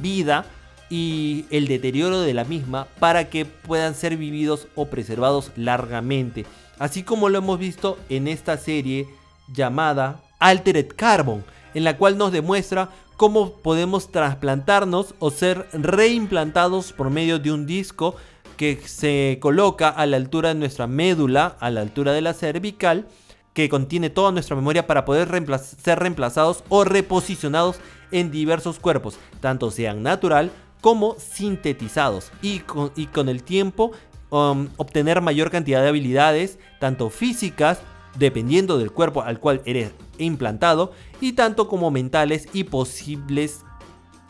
vida 0.00 0.46
y 0.92 1.46
el 1.48 1.68
deterioro 1.68 2.20
de 2.20 2.34
la 2.34 2.44
misma 2.44 2.86
para 2.98 3.30
que 3.30 3.46
puedan 3.46 3.94
ser 3.94 4.18
vividos 4.18 4.68
o 4.74 4.88
preservados 4.88 5.50
largamente. 5.56 6.44
Así 6.78 7.02
como 7.02 7.30
lo 7.30 7.38
hemos 7.38 7.58
visto 7.58 7.96
en 8.10 8.28
esta 8.28 8.58
serie 8.58 9.08
llamada 9.50 10.20
Altered 10.38 10.88
Carbon, 10.94 11.44
en 11.72 11.84
la 11.84 11.96
cual 11.96 12.18
nos 12.18 12.30
demuestra 12.30 12.90
cómo 13.16 13.54
podemos 13.54 14.12
trasplantarnos 14.12 15.14
o 15.18 15.30
ser 15.30 15.66
reimplantados 15.72 16.92
por 16.92 17.08
medio 17.08 17.38
de 17.38 17.52
un 17.52 17.64
disco 17.64 18.14
que 18.58 18.78
se 18.84 19.38
coloca 19.40 19.88
a 19.88 20.04
la 20.04 20.18
altura 20.18 20.50
de 20.50 20.56
nuestra 20.56 20.86
médula, 20.86 21.56
a 21.58 21.70
la 21.70 21.80
altura 21.80 22.12
de 22.12 22.20
la 22.20 22.34
cervical, 22.34 23.06
que 23.54 23.70
contiene 23.70 24.10
toda 24.10 24.30
nuestra 24.30 24.56
memoria 24.56 24.86
para 24.86 25.06
poder 25.06 25.30
ser 25.58 26.00
reemplazados 26.00 26.64
o 26.68 26.84
reposicionados 26.84 27.76
en 28.10 28.30
diversos 28.30 28.78
cuerpos, 28.78 29.18
tanto 29.40 29.70
sean 29.70 30.02
natural 30.02 30.52
como 30.82 31.16
sintetizados, 31.18 32.32
y 32.42 32.58
con, 32.58 33.28
el 33.28 33.42
tiempo 33.42 33.92
um, 34.28 34.68
obtener 34.76 35.22
mayor 35.22 35.50
cantidad 35.50 35.80
de 35.80 35.88
habilidades, 35.88 36.58
tanto 36.80 37.08
físicas, 37.08 37.80
dependiendo 38.18 38.76
del 38.76 38.90
cuerpo 38.90 39.22
al 39.22 39.38
cual 39.38 39.62
eres 39.64 39.92
implantado, 40.18 40.92
y 41.20 41.32
tanto 41.32 41.68
como 41.68 41.90
mentales 41.90 42.48
y 42.52 42.64
posibles 42.64 43.60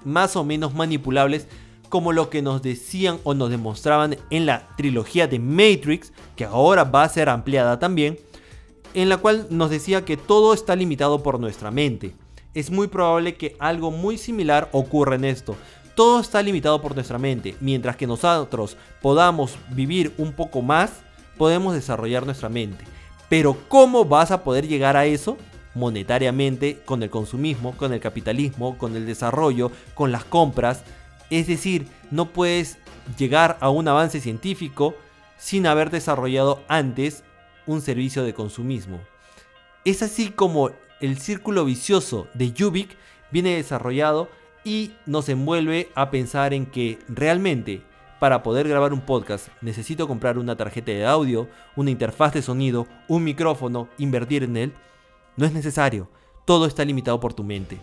más 0.04 0.36
o 0.36 0.44
menos 0.44 0.74
manipulables 0.74 1.48
como 1.88 2.12
lo 2.12 2.30
que 2.30 2.42
nos 2.42 2.62
decían 2.62 3.18
o 3.24 3.34
nos 3.34 3.50
demostraban 3.50 4.16
en 4.30 4.46
la 4.46 4.68
trilogía 4.76 5.26
de 5.26 5.38
Matrix, 5.38 6.12
que 6.36 6.44
ahora 6.44 6.84
va 6.84 7.02
a 7.02 7.08
ser 7.08 7.28
ampliada 7.28 7.78
también, 7.78 8.18
en 8.94 9.08
la 9.08 9.16
cual 9.16 9.46
nos 9.50 9.70
decía 9.70 10.04
que 10.04 10.16
todo 10.16 10.52
está 10.52 10.76
limitado 10.76 11.22
por 11.22 11.40
nuestra 11.40 11.70
mente. 11.70 12.14
Es 12.54 12.70
muy 12.70 12.88
probable 12.88 13.36
que 13.36 13.56
algo 13.58 13.90
muy 13.90 14.18
similar 14.18 14.68
ocurra 14.72 15.16
en 15.16 15.24
esto. 15.24 15.56
Todo 15.94 16.20
está 16.20 16.42
limitado 16.42 16.80
por 16.80 16.94
nuestra 16.94 17.18
mente, 17.18 17.54
mientras 17.60 17.96
que 17.96 18.06
nosotros 18.06 18.76
podamos 19.02 19.56
vivir 19.70 20.14
un 20.16 20.32
poco 20.32 20.62
más, 20.62 20.90
podemos 21.36 21.74
desarrollar 21.74 22.24
nuestra 22.24 22.48
mente. 22.48 22.84
Pero 23.28 23.56
¿cómo 23.68 24.04
vas 24.04 24.30
a 24.30 24.42
poder 24.42 24.66
llegar 24.66 24.96
a 24.96 25.04
eso? 25.04 25.36
Monetariamente, 25.74 26.80
con 26.84 27.02
el 27.02 27.10
consumismo, 27.10 27.76
con 27.76 27.92
el 27.92 28.00
capitalismo, 28.00 28.78
con 28.78 28.96
el 28.96 29.06
desarrollo, 29.06 29.70
con 29.94 30.12
las 30.12 30.24
compras, 30.24 30.82
es 31.30 31.46
decir, 31.46 31.88
no 32.10 32.30
puedes 32.30 32.78
llegar 33.18 33.56
a 33.60 33.70
un 33.70 33.88
avance 33.88 34.20
científico 34.20 34.94
sin 35.38 35.66
haber 35.66 35.90
desarrollado 35.90 36.62
antes 36.68 37.24
un 37.66 37.80
servicio 37.80 38.22
de 38.22 38.34
consumismo. 38.34 39.00
Es 39.84 40.02
así 40.02 40.28
como 40.30 40.70
el 41.00 41.18
círculo 41.18 41.64
vicioso 41.64 42.28
de 42.34 42.52
Yubik 42.52 42.96
viene 43.30 43.56
desarrollado 43.56 44.28
y 44.64 44.92
nos 45.06 45.28
envuelve 45.28 45.90
a 45.94 46.10
pensar 46.10 46.54
en 46.54 46.66
que 46.66 46.98
realmente 47.08 47.82
para 48.18 48.44
poder 48.44 48.68
grabar 48.68 48.92
un 48.92 49.00
podcast 49.00 49.48
necesito 49.60 50.06
comprar 50.06 50.38
una 50.38 50.56
tarjeta 50.56 50.92
de 50.92 51.04
audio, 51.04 51.48
una 51.74 51.90
interfaz 51.90 52.32
de 52.34 52.42
sonido, 52.42 52.86
un 53.08 53.24
micrófono, 53.24 53.88
invertir 53.98 54.44
en 54.44 54.56
él. 54.56 54.72
No 55.36 55.44
es 55.44 55.52
necesario, 55.52 56.08
todo 56.44 56.66
está 56.66 56.84
limitado 56.84 57.18
por 57.18 57.34
tu 57.34 57.42
mente. 57.42 57.78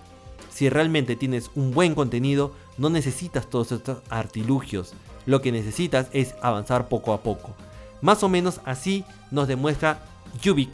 Si 0.49 0.69
realmente 0.69 1.15
tienes 1.15 1.51
un 1.55 1.71
buen 1.71 1.93
contenido, 1.93 2.53
no 2.77 2.89
necesitas 2.89 3.49
todos 3.49 3.71
estos 3.73 3.99
artilugios. 4.09 4.93
Lo 5.25 5.41
que 5.41 5.51
necesitas 5.51 6.07
es 6.13 6.35
avanzar 6.41 6.87
poco 6.87 7.13
a 7.13 7.21
poco. 7.21 7.53
Más 8.01 8.23
o 8.23 8.29
menos 8.29 8.61
así 8.63 9.03
nos 9.31 9.47
demuestra 9.47 9.99
Yubik, 10.41 10.71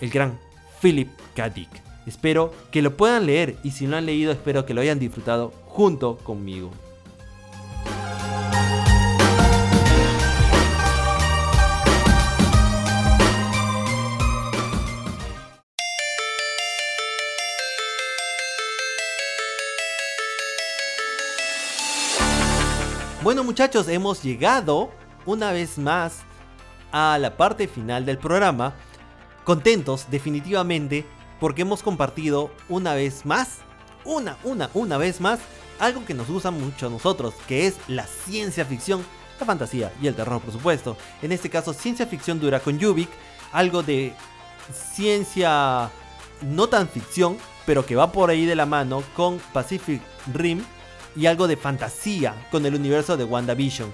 el 0.00 0.10
gran 0.10 0.38
Philip 0.80 1.10
K. 1.34 1.50
Dick. 1.50 1.87
Espero 2.08 2.54
que 2.70 2.80
lo 2.80 2.96
puedan 2.96 3.26
leer 3.26 3.56
y 3.62 3.72
si 3.72 3.86
no 3.86 3.94
han 3.94 4.06
leído 4.06 4.32
espero 4.32 4.64
que 4.64 4.72
lo 4.72 4.80
hayan 4.80 4.98
disfrutado 4.98 5.52
junto 5.66 6.16
conmigo. 6.16 6.70
Bueno 23.22 23.44
muchachos, 23.44 23.86
hemos 23.88 24.22
llegado 24.22 24.88
una 25.26 25.52
vez 25.52 25.76
más 25.76 26.20
a 26.90 27.18
la 27.18 27.36
parte 27.36 27.68
final 27.68 28.06
del 28.06 28.16
programa. 28.16 28.72
Contentos 29.44 30.06
definitivamente 30.10 31.04
porque 31.40 31.62
hemos 31.62 31.82
compartido 31.82 32.50
una 32.68 32.94
vez 32.94 33.24
más, 33.24 33.58
una, 34.04 34.36
una, 34.44 34.70
una 34.74 34.96
vez 34.98 35.20
más, 35.20 35.40
algo 35.78 36.04
que 36.04 36.14
nos 36.14 36.28
gusta 36.28 36.50
mucho 36.50 36.86
a 36.86 36.90
nosotros, 36.90 37.34
que 37.46 37.66
es 37.66 37.76
la 37.86 38.06
ciencia 38.06 38.64
ficción, 38.64 39.04
la 39.38 39.46
fantasía 39.46 39.92
y 40.02 40.06
el 40.06 40.14
terror 40.14 40.40
por 40.40 40.52
supuesto. 40.52 40.96
En 41.22 41.32
este 41.32 41.50
caso 41.50 41.72
ciencia 41.72 42.06
ficción 42.06 42.40
dura 42.40 42.60
con 42.60 42.78
Yubik, 42.78 43.10
algo 43.52 43.82
de 43.82 44.12
ciencia 44.72 45.90
no 46.42 46.68
tan 46.68 46.88
ficción, 46.88 47.36
pero 47.66 47.84
que 47.84 47.96
va 47.96 48.12
por 48.12 48.30
ahí 48.30 48.46
de 48.46 48.56
la 48.56 48.66
mano 48.66 49.02
con 49.14 49.38
Pacific 49.52 50.00
Rim 50.32 50.62
y 51.16 51.26
algo 51.26 51.48
de 51.48 51.56
fantasía 51.56 52.34
con 52.50 52.64
el 52.64 52.74
universo 52.74 53.16
de 53.16 53.24
WandaVision. 53.24 53.92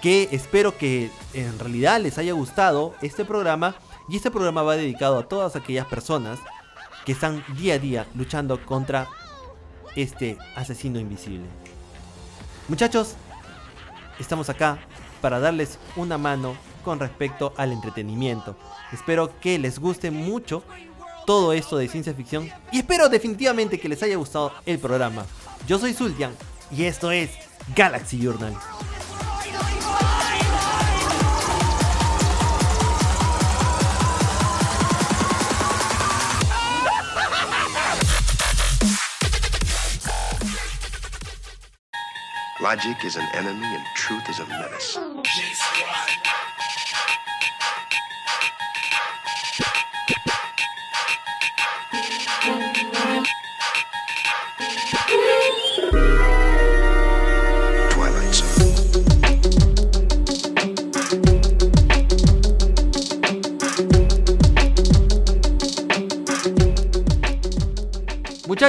Que 0.00 0.28
espero 0.32 0.76
que 0.78 1.10
en 1.34 1.58
realidad 1.58 2.00
les 2.00 2.18
haya 2.18 2.32
gustado 2.32 2.94
este 3.02 3.24
programa. 3.24 3.74
Y 4.08 4.16
este 4.16 4.30
programa 4.30 4.62
va 4.62 4.76
dedicado 4.76 5.18
a 5.18 5.28
todas 5.28 5.54
aquellas 5.56 5.86
personas 5.86 6.40
que 7.04 7.12
están 7.12 7.44
día 7.56 7.74
a 7.74 7.78
día 7.78 8.06
luchando 8.14 8.64
contra 8.64 9.08
este 9.96 10.38
asesino 10.54 10.98
invisible. 10.98 11.46
Muchachos, 12.68 13.14
estamos 14.18 14.48
acá 14.48 14.78
para 15.20 15.40
darles 15.40 15.78
una 15.96 16.18
mano 16.18 16.54
con 16.84 16.98
respecto 16.98 17.52
al 17.56 17.72
entretenimiento. 17.72 18.56
Espero 18.92 19.38
que 19.40 19.58
les 19.58 19.78
guste 19.78 20.10
mucho 20.10 20.62
todo 21.26 21.52
esto 21.52 21.76
de 21.76 21.88
ciencia 21.88 22.14
ficción 22.14 22.50
y 22.72 22.78
espero 22.78 23.08
definitivamente 23.08 23.78
que 23.78 23.88
les 23.88 24.02
haya 24.02 24.16
gustado 24.16 24.52
el 24.66 24.78
programa. 24.78 25.26
Yo 25.66 25.78
soy 25.78 25.94
Sultian 25.94 26.34
y 26.70 26.84
esto 26.84 27.10
es 27.10 27.30
Galaxy 27.74 28.18
Journal. 28.18 28.54
Logic 42.62 43.04
is 43.06 43.16
an 43.16 43.26
enemy 43.32 43.64
and 43.64 43.84
truth 43.96 44.28
is 44.28 44.38
a 44.38 44.46
menace. 44.46 44.98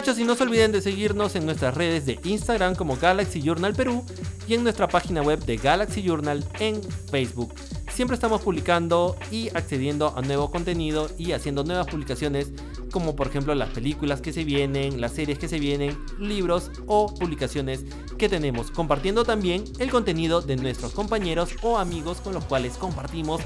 Muchachos, 0.02 0.20
y 0.20 0.24
no 0.24 0.36
se 0.36 0.41
olviden 0.41 0.72
de 0.72 0.82
seguirnos 0.82 1.36
en 1.36 1.45
nuestras 1.45 1.76
redes 1.76 2.08
de 2.08 2.20
Instagram 2.24 2.74
como 2.74 2.97
Galaxy 2.97 3.39
Journal 3.39 3.76
Perú 3.76 4.04
y 4.47 4.56
en 4.56 4.64
nuestra 4.64 4.88
página 4.88 5.22
web 5.22 5.45
de 5.45 5.58
Galaxy 5.58 6.02
Journal 6.02 6.43
en 6.60 6.82
Facebook. 7.12 7.54
Siempre 7.93 8.16
estamos 8.16 8.41
publicando 8.41 9.16
y 9.30 9.49
accediendo 9.49 10.18
a 10.18 10.24
nuevo 10.24 10.49
contenido 10.49 11.08
y 11.20 11.34
haciendo 11.34 11.64
nuevas 11.64 11.86
publicaciones 11.86 12.52
como 12.91 13.16
por 13.16 13.28
ejemplo 13.28 13.54
las 13.54 13.70
películas 13.70 14.22
que 14.22 14.34
se 14.34 14.43
vienen, 14.43 14.99
las 14.99 15.12
series 15.12 15.38
que 15.38 15.47
se 15.47 15.60
vienen, 15.60 15.95
libros 16.18 16.72
o 16.88 17.14
publicaciones 17.14 17.86
que 18.18 18.28
tenemos, 18.28 18.72
compartiendo 18.72 19.24
también 19.24 19.66
el 19.78 19.91
contenido 19.91 20.41
de 20.41 20.56
nuestros 20.56 20.93
compañeros 20.93 21.52
o 21.62 21.78
amigos 21.78 22.22
con 22.22 22.34
los 22.34 22.43
cuales 22.45 22.74
compartimos 22.74 23.41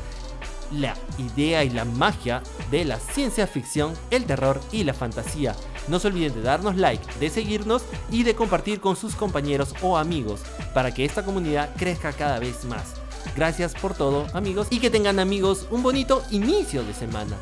la 0.72 0.96
idea 1.18 1.64
y 1.64 1.70
la 1.70 1.86
magia 1.86 2.42
de 2.72 2.86
la 2.86 3.00
ciencia 3.00 3.48
ficción, 3.48 3.94
el 4.12 4.26
terror 4.26 4.60
y 4.72 4.84
la 4.84 4.94
fantasía. 4.94 5.56
No 5.88 6.00
se 6.00 6.08
olviden 6.08 6.34
de 6.34 6.42
darnos 6.42 6.76
like, 6.78 7.06
de 7.20 7.30
seguirnos 7.30 7.84
y 8.12 8.24
de 8.24 8.36
compartir 8.36 8.80
con 8.80 8.96
sus 8.96 9.16
compañeros 9.16 9.74
o 9.82 9.98
amigos 9.98 10.42
para 10.74 10.94
que 10.94 11.06
esta 11.06 11.24
comunidad 11.24 11.70
crezca 11.78 12.12
cada 12.14 12.40
vez 12.40 12.66
más. 12.66 12.96
Gracias 13.36 13.74
por 13.74 13.94
todo 13.96 14.28
amigos 14.34 14.68
y 14.70 14.80
que 14.80 14.90
tengan 14.90 15.20
amigos 15.20 15.68
un 15.72 15.84
bonito 15.84 16.24
inicio 16.32 16.84
de 16.84 16.94
semana. 16.94 17.38